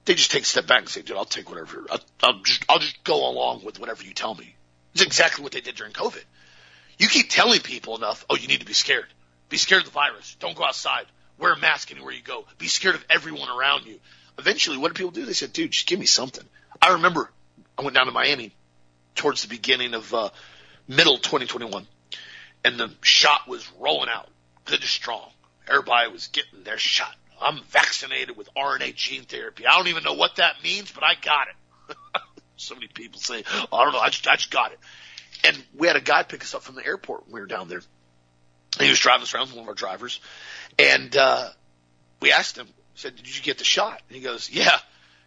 they 0.05 0.14
just 0.14 0.31
take 0.31 0.43
a 0.43 0.47
step 0.47 0.66
back 0.66 0.81
and 0.81 0.89
say, 0.89 1.03
dude, 1.03 1.16
I'll 1.16 1.25
take 1.25 1.49
whatever, 1.49 1.85
I'll, 1.91 2.01
I'll, 2.22 2.43
just, 2.43 2.64
I'll 2.68 2.79
just 2.79 3.03
go 3.05 3.29
along 3.29 3.64
with 3.64 3.81
whatever 3.81 4.03
you 4.03 4.14
tell 4.14 4.35
me. 4.35 4.55
It's 4.93 5.03
exactly 5.03 5.43
what 5.43 5.53
they 5.53 5.61
did 5.61 5.75
during 5.75 5.93
COVID. 5.93 6.22
You 6.99 7.09
keep 7.09 7.31
telling 7.31 7.61
people 7.61 7.97
enough, 7.97 8.25
oh, 8.31 8.37
you 8.37 8.47
need 8.47 8.61
to 8.61 8.66
be 8.66 8.75
scared. 8.75 9.07
Be 9.49 9.57
scared 9.57 9.83
of 9.83 9.87
the 9.87 9.93
virus. 9.93 10.37
Don't 10.39 10.57
go 10.57 10.64
outside. 10.64 11.07
Wear 11.39 11.53
a 11.53 11.59
mask 11.59 11.91
anywhere 11.91 12.12
you 12.12 12.22
go. 12.22 12.45
Be 12.59 12.68
scared 12.68 12.95
of 12.95 13.05
everyone 13.11 13.49
around 13.49 13.87
you. 13.87 13.99
Eventually, 14.39 14.79
what 14.79 14.89
did 14.89 14.97
people 14.97 15.11
do? 15.11 15.25
They 15.25 15.33
said, 15.33 15.53
dude, 15.53 15.72
just 15.72 15.87
give 15.87 15.99
me 15.99 16.07
something. 16.07 16.45
I 16.81 16.93
remember 16.93 17.31
I 17.77 17.83
went 17.83 17.95
down 17.95 18.07
to 18.07 18.12
Miami 18.12 18.53
towards 19.14 19.43
the 19.43 19.49
beginning 19.49 19.95
of 19.95 20.12
uh, 20.14 20.31
middle 20.87 21.18
2021, 21.18 21.87
and 22.65 22.79
the 22.79 22.91
shot 23.03 23.47
was 23.47 23.71
rolling 23.79 24.09
out 24.09 24.29
good 24.65 24.81
and 24.81 24.89
strong. 24.89 25.29
Everybody 25.69 26.11
was 26.11 26.29
getting 26.29 26.62
their 26.65 26.79
shot. 26.79 27.15
I'm 27.41 27.61
vaccinated 27.65 28.37
with 28.37 28.49
RNA 28.55 28.95
gene 28.95 29.23
therapy. 29.23 29.67
I 29.67 29.77
don't 29.77 29.89
even 29.89 30.05
know 30.05 30.15
what 30.15 30.37
that 30.37 30.62
means, 30.62 30.91
but 30.91 31.05
I 31.05 31.15
got 31.21 31.49
it. 31.49 31.97
so 32.57 32.75
many 32.75 32.89
people 32.89 33.21
say, 33.21 33.45
oh, 33.71 33.77
I 33.77 33.85
don't 33.85 33.93
know, 33.93 34.01
I 34.01 34.09
just, 34.09 34.27
I 34.27 34.37
just 34.37 34.51
got 34.51 34.73
it. 34.73 34.79
And 35.45 35.62
we 35.77 35.87
had 35.87 35.97
a 35.97 36.01
guy 36.01 36.23
pick 36.23 36.43
us 36.43 36.55
up 36.55 36.62
from 36.62 36.75
the 36.75 36.87
airport 36.87 37.25
when 37.27 37.35
we 37.35 37.41
were 37.41 37.47
down 37.47 37.69
there. 37.69 37.83
He 38.81 38.89
was 38.89 38.99
driving 38.99 39.23
us 39.23 39.35
around, 39.35 39.51
one 39.51 39.61
of 39.61 39.69
our 39.69 39.75
drivers, 39.75 40.21
and 40.79 41.17
uh, 41.17 41.49
we 42.21 42.33
asked 42.33 42.57
him, 42.57 42.67
said, 42.95 43.15
Did 43.17 43.37
you 43.37 43.43
get 43.43 43.59
the 43.59 43.65
shot? 43.65 44.01
And 44.09 44.17
he 44.17 44.23
goes, 44.23 44.51
Yeah. 44.51 44.77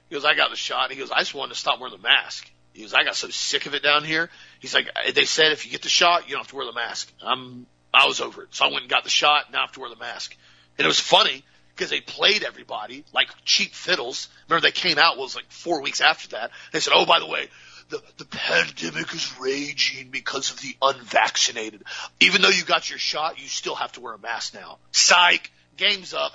He 0.10 0.16
goes, 0.16 0.26
I 0.26 0.36
got 0.36 0.50
the 0.50 0.56
shot. 0.56 0.92
He 0.92 0.98
goes, 0.98 1.12
I 1.12 1.20
just 1.20 1.34
wanted 1.34 1.54
to 1.54 1.60
stop 1.60 1.80
wearing 1.80 1.96
the 1.96 2.02
mask. 2.02 2.50
He 2.78 2.84
goes, 2.84 2.94
I 2.94 3.04
got 3.04 3.16
so 3.16 3.28
sick 3.30 3.66
of 3.66 3.74
it 3.74 3.82
down 3.82 4.04
here. 4.04 4.30
He's 4.60 4.76
like, 4.76 4.88
they 5.16 5.26
said 5.26 5.52
if 5.52 5.66
you 5.66 5.72
get 5.72 5.82
the 5.82 5.90
shot, 5.90 6.28
you 6.28 6.34
don't 6.34 6.42
have 6.42 6.50
to 6.50 6.56
wear 6.56 6.66
the 6.68 6.74
mask. 6.74 7.12
I'm, 7.24 7.66
I 7.92 8.06
was 8.06 8.22
over 8.22 8.44
it. 8.44 8.50
So 8.52 8.66
I 8.66 8.68
went 8.68 8.82
and 8.82 8.90
got 8.90 9.04
the 9.04 9.10
shot. 9.10 9.52
Now 9.52 9.58
I 9.58 9.62
have 9.62 9.72
to 9.72 9.80
wear 9.80 9.90
the 9.90 9.96
mask. 9.96 10.38
And 10.78 10.86
it 10.86 10.88
was 10.88 11.00
funny 11.00 11.44
because 11.76 11.90
they 11.90 12.02
played 12.02 12.44
everybody 12.44 13.04
like 13.14 13.30
cheap 13.44 13.74
fiddles. 13.74 14.30
Remember 14.48 14.62
they 14.62 14.72
came 14.72 15.00
out 15.00 15.18
was 15.18 15.36
like 15.36 15.50
four 15.50 15.82
weeks 15.82 16.02
after 16.02 16.30
that. 16.30 16.52
They 16.72 16.80
said, 16.80 16.94
oh, 16.96 17.08
by 17.08 17.18
the 17.18 17.26
way, 17.26 17.48
the, 17.90 18.00
the 18.18 18.26
pandemic 18.26 19.12
is 19.12 19.40
raging 19.40 20.10
because 20.12 20.52
of 20.52 20.62
the 20.62 20.76
unvaccinated. 20.80 21.82
Even 22.20 22.44
though 22.44 22.50
you 22.50 22.64
got 22.64 22.92
your 22.92 23.00
shot, 23.00 23.42
you 23.42 23.48
still 23.48 23.76
have 23.76 23.94
to 23.94 24.02
wear 24.02 24.14
a 24.14 24.20
mask 24.20 24.54
now. 24.54 24.78
Psych. 24.92 25.50
Game's 25.78 26.14
up. 26.14 26.34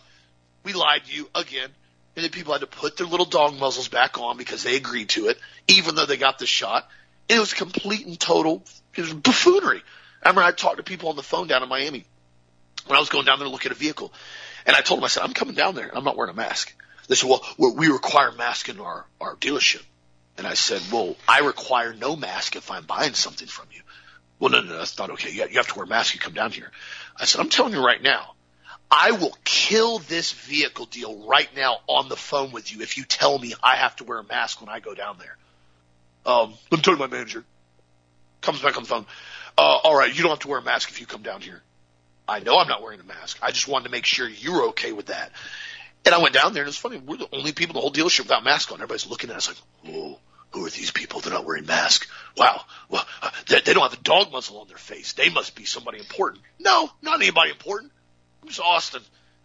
We 0.64 0.72
lied 0.72 1.04
to 1.04 1.14
you 1.14 1.28
again. 1.36 1.70
And 2.14 2.24
then 2.24 2.30
people 2.30 2.52
had 2.52 2.60
to 2.60 2.66
put 2.66 2.96
their 2.96 3.06
little 3.06 3.26
dog 3.26 3.58
muzzles 3.58 3.88
back 3.88 4.18
on 4.18 4.36
because 4.36 4.62
they 4.62 4.76
agreed 4.76 5.08
to 5.10 5.28
it, 5.28 5.38
even 5.68 5.94
though 5.94 6.06
they 6.06 6.16
got 6.16 6.38
the 6.38 6.46
shot. 6.46 6.88
It 7.28 7.38
was 7.38 7.54
complete 7.54 8.06
and 8.06 8.18
total 8.18 8.64
it 8.96 9.00
was 9.00 9.12
buffoonery. 9.12 9.82
I 10.22 10.28
remember 10.28 10.46
I 10.46 10.52
talked 10.52 10.76
to 10.76 10.82
people 10.82 11.08
on 11.08 11.16
the 11.16 11.22
phone 11.22 11.48
down 11.48 11.62
in 11.62 11.68
Miami 11.68 12.04
when 12.86 12.96
I 12.96 13.00
was 13.00 13.08
going 13.08 13.24
down 13.24 13.38
there 13.38 13.46
to 13.46 13.52
look 13.52 13.66
at 13.66 13.72
a 13.72 13.76
vehicle. 13.76 14.12
And 14.66 14.76
I 14.76 14.80
told 14.80 15.00
them, 15.00 15.04
I 15.04 15.08
said, 15.08 15.22
I'm 15.22 15.32
coming 15.32 15.54
down 15.54 15.74
there. 15.74 15.88
And 15.88 15.96
I'm 15.96 16.04
not 16.04 16.16
wearing 16.16 16.32
a 16.32 16.36
mask. 16.36 16.74
They 17.08 17.14
said, 17.14 17.28
well, 17.28 17.42
we 17.58 17.88
require 17.88 18.32
masks 18.32 18.68
in 18.68 18.78
our, 18.80 19.06
our 19.20 19.36
dealership. 19.36 19.82
And 20.38 20.46
I 20.46 20.54
said, 20.54 20.80
well, 20.92 21.16
I 21.26 21.40
require 21.40 21.92
no 21.92 22.16
mask 22.16 22.56
if 22.56 22.70
I'm 22.70 22.84
buying 22.84 23.14
something 23.14 23.48
from 23.48 23.66
you. 23.72 23.80
Well, 24.38 24.50
no, 24.50 24.60
no, 24.60 24.78
that's 24.78 24.98
not 24.98 25.10
okay. 25.10 25.30
You 25.30 25.56
have 25.56 25.68
to 25.68 25.74
wear 25.74 25.84
a 25.84 25.88
mask. 25.88 26.14
You 26.14 26.20
come 26.20 26.32
down 26.34 26.52
here. 26.52 26.70
I 27.16 27.24
said, 27.24 27.40
I'm 27.40 27.48
telling 27.48 27.72
you 27.72 27.84
right 27.84 28.02
now, 28.02 28.34
I 28.90 29.12
will 29.12 29.36
kill 29.44 29.98
this 29.98 30.32
vehicle 30.32 30.86
deal 30.86 31.26
right 31.26 31.48
now 31.56 31.78
on 31.86 32.08
the 32.08 32.16
phone 32.16 32.52
with 32.52 32.72
you 32.72 32.82
if 32.82 32.98
you 32.98 33.04
tell 33.04 33.38
me 33.38 33.54
I 33.62 33.76
have 33.76 33.96
to 33.96 34.04
wear 34.04 34.18
a 34.18 34.24
mask 34.24 34.60
when 34.60 34.68
I 34.68 34.80
go 34.80 34.94
down 34.94 35.16
there. 35.18 35.36
Um, 36.24 36.54
let 36.70 36.78
me 36.78 36.82
tell 36.82 36.96
my 36.96 37.06
manager. 37.06 37.44
Comes 38.40 38.60
back 38.60 38.76
on 38.76 38.82
the 38.82 38.88
phone. 38.88 39.06
Uh, 39.56 39.60
all 39.60 39.96
right, 39.96 40.14
you 40.14 40.22
don't 40.22 40.30
have 40.30 40.40
to 40.40 40.48
wear 40.48 40.58
a 40.58 40.62
mask 40.62 40.90
if 40.90 41.00
you 41.00 41.06
come 41.06 41.22
down 41.22 41.40
here. 41.40 41.62
I 42.26 42.40
know 42.40 42.58
I'm 42.58 42.68
not 42.68 42.82
wearing 42.82 43.00
a 43.00 43.04
mask. 43.04 43.38
I 43.42 43.50
just 43.50 43.68
wanted 43.68 43.84
to 43.84 43.90
make 43.90 44.06
sure 44.06 44.28
you're 44.28 44.68
okay 44.68 44.92
with 44.92 45.06
that. 45.06 45.32
And 46.04 46.14
I 46.14 46.18
went 46.18 46.34
down 46.34 46.52
there, 46.52 46.62
and 46.62 46.68
it's 46.68 46.78
funny. 46.78 46.98
We're 46.98 47.18
the 47.18 47.28
only 47.32 47.52
people 47.52 47.74
in 47.74 47.76
the 47.76 47.80
whole 47.80 47.92
dealership 47.92 48.20
without 48.20 48.44
masks 48.44 48.72
on. 48.72 48.76
Everybody's 48.78 49.06
looking 49.06 49.30
at 49.30 49.36
us 49.36 49.48
like, 49.48 49.56
"Whoa, 49.84 50.18
who 50.50 50.64
are 50.64 50.70
these 50.70 50.90
people? 50.90 51.20
They're 51.20 51.32
not 51.32 51.44
wearing 51.44 51.66
masks. 51.66 52.08
Wow, 52.36 52.62
well, 52.88 53.06
uh, 53.20 53.30
they, 53.48 53.60
they 53.60 53.74
don't 53.74 53.82
have 53.88 53.98
a 53.98 54.02
dog 54.02 54.32
muzzle 54.32 54.58
on 54.60 54.68
their 54.68 54.76
face. 54.76 55.12
They 55.12 55.28
must 55.28 55.54
be 55.54 55.64
somebody 55.64 55.98
important." 55.98 56.42
No, 56.58 56.90
not 57.02 57.20
anybody 57.20 57.50
important. 57.50 57.92
I'm 58.42 58.48
Austin. 58.64 59.02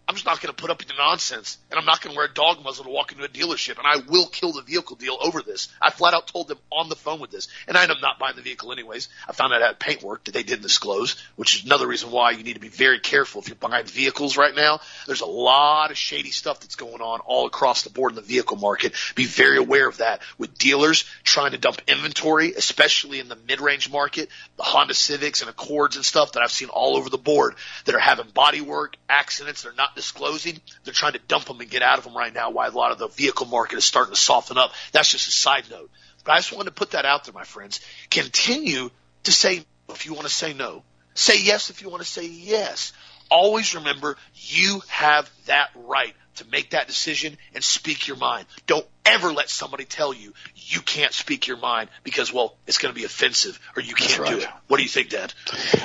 I'm 0.08 0.16
just 0.16 0.26
not 0.26 0.39
going 0.39 0.55
to 0.55 0.62
put 0.62 0.72
up 0.72 0.80
with 0.80 0.88
the 0.88 0.93
nonsense, 0.97 1.58
and 1.70 1.78
I'm 1.78 1.86
not 1.86 2.01
going 2.01 2.14
to 2.14 2.18
wear 2.18 2.28
a 2.28 2.34
dog 2.34 2.64
muzzle 2.64 2.86
to 2.86 2.89
walk 2.89 3.12
into 3.12 3.26
a 3.26 3.28
dealership, 3.28 3.78
and 3.78 3.86
I 3.86 3.97
will 4.10 4.28
kill 4.28 4.53
the 4.53 4.62
vehicle 4.62 4.95
deal 4.95 5.18
over 5.20 5.41
this. 5.41 5.68
I 5.82 5.91
flat 5.91 6.14
out 6.14 6.28
told 6.28 6.47
them 6.47 6.60
on 6.72 6.88
the 6.88 6.95
phone 6.95 7.20
with 7.20 7.30
this, 7.30 7.49
and 7.68 7.76
I 7.76 7.84
ended 7.84 7.97
up 7.97 8.01
not 8.01 8.18
buying 8.18 8.38
the 8.38 8.41
vehicle 8.41 8.72
anyways. 8.72 9.10
I 9.28 9.34
found 9.34 9.53
out 9.53 9.62
had 9.62 9.80
paintwork 9.80 10.24
that 10.24 10.34
they 10.34 10.43
didn't 10.43 10.62
disclose, 10.62 11.22
which 11.36 11.55
is 11.55 11.66
another 11.66 11.88
reason 11.88 12.10
why 12.10 12.32
you 12.32 12.43
need 12.43 12.53
to 12.53 12.62
be 12.62 12.70
very 12.70 12.99
careful 12.99 13.41
if 13.41 13.49
you're 13.49 13.58
buying 13.58 13.86
vehicles 13.86 14.38
right 14.38 14.55
now. 14.55 14.80
There's 15.08 15.20
a 15.20 15.26
lot 15.26 15.91
of 15.91 15.97
shady 15.97 16.32
stuff 16.32 16.62
that's 16.62 16.76
going 16.76 17.01
on 17.01 17.20
all 17.20 17.45
across 17.45 17.82
the 17.82 17.89
board 17.89 18.14
in 18.14 18.16
the 18.16 18.22
vehicle 18.22 18.55
market. 18.55 18.93
Be 19.16 19.26
very 19.26 19.58
aware 19.58 19.89
of 19.89 19.97
that 19.97 20.22
with 20.38 20.58
dealers 20.58 21.03
trying 21.24 21.51
to 21.51 21.58
dump 21.58 21.82
inventory, 21.86 22.53
especially 22.53 23.20
in 23.20 23.28
the 23.28 23.38
mid-range 23.45 23.91
market, 23.91 24.30
the 24.55 24.64
Honda 24.64 24.93
Civics 24.93 25.41
and 25.41 25.49
Accords 25.49 25.97
and 25.97 26.05
stuff 26.05 26.32
that 26.32 26.43
I've 26.43 26.51
seen 26.51 26.70
all 26.70 26.95
over 26.95 27.10
the 27.10 27.18
board 27.18 27.55
that 27.84 27.93
are 27.93 27.99
having 27.99 28.28
body 28.34 28.62
work, 28.62 28.95
accidents, 29.10 29.64
they're 29.64 29.74
not 29.74 29.97
disclosing. 29.98 30.60
They're 30.86 30.93
trying 30.93 31.14
to 31.14 31.20
dump 31.28 31.45
them 31.45 31.60
and 31.60 31.70
get 31.70 31.82
out 31.82 31.98
of 31.98 32.06
them 32.06 32.16
right 32.16 32.34
now. 32.34 32.52
Why 32.52 32.68
a 32.68 32.72
lot 32.72 32.93
of 32.93 32.98
the 32.98 33.08
vehicle 33.08 33.48
market 33.48 33.78
is 33.78 33.86
starting 33.86 34.14
to 34.14 34.20
soften 34.20 34.58
up. 34.58 34.72
That's 34.93 35.12
just 35.12 35.28
a 35.28 35.32
side 35.32 35.66
note. 35.70 35.91
But 36.24 36.34
I 36.34 36.38
just 36.38 36.54
wanted 36.54 36.70
to 36.70 36.76
put 36.76 36.91
that 36.91 37.06
out 37.06 37.26
there, 37.26 37.34
my 37.34 37.43
friends. 37.43 37.82
Continue 38.10 38.89
to 39.24 39.32
say 39.32 39.66
if 39.89 40.06
you 40.06 40.14
want 40.14 40.28
to 40.28 40.34
say 40.34 40.54
no. 40.54 40.84
Say 41.14 41.41
yes 41.41 41.70
if 41.70 41.82
you 41.82 41.89
want 41.89 42.04
to 42.04 42.08
say 42.08 42.26
yes. 42.28 42.93
Always 43.30 43.76
remember 43.76 44.18
you 44.36 44.82
have 44.88 45.30
that 45.48 45.70
right 45.76 46.14
to 46.36 46.45
make 46.48 46.72
that 46.72 46.88
decision 46.88 47.38
and 47.54 47.64
speak 47.64 48.08
your 48.08 48.18
mind. 48.18 48.45
Don't 48.68 48.86
ever 49.06 49.34
let 49.34 49.50
somebody 49.50 49.86
tell 49.86 50.14
you 50.14 50.34
you 50.56 50.82
can't 50.82 51.14
speak 51.14 51.48
your 51.48 51.58
mind 51.58 51.89
because, 52.04 52.32
well, 52.32 52.56
it's 52.68 52.78
going 52.78 52.93
to 52.93 53.00
be 53.00 53.06
offensive 53.06 53.60
or 53.76 53.82
you 53.82 53.95
can't 53.95 54.20
right. 54.20 54.32
do 54.32 54.38
it. 54.39 54.48
What 54.68 54.78
do 54.78 54.84
you 54.84 54.89
think, 54.89 55.10
Dad? 55.10 55.34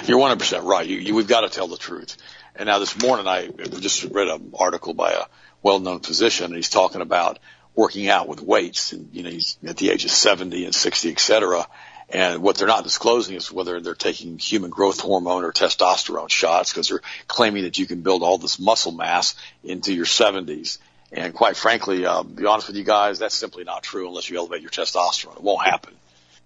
You're 0.07 0.19
100% 0.19 0.65
right. 0.65 0.87
You, 0.87 0.99
you, 0.99 1.15
we've 1.15 1.29
got 1.29 1.41
to 1.43 1.49
tell 1.49 1.69
the 1.69 1.77
truth. 1.77 2.17
And 2.55 2.67
now 2.67 2.79
this 2.79 3.01
morning 3.01 3.27
I 3.27 3.49
just 3.49 4.05
read 4.05 4.29
an 4.29 4.53
article 4.59 4.95
by 4.95 5.13
a 5.13 5.25
well-known 5.63 6.01
physician 6.01 6.47
and 6.47 6.57
he's 6.57 6.69
talking 6.69 7.01
about 7.01 7.39
working 7.75 8.09
out 8.09 8.29
with 8.29 8.43
weights 8.43 8.93
and, 8.93 9.09
you 9.13 9.23
know, 9.23 9.31
he's 9.31 9.57
at 9.65 9.79
the 9.79 9.91
age 9.91 10.05
of 10.05 10.11
70 10.11 10.65
and 10.67 10.75
60, 10.75 11.11
et 11.11 11.19
cetera. 11.19 11.67
And 12.11 12.43
what 12.43 12.57
they're 12.57 12.69
not 12.69 12.85
disclosing 12.85 13.37
is 13.37 13.51
whether 13.51 13.81
they're 13.81 13.95
taking 13.95 14.39
human 14.39 14.71
growth 14.71 15.01
hormone 15.01 15.45
or 15.45 15.53
testosterone 15.53 16.29
shots 16.29 16.71
because 16.71 16.89
they're 16.89 17.01
claiming 17.27 17.63
that 17.63 17.79
you 17.79 17.87
can 17.87 18.03
build 18.03 18.23
all 18.23 18.37
this 18.37 18.59
muscle 18.59 18.93
mass 18.93 19.35
into 19.65 19.95
your 19.95 20.05
70s. 20.05 20.77
And 21.11 21.33
quite 21.33 21.57
frankly, 21.57 22.05
uh, 22.05 22.23
be 22.23 22.45
honest 22.45 22.67
with 22.67 22.77
you 22.77 22.85
guys, 22.85 23.19
that's 23.19 23.35
simply 23.35 23.65
not 23.65 23.83
true 23.83 24.09
unless 24.09 24.29
you 24.29 24.37
elevate 24.37 24.61
your 24.61 24.71
testosterone. 24.71 25.37
It 25.37 25.43
won't 25.43 25.67
happen. 25.67 25.95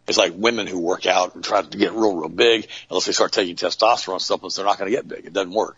It's 0.08 0.18
like 0.18 0.32
women 0.36 0.66
who 0.66 0.78
work 0.78 1.06
out 1.06 1.34
and 1.34 1.42
try 1.42 1.62
to 1.62 1.78
get 1.78 1.92
real, 1.92 2.14
real 2.14 2.28
big. 2.28 2.68
Unless 2.90 3.06
they 3.06 3.12
start 3.12 3.32
taking 3.32 3.56
testosterone 3.56 4.20
supplements, 4.20 4.56
they're 4.56 4.64
not 4.64 4.78
going 4.78 4.90
to 4.90 4.96
get 4.96 5.08
big. 5.08 5.26
It 5.26 5.32
doesn't 5.32 5.52
work 5.52 5.76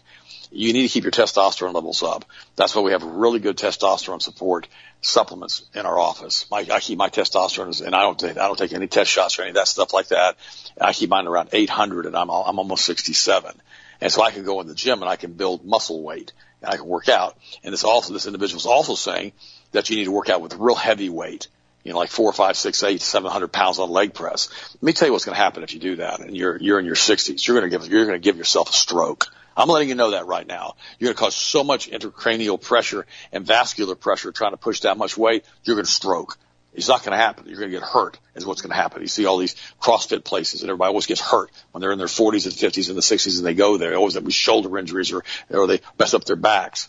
you 0.50 0.72
need 0.72 0.82
to 0.82 0.88
keep 0.88 1.04
your 1.04 1.10
testosterone 1.10 1.74
levels 1.74 2.02
up. 2.02 2.24
That's 2.56 2.74
why 2.74 2.82
we 2.82 2.92
have 2.92 3.02
really 3.02 3.38
good 3.38 3.56
testosterone 3.56 4.22
support 4.22 4.68
supplements 5.00 5.64
in 5.74 5.86
our 5.86 5.98
office. 5.98 6.46
My, 6.50 6.66
I 6.70 6.80
keep 6.80 6.98
my 6.98 7.08
testosterone, 7.08 7.84
and 7.84 7.94
I 7.94 8.02
don't 8.02 8.18
take, 8.18 8.36
I 8.36 8.46
don't 8.46 8.58
take 8.58 8.72
any 8.72 8.86
test 8.86 9.10
shots 9.10 9.38
or 9.38 9.42
any 9.42 9.50
of 9.50 9.56
that 9.56 9.68
stuff 9.68 9.92
like 9.92 10.08
that. 10.08 10.36
I 10.80 10.92
keep 10.92 11.10
mine 11.10 11.26
around 11.26 11.50
800, 11.52 12.06
and 12.06 12.16
I'm 12.16 12.30
I'm 12.30 12.58
almost 12.58 12.84
67, 12.84 13.52
and 14.00 14.12
so 14.12 14.22
I 14.22 14.30
can 14.30 14.44
go 14.44 14.60
in 14.60 14.66
the 14.66 14.74
gym 14.74 15.02
and 15.02 15.10
I 15.10 15.16
can 15.16 15.32
build 15.32 15.64
muscle 15.64 16.02
weight 16.02 16.32
and 16.62 16.70
I 16.70 16.76
can 16.76 16.86
work 16.86 17.08
out. 17.08 17.36
And 17.62 17.72
this 17.72 17.84
also 17.84 18.12
this 18.12 18.26
individual 18.26 18.58
is 18.58 18.66
also 18.66 18.94
saying 18.94 19.32
that 19.72 19.90
you 19.90 19.96
need 19.96 20.04
to 20.04 20.12
work 20.12 20.28
out 20.28 20.40
with 20.40 20.54
real 20.54 20.74
heavy 20.74 21.08
weight. 21.08 21.48
You 21.84 21.92
know, 21.92 21.98
like 21.98 22.10
four, 22.10 22.32
five, 22.32 22.56
six, 22.56 22.82
eight, 22.82 23.00
seven 23.00 23.30
hundred 23.30 23.52
pounds 23.52 23.78
on 23.78 23.88
leg 23.90 24.12
press. 24.12 24.48
Let 24.74 24.82
me 24.82 24.92
tell 24.92 25.08
you 25.08 25.12
what's 25.12 25.24
going 25.24 25.36
to 25.36 25.42
happen 25.42 25.62
if 25.62 25.72
you 25.72 25.80
do 25.80 25.96
that, 25.96 26.20
and 26.20 26.36
you're 26.36 26.56
you're 26.60 26.78
in 26.78 26.84
your 26.84 26.96
60s. 26.96 27.46
You're 27.46 27.58
going 27.58 27.70
to 27.70 27.78
give 27.78 27.88
you're 27.90 28.04
going 28.04 28.20
to 28.20 28.24
give 28.24 28.36
yourself 28.36 28.70
a 28.70 28.72
stroke 28.72 29.28
I'm 29.58 29.68
letting 29.68 29.88
you 29.88 29.96
know 29.96 30.12
that 30.12 30.26
right 30.26 30.46
now. 30.46 30.76
You're 30.98 31.08
going 31.08 31.16
to 31.16 31.20
cause 31.20 31.34
so 31.34 31.64
much 31.64 31.90
intracranial 31.90 32.60
pressure 32.60 33.06
and 33.32 33.44
vascular 33.44 33.96
pressure 33.96 34.30
trying 34.30 34.52
to 34.52 34.56
push 34.56 34.80
that 34.80 34.96
much 34.96 35.18
weight, 35.18 35.44
you're 35.64 35.74
going 35.74 35.84
to 35.84 35.90
stroke. 35.90 36.38
It's 36.74 36.86
not 36.86 37.02
going 37.02 37.10
to 37.10 37.18
happen. 37.18 37.48
You're 37.48 37.58
going 37.58 37.72
to 37.72 37.76
get 37.76 37.84
hurt 37.84 38.20
is 38.36 38.46
what's 38.46 38.62
going 38.62 38.70
to 38.70 38.76
happen. 38.76 39.02
You 39.02 39.08
see 39.08 39.26
all 39.26 39.36
these 39.36 39.56
CrossFit 39.82 40.22
places 40.22 40.62
and 40.62 40.70
everybody 40.70 40.90
always 40.90 41.06
gets 41.06 41.20
hurt 41.20 41.50
when 41.72 41.80
they're 41.80 41.90
in 41.90 41.98
their 41.98 42.06
40s 42.06 42.44
and 42.44 42.54
50s 42.54 42.88
and 42.88 42.96
the 42.96 43.02
60s 43.02 43.38
and 43.38 43.44
they 43.44 43.54
go 43.54 43.78
there. 43.78 43.90
They 43.90 43.96
always 43.96 44.14
have 44.14 44.32
shoulder 44.32 44.78
injuries 44.78 45.12
or, 45.12 45.24
or 45.50 45.66
they 45.66 45.80
mess 45.98 46.14
up 46.14 46.24
their 46.24 46.36
backs. 46.36 46.88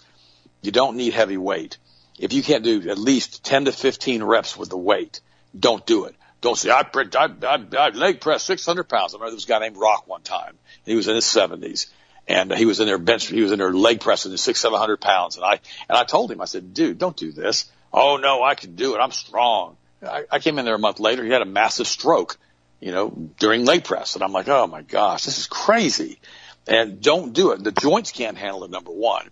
You 0.61 0.71
don't 0.71 0.95
need 0.95 1.13
heavy 1.13 1.37
weight. 1.37 1.79
If 2.19 2.33
you 2.33 2.43
can't 2.43 2.63
do 2.63 2.89
at 2.89 2.97
least 2.97 3.43
10 3.45 3.65
to 3.65 3.71
15 3.71 4.23
reps 4.23 4.57
with 4.57 4.69
the 4.69 4.77
weight, 4.77 5.21
don't 5.57 5.85
do 5.85 6.05
it. 6.05 6.15
Don't 6.41 6.57
say, 6.57 6.69
I, 6.69 6.81
I, 6.81 7.29
I, 7.43 7.65
I 7.77 7.89
leg 7.89 8.21
press 8.21 8.43
600 8.43 8.83
pounds. 8.83 9.13
I 9.13 9.17
remember 9.17 9.35
this 9.35 9.45
guy 9.45 9.59
named 9.59 9.77
Rock 9.77 10.07
one 10.07 10.21
time. 10.21 10.57
He 10.85 10.95
was 10.95 11.07
in 11.07 11.15
his 11.15 11.25
70s 11.25 11.87
and 12.29 12.53
he 12.53 12.65
was 12.65 12.79
in 12.79 12.85
there 12.85 12.99
bench, 12.99 13.25
he 13.25 13.41
was 13.41 13.51
in 13.51 13.57
there 13.57 13.73
leg 13.73 13.99
pressing 13.99 14.35
six, 14.37 14.61
seven 14.61 14.77
hundred 14.77 15.01
pounds. 15.01 15.35
And 15.35 15.43
I, 15.43 15.53
and 15.89 15.97
I 15.97 16.03
told 16.03 16.31
him, 16.31 16.39
I 16.39 16.45
said, 16.45 16.73
dude, 16.73 16.99
don't 16.99 17.17
do 17.17 17.31
this. 17.31 17.69
Oh 17.91 18.17
no, 18.17 18.43
I 18.43 18.53
can 18.53 18.75
do 18.75 18.95
it. 18.95 18.99
I'm 18.99 19.11
strong. 19.11 19.77
I, 20.05 20.25
I 20.31 20.39
came 20.39 20.59
in 20.59 20.65
there 20.65 20.75
a 20.75 20.79
month 20.79 20.99
later. 20.99 21.25
He 21.25 21.31
had 21.31 21.41
a 21.41 21.45
massive 21.45 21.87
stroke, 21.87 22.37
you 22.79 22.91
know, 22.91 23.09
during 23.39 23.65
leg 23.65 23.83
press. 23.83 24.13
And 24.13 24.23
I'm 24.23 24.31
like, 24.31 24.47
oh 24.47 24.67
my 24.67 24.83
gosh, 24.83 25.25
this 25.25 25.39
is 25.39 25.47
crazy. 25.47 26.19
And 26.67 27.01
don't 27.01 27.33
do 27.33 27.51
it. 27.51 27.63
The 27.63 27.71
joints 27.71 28.11
can't 28.11 28.37
handle 28.37 28.63
it. 28.63 28.69
Number 28.69 28.91
one, 28.91 29.27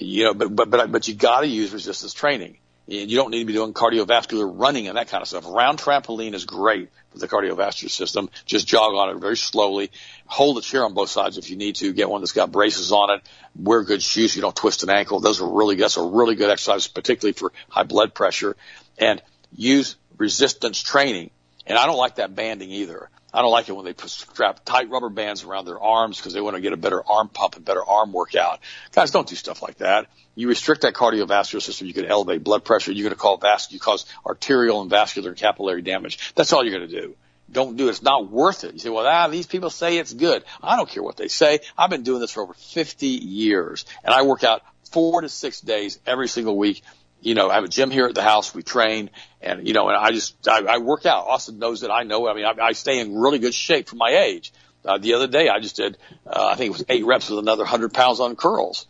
you 0.00 0.24
know, 0.24 0.34
but, 0.34 0.54
but, 0.54 0.70
but, 0.70 0.92
but 0.92 1.08
you 1.08 1.14
got 1.14 1.40
to 1.40 1.46
use 1.46 1.72
resistance 1.72 2.12
training. 2.12 2.58
And 2.86 3.08
you 3.08 3.16
don't 3.16 3.30
need 3.30 3.40
to 3.40 3.44
be 3.44 3.52
doing 3.52 3.72
cardiovascular 3.72 4.50
running 4.52 4.88
and 4.88 4.96
that 4.96 5.08
kind 5.08 5.22
of 5.22 5.28
stuff. 5.28 5.44
Round 5.46 5.78
trampoline 5.78 6.34
is 6.34 6.44
great 6.44 6.90
for 7.12 7.18
the 7.18 7.28
cardiovascular 7.28 7.90
system. 7.90 8.30
Just 8.46 8.66
jog 8.66 8.94
on 8.94 9.10
it 9.10 9.20
very 9.20 9.36
slowly. 9.36 9.92
Hold 10.26 10.56
the 10.56 10.60
chair 10.60 10.84
on 10.84 10.92
both 10.92 11.08
sides 11.08 11.38
if 11.38 11.50
you 11.50 11.56
need 11.56 11.76
to. 11.76 11.92
Get 11.92 12.10
one 12.10 12.20
that's 12.20 12.32
got 12.32 12.50
braces 12.50 12.90
on 12.90 13.10
it. 13.10 13.22
Wear 13.54 13.84
good 13.84 14.02
shoes. 14.02 14.32
So 14.32 14.36
you 14.36 14.42
don't 14.42 14.56
twist 14.56 14.82
an 14.82 14.90
ankle. 14.90 15.20
Those 15.20 15.40
are 15.40 15.48
really, 15.48 15.76
that's 15.76 15.98
a 15.98 16.02
really 16.02 16.34
good 16.34 16.50
exercise, 16.50 16.88
particularly 16.88 17.34
for 17.34 17.52
high 17.68 17.84
blood 17.84 18.12
pressure. 18.12 18.56
And 18.98 19.22
use 19.54 19.94
resistance 20.18 20.80
training. 20.80 21.30
And 21.66 21.78
I 21.78 21.86
don't 21.86 21.98
like 21.98 22.16
that 22.16 22.34
banding 22.34 22.70
either. 22.70 23.08
I 23.32 23.42
don't 23.42 23.52
like 23.52 23.68
it 23.68 23.72
when 23.72 23.84
they 23.84 23.94
strap 24.06 24.64
tight 24.64 24.90
rubber 24.90 25.08
bands 25.08 25.44
around 25.44 25.66
their 25.66 25.80
arms 25.80 26.16
because 26.16 26.32
they 26.32 26.40
want 26.40 26.56
to 26.56 26.60
get 26.60 26.72
a 26.72 26.76
better 26.76 27.02
arm 27.06 27.28
pump 27.28 27.56
and 27.56 27.64
better 27.64 27.84
arm 27.84 28.12
workout. 28.12 28.60
Guys, 28.92 29.10
don't 29.10 29.28
do 29.28 29.36
stuff 29.36 29.62
like 29.62 29.78
that. 29.78 30.06
You 30.34 30.48
restrict 30.48 30.82
that 30.82 30.94
cardiovascular 30.94 31.62
system, 31.62 31.86
you 31.86 31.94
can 31.94 32.06
elevate 32.06 32.42
blood 32.42 32.64
pressure, 32.64 32.92
you're 32.92 33.04
going 33.04 33.14
to 33.14 33.20
call 33.20 33.36
vas- 33.36 33.70
you 33.70 33.78
cause 33.78 34.06
arterial 34.26 34.80
and 34.80 34.90
vascular 34.90 35.30
and 35.30 35.38
capillary 35.38 35.82
damage. 35.82 36.32
That's 36.34 36.52
all 36.52 36.64
you're 36.64 36.76
going 36.76 36.88
to 36.88 37.00
do. 37.00 37.16
Don't 37.52 37.76
do 37.76 37.88
it. 37.88 37.90
It's 37.90 38.02
not 38.02 38.30
worth 38.30 38.62
it. 38.64 38.74
You 38.74 38.78
say, 38.78 38.90
well, 38.90 39.06
ah, 39.06 39.26
these 39.26 39.46
people 39.46 39.70
say 39.70 39.98
it's 39.98 40.12
good. 40.12 40.44
I 40.62 40.76
don't 40.76 40.88
care 40.88 41.02
what 41.02 41.16
they 41.16 41.28
say. 41.28 41.60
I've 41.76 41.90
been 41.90 42.04
doing 42.04 42.20
this 42.20 42.32
for 42.32 42.42
over 42.42 42.54
50 42.54 43.06
years 43.06 43.84
and 44.04 44.14
I 44.14 44.22
work 44.22 44.44
out 44.44 44.62
four 44.90 45.20
to 45.20 45.28
six 45.28 45.60
days 45.60 45.98
every 46.06 46.28
single 46.28 46.56
week 46.56 46.82
you 47.20 47.34
know, 47.34 47.50
I 47.50 47.54
have 47.54 47.64
a 47.64 47.68
gym 47.68 47.90
here 47.90 48.06
at 48.06 48.14
the 48.14 48.22
house. 48.22 48.54
We 48.54 48.62
train 48.62 49.10
and, 49.40 49.66
you 49.66 49.74
know, 49.74 49.88
and 49.88 49.96
I 49.96 50.10
just, 50.10 50.48
I, 50.48 50.60
I 50.60 50.78
work 50.78 51.06
out. 51.06 51.26
Austin 51.26 51.58
knows 51.58 51.82
that 51.82 51.90
I 51.90 52.02
know. 52.02 52.28
I 52.28 52.34
mean, 52.34 52.44
I, 52.44 52.54
I 52.60 52.72
stay 52.72 52.98
in 52.98 53.16
really 53.16 53.38
good 53.38 53.54
shape 53.54 53.88
for 53.88 53.96
my 53.96 54.10
age. 54.10 54.52
Uh, 54.84 54.98
the 54.98 55.14
other 55.14 55.26
day 55.26 55.48
I 55.48 55.60
just 55.60 55.76
did, 55.76 55.98
uh, 56.26 56.48
I 56.52 56.56
think 56.56 56.68
it 56.68 56.72
was 56.72 56.84
eight 56.88 57.04
reps 57.04 57.28
with 57.28 57.38
another 57.38 57.64
hundred 57.64 57.92
pounds 57.92 58.20
on 58.20 58.36
curls. 58.36 58.86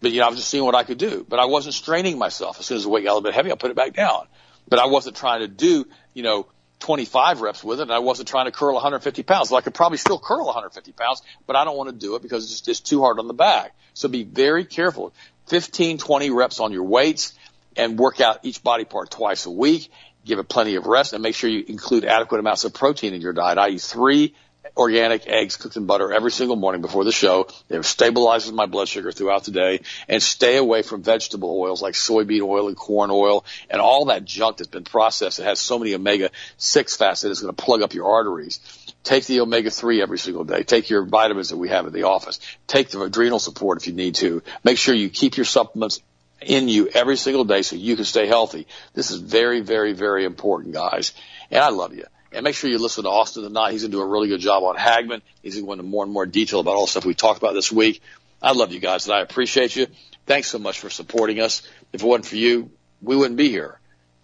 But, 0.00 0.12
you 0.12 0.20
know, 0.20 0.26
I 0.26 0.28
was 0.28 0.38
just 0.38 0.48
seeing 0.48 0.64
what 0.64 0.74
I 0.74 0.84
could 0.84 0.98
do, 0.98 1.26
but 1.28 1.40
I 1.40 1.46
wasn't 1.46 1.74
straining 1.74 2.18
myself. 2.18 2.60
As 2.60 2.66
soon 2.66 2.76
as 2.76 2.84
the 2.84 2.88
weight 2.88 3.04
got 3.04 3.12
a 3.12 3.14
little 3.14 3.28
bit 3.28 3.34
heavy, 3.34 3.50
I 3.50 3.56
put 3.56 3.70
it 3.70 3.76
back 3.76 3.94
down. 3.94 4.26
But 4.68 4.78
I 4.78 4.86
wasn't 4.86 5.16
trying 5.16 5.40
to 5.40 5.48
do, 5.48 5.86
you 6.14 6.22
know, 6.22 6.46
25 6.80 7.40
reps 7.40 7.62
with 7.62 7.80
it 7.80 7.84
and 7.84 7.92
I 7.92 7.98
wasn't 7.98 8.28
trying 8.28 8.46
to 8.46 8.52
curl 8.52 8.74
150 8.74 9.22
pounds. 9.22 9.50
So 9.50 9.56
I 9.56 9.60
could 9.60 9.74
probably 9.74 9.98
still 9.98 10.18
curl 10.18 10.46
150 10.46 10.92
pounds, 10.92 11.22
but 11.46 11.56
I 11.56 11.64
don't 11.64 11.76
want 11.76 11.90
to 11.90 11.96
do 11.96 12.14
it 12.16 12.22
because 12.22 12.50
it's 12.50 12.60
just 12.60 12.86
too 12.86 13.00
hard 13.00 13.18
on 13.18 13.28
the 13.28 13.34
back. 13.34 13.74
So 13.94 14.08
be 14.08 14.24
very 14.24 14.64
careful. 14.64 15.12
15, 15.48 15.98
20 15.98 16.30
reps 16.30 16.60
on 16.60 16.72
your 16.72 16.84
weights 16.84 17.34
and 17.76 17.98
work 17.98 18.20
out 18.20 18.40
each 18.42 18.62
body 18.62 18.84
part 18.84 19.10
twice 19.10 19.46
a 19.46 19.50
week. 19.50 19.90
Give 20.24 20.38
it 20.38 20.48
plenty 20.48 20.74
of 20.76 20.86
rest 20.86 21.12
and 21.12 21.22
make 21.22 21.34
sure 21.34 21.48
you 21.48 21.64
include 21.66 22.04
adequate 22.04 22.40
amounts 22.40 22.64
of 22.64 22.74
protein 22.74 23.14
in 23.14 23.20
your 23.20 23.32
diet. 23.32 23.58
I 23.58 23.70
eat 23.70 23.80
three 23.80 24.34
organic 24.76 25.26
eggs 25.26 25.56
cooked 25.56 25.76
in 25.76 25.86
butter 25.86 26.12
every 26.12 26.30
single 26.30 26.56
morning 26.56 26.82
before 26.82 27.04
the 27.04 27.12
show. 27.12 27.48
It 27.68 27.78
stabilizes 27.80 28.52
my 28.52 28.66
blood 28.66 28.88
sugar 28.88 29.12
throughout 29.12 29.44
the 29.44 29.50
day 29.50 29.80
and 30.08 30.22
stay 30.22 30.56
away 30.56 30.82
from 30.82 31.02
vegetable 31.02 31.58
oils 31.58 31.82
like 31.82 31.94
soybean 31.94 32.42
oil 32.42 32.68
and 32.68 32.76
corn 32.76 33.10
oil 33.10 33.44
and 33.70 33.80
all 33.80 34.06
that 34.06 34.24
junk 34.24 34.58
that's 34.58 34.68
been 34.68 34.84
processed 34.84 35.38
that 35.38 35.44
has 35.44 35.60
so 35.60 35.78
many 35.78 35.94
omega 35.94 36.30
6 36.58 36.96
fats 36.96 37.22
that 37.22 37.30
it's 37.30 37.40
going 37.40 37.54
to 37.54 37.62
plug 37.62 37.82
up 37.82 37.94
your 37.94 38.10
arteries. 38.10 38.60
Take 39.02 39.24
the 39.24 39.40
omega 39.40 39.70
3 39.70 40.02
every 40.02 40.18
single 40.18 40.44
day. 40.44 40.62
Take 40.62 40.90
your 40.90 41.04
vitamins 41.04 41.48
that 41.48 41.56
we 41.56 41.70
have 41.70 41.86
at 41.86 41.92
the 41.92 42.02
office. 42.02 42.38
Take 42.66 42.90
the 42.90 43.00
adrenal 43.00 43.38
support 43.38 43.78
if 43.78 43.86
you 43.86 43.94
need 43.94 44.16
to. 44.16 44.42
Make 44.62 44.76
sure 44.76 44.94
you 44.94 45.08
keep 45.08 45.36
your 45.38 45.46
supplements 45.46 46.02
in 46.42 46.68
you 46.68 46.88
every 46.88 47.16
single 47.16 47.44
day 47.44 47.62
so 47.62 47.76
you 47.76 47.96
can 47.96 48.04
stay 48.04 48.26
healthy. 48.26 48.66
This 48.94 49.10
is 49.10 49.20
very, 49.20 49.60
very, 49.60 49.92
very 49.92 50.24
important, 50.24 50.74
guys. 50.74 51.12
And 51.50 51.62
I 51.62 51.68
love 51.70 51.94
you. 51.94 52.04
And 52.32 52.44
make 52.44 52.54
sure 52.54 52.70
you 52.70 52.78
listen 52.78 53.04
to 53.04 53.10
Austin 53.10 53.42
tonight. 53.42 53.72
He's 53.72 53.82
going 53.82 53.90
to 53.90 53.96
do 53.96 54.02
a 54.02 54.06
really 54.06 54.28
good 54.28 54.40
job 54.40 54.62
on 54.62 54.76
Hagmann. 54.76 55.22
He's 55.42 55.54
going 55.54 55.64
to 55.64 55.66
go 55.66 55.72
into 55.72 55.84
more 55.84 56.04
and 56.04 56.12
more 56.12 56.26
detail 56.26 56.60
about 56.60 56.76
all 56.76 56.86
the 56.86 56.90
stuff 56.90 57.04
we 57.04 57.14
talked 57.14 57.38
about 57.38 57.54
this 57.54 57.72
week. 57.72 58.00
I 58.40 58.52
love 58.52 58.72
you 58.72 58.80
guys 58.80 59.06
and 59.06 59.14
I 59.14 59.20
appreciate 59.20 59.74
you. 59.76 59.88
Thanks 60.26 60.48
so 60.48 60.58
much 60.58 60.78
for 60.78 60.90
supporting 60.90 61.40
us. 61.40 61.62
If 61.92 62.02
it 62.02 62.06
wasn't 62.06 62.26
for 62.26 62.36
you, 62.36 62.70
we 63.02 63.16
wouldn't 63.16 63.36
be 63.36 63.48
here. 63.48 63.80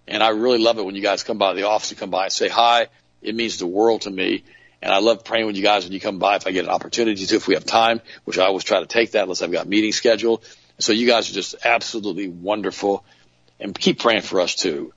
And 0.06 0.22
I 0.22 0.28
really 0.28 0.58
love 0.58 0.78
it 0.78 0.84
when 0.84 0.94
you 0.94 1.02
guys 1.02 1.24
come 1.24 1.38
by 1.38 1.54
the 1.54 1.64
office 1.64 1.90
and 1.90 1.98
come 1.98 2.10
by 2.10 2.24
and 2.24 2.32
say 2.32 2.48
hi. 2.48 2.86
It 3.22 3.34
means 3.34 3.58
the 3.58 3.66
world 3.66 4.02
to 4.02 4.10
me. 4.10 4.44
And 4.80 4.92
I 4.92 4.98
love 4.98 5.24
praying 5.24 5.46
with 5.46 5.56
you 5.56 5.62
guys 5.62 5.84
when 5.84 5.92
you 5.92 6.00
come 6.00 6.18
by 6.18 6.36
if 6.36 6.46
I 6.46 6.52
get 6.52 6.64
an 6.64 6.70
opportunity 6.70 7.26
to, 7.26 7.36
if 7.36 7.48
we 7.48 7.54
have 7.54 7.64
time, 7.64 8.00
which 8.24 8.38
I 8.38 8.44
always 8.44 8.62
try 8.62 8.78
to 8.78 8.86
take 8.86 9.12
that 9.12 9.22
unless 9.24 9.42
I've 9.42 9.50
got 9.50 9.66
meetings 9.66 9.96
scheduled. 9.96 10.44
So 10.78 10.92
you 10.92 11.06
guys 11.06 11.30
are 11.30 11.34
just 11.34 11.54
absolutely 11.64 12.28
wonderful 12.28 13.04
and 13.58 13.78
keep 13.78 14.00
praying 14.00 14.22
for 14.22 14.40
us 14.40 14.54
too. 14.54 14.92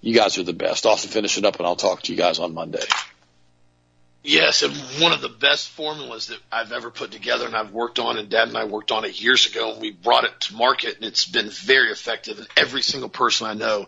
You 0.00 0.14
guys 0.14 0.36
are 0.38 0.42
the 0.42 0.52
best. 0.52 0.84
Also 0.84 1.08
it 1.38 1.44
up 1.44 1.56
and 1.56 1.66
I'll 1.66 1.76
talk 1.76 2.02
to 2.02 2.12
you 2.12 2.18
guys 2.18 2.38
on 2.38 2.52
Monday. 2.52 2.82
Yes, 4.26 4.62
and 4.62 4.74
one 5.02 5.12
of 5.12 5.20
the 5.20 5.28
best 5.28 5.68
formulas 5.68 6.28
that 6.28 6.38
I've 6.50 6.72
ever 6.72 6.90
put 6.90 7.10
together 7.10 7.44
and 7.44 7.54
I've 7.54 7.72
worked 7.72 7.98
on 7.98 8.16
and 8.16 8.30
Dad 8.30 8.48
and 8.48 8.56
I 8.56 8.64
worked 8.64 8.90
on 8.90 9.04
it 9.04 9.20
years 9.20 9.44
ago 9.44 9.72
and 9.72 9.82
we 9.82 9.90
brought 9.90 10.24
it 10.24 10.40
to 10.40 10.54
market 10.54 10.96
and 10.96 11.04
it's 11.04 11.26
been 11.26 11.50
very 11.50 11.90
effective 11.90 12.38
and 12.38 12.48
every 12.56 12.80
single 12.80 13.10
person 13.10 13.46
I 13.46 13.52
know 13.52 13.86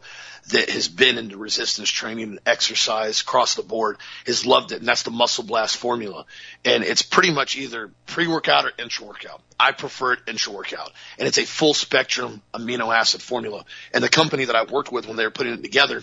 that 0.51 0.71
has 0.71 0.89
been 0.89 1.19
into 1.19 1.37
resistance 1.37 1.89
training 1.89 2.25
and 2.25 2.41
exercise 2.47 3.23
across 3.23 3.55
the 3.55 3.63
board 3.63 3.97
has 4.27 4.47
loved 4.47 4.73
it. 4.73 4.79
And 4.79 4.87
that's 4.87 5.03
the 5.03 5.11
muscle 5.11 5.43
blast 5.43 5.77
formula. 5.77 6.27
And 6.65 6.85
it's 6.85 7.03
pretty 7.03 7.33
much 7.33 7.57
either 7.57 7.91
pre-workout 8.07 8.67
or 8.67 8.73
intra-workout. 8.79 9.43
I 9.59 9.73
prefer 9.73 10.13
it 10.13 10.21
intra-workout. 10.29 10.93
And 11.19 11.27
it's 11.27 11.39
a 11.39 11.47
full 11.47 11.75
spectrum 11.75 12.43
amino 12.55 12.95
acid 12.95 13.23
formula. 13.23 13.65
And 13.93 14.05
the 14.05 14.09
company 14.09 14.45
that 14.45 14.55
I 14.55 14.65
worked 14.65 14.93
with 14.93 15.09
when 15.09 15.17
they 15.17 15.25
were 15.25 15.31
putting 15.31 15.55
it 15.55 15.63
together, 15.63 16.03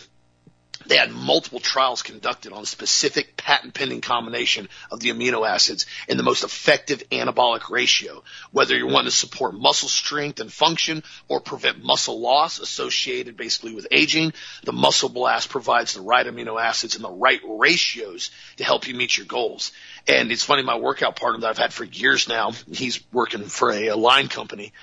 they 0.86 0.98
had 0.98 1.12
multiple 1.12 1.60
trials 1.60 2.02
conducted 2.02 2.54
on 2.54 2.64
a 2.64 2.66
specific 2.66 3.38
patent 3.38 3.74
pending 3.74 4.02
combination 4.02 4.70
of 4.92 5.00
the 5.00 5.10
amino 5.10 5.48
acids 5.48 5.86
in 6.08 6.18
the 6.18 6.24
most 6.24 6.44
effective 6.44 7.04
anabolic 7.10 7.70
ratio, 7.70 8.24
whether 8.52 8.76
you 8.76 8.88
want 8.88 9.06
to 9.06 9.12
support 9.12 9.54
muscle 9.54 9.90
strength 9.90 10.40
and 10.40 10.52
function 10.52 11.04
or 11.28 11.40
prevent 11.40 11.84
muscle 11.84 12.20
loss 12.20 12.60
associated 12.60 13.38
basically 13.38 13.74
with 13.74 13.88
aging. 13.92 14.34
The 14.64 14.74
muscle 14.74 15.10
blast 15.10 15.50
provides 15.50 15.94
the 15.94 16.02
right 16.02 16.26
amino 16.26 16.62
acids 16.62 16.96
in 16.96 17.02
the 17.02 17.12
right 17.12 17.42
ratios 17.46 18.32
to 18.58 18.64
help 18.64 18.88
you 18.88 18.96
meet 18.96 19.18
your 19.18 19.26
goals. 19.26 19.72
And 20.08 20.32
it's 20.32 20.44
funny, 20.44 20.64
my 20.64 20.78
workout 20.78 21.16
partner 21.16 21.42
that 21.42 21.50
I've 21.50 21.58
had 21.58 21.74
for 21.74 21.86
years 21.86 22.28
now, 22.28 22.52
he's 22.72 23.00
working 23.12 23.44
for 23.44 23.72
a, 23.72 23.88
a 23.88 23.96
line 23.96 24.28
company 24.28 24.74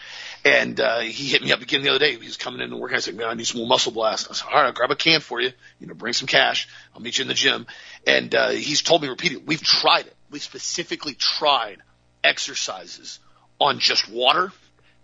and 0.45 0.81
uh, 0.81 1.01
he 1.01 1.29
hit 1.29 1.43
me 1.43 1.53
up 1.53 1.61
again 1.61 1.83
the 1.83 1.91
other 1.91 1.99
day. 1.99 2.13
He 2.13 2.27
was 2.27 2.37
coming 2.37 2.61
in 2.61 2.71
to 2.71 2.77
work. 2.77 2.93
I 2.93 2.99
said, 2.99 3.15
"Man, 3.15 3.29
I 3.29 3.35
need 3.35 3.47
some 3.47 3.59
more 3.59 3.69
muscle 3.69 3.93
blast." 3.93 4.29
I 4.31 4.35
said, 4.35 4.47
"All 4.49 4.55
right, 4.55 4.67
I'll 4.67 4.73
grab 4.73 4.91
a 4.91 4.97
can 4.97 5.21
for 5.21 5.41
you. 5.41 5.53
You 5.79 5.87
know, 5.87 5.95
bring 5.95 6.13
some 6.13 6.27
cash. 6.27 6.69
I'll 6.95 7.01
meet 7.01 7.19
you 7.19 7.23
in 7.23 7.29
the 7.29 7.35
gym." 7.35 7.67
And 8.07 8.35
uh, 8.35 8.51
he's 8.51 8.83
told 8.83 9.03
me 9.03 9.09
repeatedly, 9.09 9.45
"We've 9.47 9.63
tried 9.63 10.07
it. 10.07 10.17
We 10.31 10.39
specifically 10.39 11.15
tried 11.15 11.79
exercises 12.25 13.19
on 13.59 13.79
just 13.79 14.11
water 14.11 14.53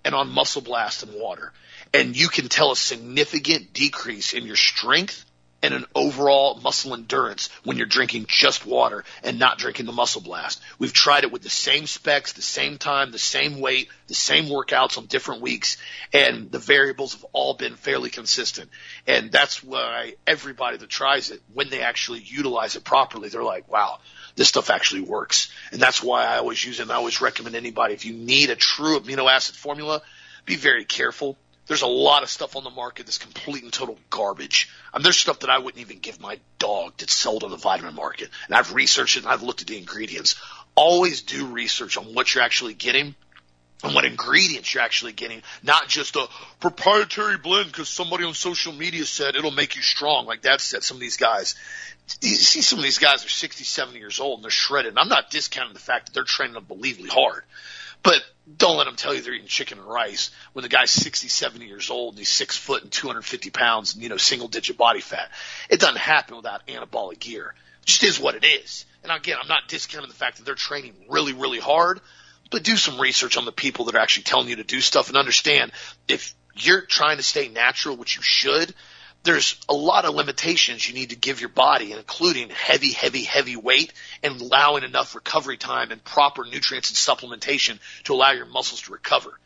and 0.04 0.14
on 0.14 0.30
muscle 0.30 0.62
blast 0.62 1.02
and 1.02 1.12
water, 1.20 1.52
and 1.92 2.16
you 2.16 2.28
can 2.28 2.48
tell 2.48 2.72
a 2.72 2.76
significant 2.76 3.72
decrease 3.72 4.32
in 4.32 4.46
your 4.46 4.56
strength 4.56 5.24
and 5.66 5.74
an 5.74 5.84
overall 5.96 6.60
muscle 6.62 6.94
endurance 6.94 7.48
when 7.64 7.76
you're 7.76 7.86
drinking 7.86 8.26
just 8.28 8.64
water 8.64 9.04
and 9.24 9.40
not 9.40 9.58
drinking 9.58 9.84
the 9.84 9.92
muscle 9.92 10.20
blast. 10.20 10.62
We've 10.78 10.92
tried 10.92 11.24
it 11.24 11.32
with 11.32 11.42
the 11.42 11.50
same 11.50 11.88
specs, 11.88 12.34
the 12.34 12.42
same 12.42 12.78
time, 12.78 13.10
the 13.10 13.18
same 13.18 13.60
weight, 13.60 13.88
the 14.06 14.14
same 14.14 14.44
workouts 14.44 14.96
on 14.96 15.06
different 15.06 15.42
weeks, 15.42 15.76
and 16.12 16.52
the 16.52 16.60
variables 16.60 17.14
have 17.14 17.26
all 17.32 17.54
been 17.54 17.74
fairly 17.74 18.10
consistent. 18.10 18.70
And 19.08 19.32
that's 19.32 19.62
why 19.62 20.14
everybody 20.24 20.76
that 20.76 20.88
tries 20.88 21.32
it, 21.32 21.42
when 21.52 21.68
they 21.68 21.82
actually 21.82 22.20
utilize 22.20 22.76
it 22.76 22.84
properly, 22.84 23.28
they're 23.28 23.42
like, 23.42 23.68
wow, 23.68 23.98
this 24.36 24.46
stuff 24.46 24.70
actually 24.70 25.00
works. 25.00 25.50
And 25.72 25.82
that's 25.82 26.00
why 26.00 26.26
I 26.26 26.36
always 26.36 26.64
use 26.64 26.78
it 26.78 26.82
and 26.82 26.92
I 26.92 26.94
always 26.94 27.20
recommend 27.20 27.56
anybody, 27.56 27.94
if 27.94 28.04
you 28.04 28.12
need 28.12 28.50
a 28.50 28.56
true 28.56 29.00
amino 29.00 29.28
acid 29.28 29.56
formula, 29.56 30.00
be 30.44 30.54
very 30.54 30.84
careful 30.84 31.36
there's 31.66 31.82
a 31.82 31.86
lot 31.86 32.22
of 32.22 32.30
stuff 32.30 32.56
on 32.56 32.64
the 32.64 32.70
market 32.70 33.06
that's 33.06 33.18
complete 33.18 33.62
and 33.62 33.72
total 33.72 33.98
garbage. 34.10 34.70
I 34.92 34.98
mean, 34.98 35.02
there's 35.02 35.18
stuff 35.18 35.40
that 35.40 35.50
I 35.50 35.58
wouldn't 35.58 35.80
even 35.80 35.98
give 35.98 36.20
my 36.20 36.38
dog 36.58 36.94
that's 36.98 37.12
sold 37.12 37.44
on 37.44 37.50
the 37.50 37.56
vitamin 37.56 37.94
market. 37.94 38.30
And 38.46 38.54
I've 38.54 38.74
researched 38.74 39.16
it 39.16 39.24
and 39.24 39.32
I've 39.32 39.42
looked 39.42 39.62
at 39.62 39.66
the 39.66 39.78
ingredients. 39.78 40.36
Always 40.74 41.22
do 41.22 41.46
research 41.46 41.96
on 41.96 42.14
what 42.14 42.34
you're 42.34 42.44
actually 42.44 42.74
getting 42.74 43.14
and 43.82 43.94
what 43.94 44.04
ingredients 44.04 44.72
you're 44.72 44.82
actually 44.82 45.12
getting, 45.12 45.42
not 45.62 45.88
just 45.88 46.16
a 46.16 46.26
proprietary 46.60 47.36
blend 47.36 47.66
because 47.66 47.88
somebody 47.88 48.24
on 48.24 48.34
social 48.34 48.72
media 48.72 49.04
said 49.04 49.34
it'll 49.34 49.50
make 49.50 49.76
you 49.76 49.82
strong. 49.82 50.26
Like 50.26 50.42
that 50.42 50.60
said, 50.60 50.82
some 50.82 50.96
of 50.96 51.00
these 51.00 51.16
guys, 51.16 51.56
you 52.22 52.30
see 52.30 52.62
some 52.62 52.78
of 52.78 52.84
these 52.84 52.98
guys 52.98 53.24
are 53.24 53.28
60, 53.28 53.64
70 53.64 53.98
years 53.98 54.20
old 54.20 54.38
and 54.38 54.44
they're 54.44 54.50
shredded. 54.50 54.90
And 54.90 54.98
I'm 54.98 55.08
not 55.08 55.30
discounting 55.30 55.74
the 55.74 55.80
fact 55.80 56.06
that 56.06 56.14
they're 56.14 56.24
training 56.24 56.56
unbelievably 56.56 57.10
hard. 57.10 57.42
But 58.06 58.22
don't 58.56 58.76
let 58.76 58.84
them 58.84 58.94
tell 58.94 59.12
you 59.12 59.20
they're 59.20 59.34
eating 59.34 59.48
chicken 59.48 59.78
and 59.78 59.86
rice 59.88 60.30
when 60.52 60.62
the 60.62 60.68
guy's 60.68 60.92
60, 60.92 61.26
70 61.26 61.66
years 61.66 61.90
old 61.90 62.14
and 62.14 62.18
he's 62.20 62.28
six 62.28 62.56
foot 62.56 62.84
and 62.84 62.92
250 62.92 63.50
pounds 63.50 63.94
and, 63.94 64.02
you 64.04 64.08
know, 64.08 64.16
single 64.16 64.46
digit 64.46 64.78
body 64.78 65.00
fat. 65.00 65.28
It 65.68 65.80
doesn't 65.80 65.98
happen 65.98 66.36
without 66.36 66.64
anabolic 66.68 67.18
gear. 67.18 67.52
It 67.82 67.86
just 67.86 68.04
is 68.04 68.20
what 68.20 68.36
it 68.36 68.44
is. 68.44 68.86
And 69.02 69.10
again, 69.10 69.38
I'm 69.42 69.48
not 69.48 69.66
discounting 69.66 70.08
the 70.08 70.14
fact 70.14 70.36
that 70.36 70.46
they're 70.46 70.54
training 70.54 70.94
really, 71.08 71.32
really 71.32 71.58
hard, 71.58 72.00
but 72.52 72.62
do 72.62 72.76
some 72.76 73.00
research 73.00 73.36
on 73.36 73.44
the 73.44 73.50
people 73.50 73.86
that 73.86 73.96
are 73.96 74.00
actually 74.00 74.22
telling 74.22 74.48
you 74.48 74.56
to 74.56 74.64
do 74.64 74.80
stuff 74.80 75.08
and 75.08 75.16
understand 75.16 75.72
if 76.06 76.32
you're 76.54 76.82
trying 76.82 77.16
to 77.16 77.24
stay 77.24 77.48
natural, 77.48 77.96
which 77.96 78.14
you 78.14 78.22
should, 78.22 78.72
there's 79.26 79.60
a 79.68 79.74
lot 79.74 80.04
of 80.04 80.14
limitations 80.14 80.88
you 80.88 80.94
need 80.94 81.10
to 81.10 81.16
give 81.16 81.40
your 81.40 81.50
body, 81.50 81.92
including 81.92 82.48
heavy, 82.48 82.92
heavy, 82.92 83.22
heavy 83.22 83.56
weight 83.56 83.92
and 84.22 84.40
allowing 84.40 84.84
enough 84.84 85.14
recovery 85.14 85.56
time 85.56 85.90
and 85.90 86.02
proper 86.02 86.44
nutrients 86.44 86.90
and 86.90 86.96
supplementation 86.96 87.78
to 88.04 88.14
allow 88.14 88.30
your 88.30 88.46
muscles 88.46 88.82
to 88.82 88.92
recover. 88.92 89.38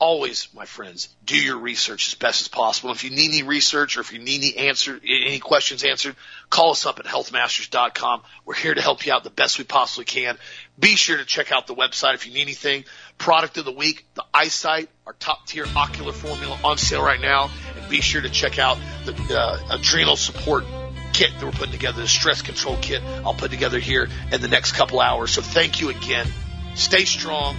Always, 0.00 0.46
my 0.54 0.64
friends, 0.64 1.08
do 1.24 1.36
your 1.36 1.56
research 1.58 2.06
as 2.06 2.14
best 2.14 2.42
as 2.42 2.48
possible. 2.48 2.92
If 2.92 3.02
you 3.02 3.10
need 3.10 3.30
any 3.30 3.42
research 3.42 3.96
or 3.96 4.00
if 4.00 4.12
you 4.12 4.20
need 4.20 4.54
any 4.54 4.68
answer, 4.68 5.00
any 5.02 5.40
questions 5.40 5.82
answered, 5.82 6.14
call 6.50 6.70
us 6.70 6.86
up 6.86 7.00
at 7.00 7.04
healthmasters.com. 7.04 8.22
We're 8.44 8.54
here 8.54 8.74
to 8.74 8.80
help 8.80 9.04
you 9.04 9.12
out 9.12 9.24
the 9.24 9.30
best 9.30 9.58
we 9.58 9.64
possibly 9.64 10.04
can. 10.04 10.38
Be 10.78 10.94
sure 10.94 11.16
to 11.16 11.24
check 11.24 11.50
out 11.50 11.66
the 11.66 11.74
website 11.74 12.14
if 12.14 12.26
you 12.26 12.32
need 12.32 12.42
anything. 12.42 12.84
Product 13.18 13.58
of 13.58 13.64
the 13.64 13.72
week, 13.72 14.06
the 14.14 14.24
eyesight, 14.32 14.88
our 15.04 15.14
top 15.14 15.48
tier 15.48 15.66
ocular 15.74 16.12
formula 16.12 16.56
on 16.62 16.78
sale 16.78 17.02
right 17.02 17.20
now. 17.20 17.50
Be 17.88 18.00
sure 18.00 18.20
to 18.20 18.28
check 18.28 18.58
out 18.58 18.78
the 19.04 19.14
uh, 19.38 19.76
adrenal 19.76 20.16
support 20.16 20.64
kit 21.12 21.30
that 21.38 21.44
we're 21.44 21.52
putting 21.52 21.72
together, 21.72 22.02
the 22.02 22.08
stress 22.08 22.42
control 22.42 22.76
kit 22.80 23.02
I'll 23.24 23.34
put 23.34 23.50
together 23.50 23.78
here 23.78 24.08
in 24.30 24.40
the 24.40 24.48
next 24.48 24.72
couple 24.72 25.00
hours. 25.00 25.32
So 25.32 25.42
thank 25.42 25.80
you 25.80 25.88
again. 25.90 26.26
Stay 26.74 27.04
strong. 27.04 27.56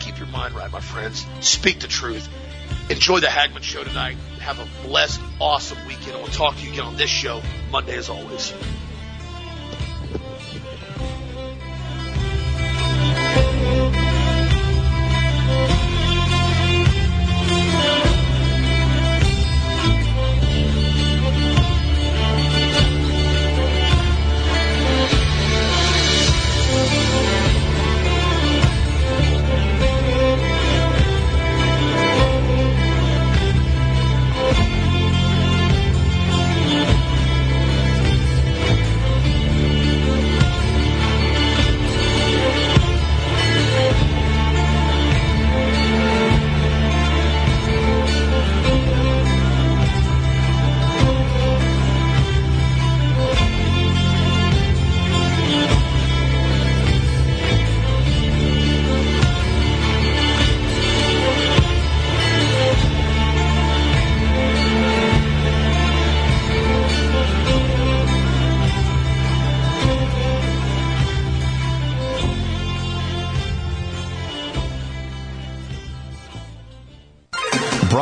Keep 0.00 0.18
your 0.18 0.28
mind 0.28 0.54
right, 0.54 0.70
my 0.70 0.80
friends. 0.80 1.26
Speak 1.40 1.80
the 1.80 1.88
truth. 1.88 2.28
Enjoy 2.90 3.20
the 3.20 3.26
Hagmann 3.26 3.62
show 3.62 3.82
tonight. 3.82 4.16
Have 4.40 4.60
a 4.60 4.86
blessed, 4.86 5.20
awesome 5.40 5.78
weekend. 5.86 6.16
We'll 6.16 6.26
talk 6.26 6.56
to 6.56 6.62
you 6.62 6.72
again 6.72 6.84
on 6.84 6.96
this 6.96 7.10
show 7.10 7.42
Monday 7.70 7.96
as 7.96 8.10
always. 8.10 8.52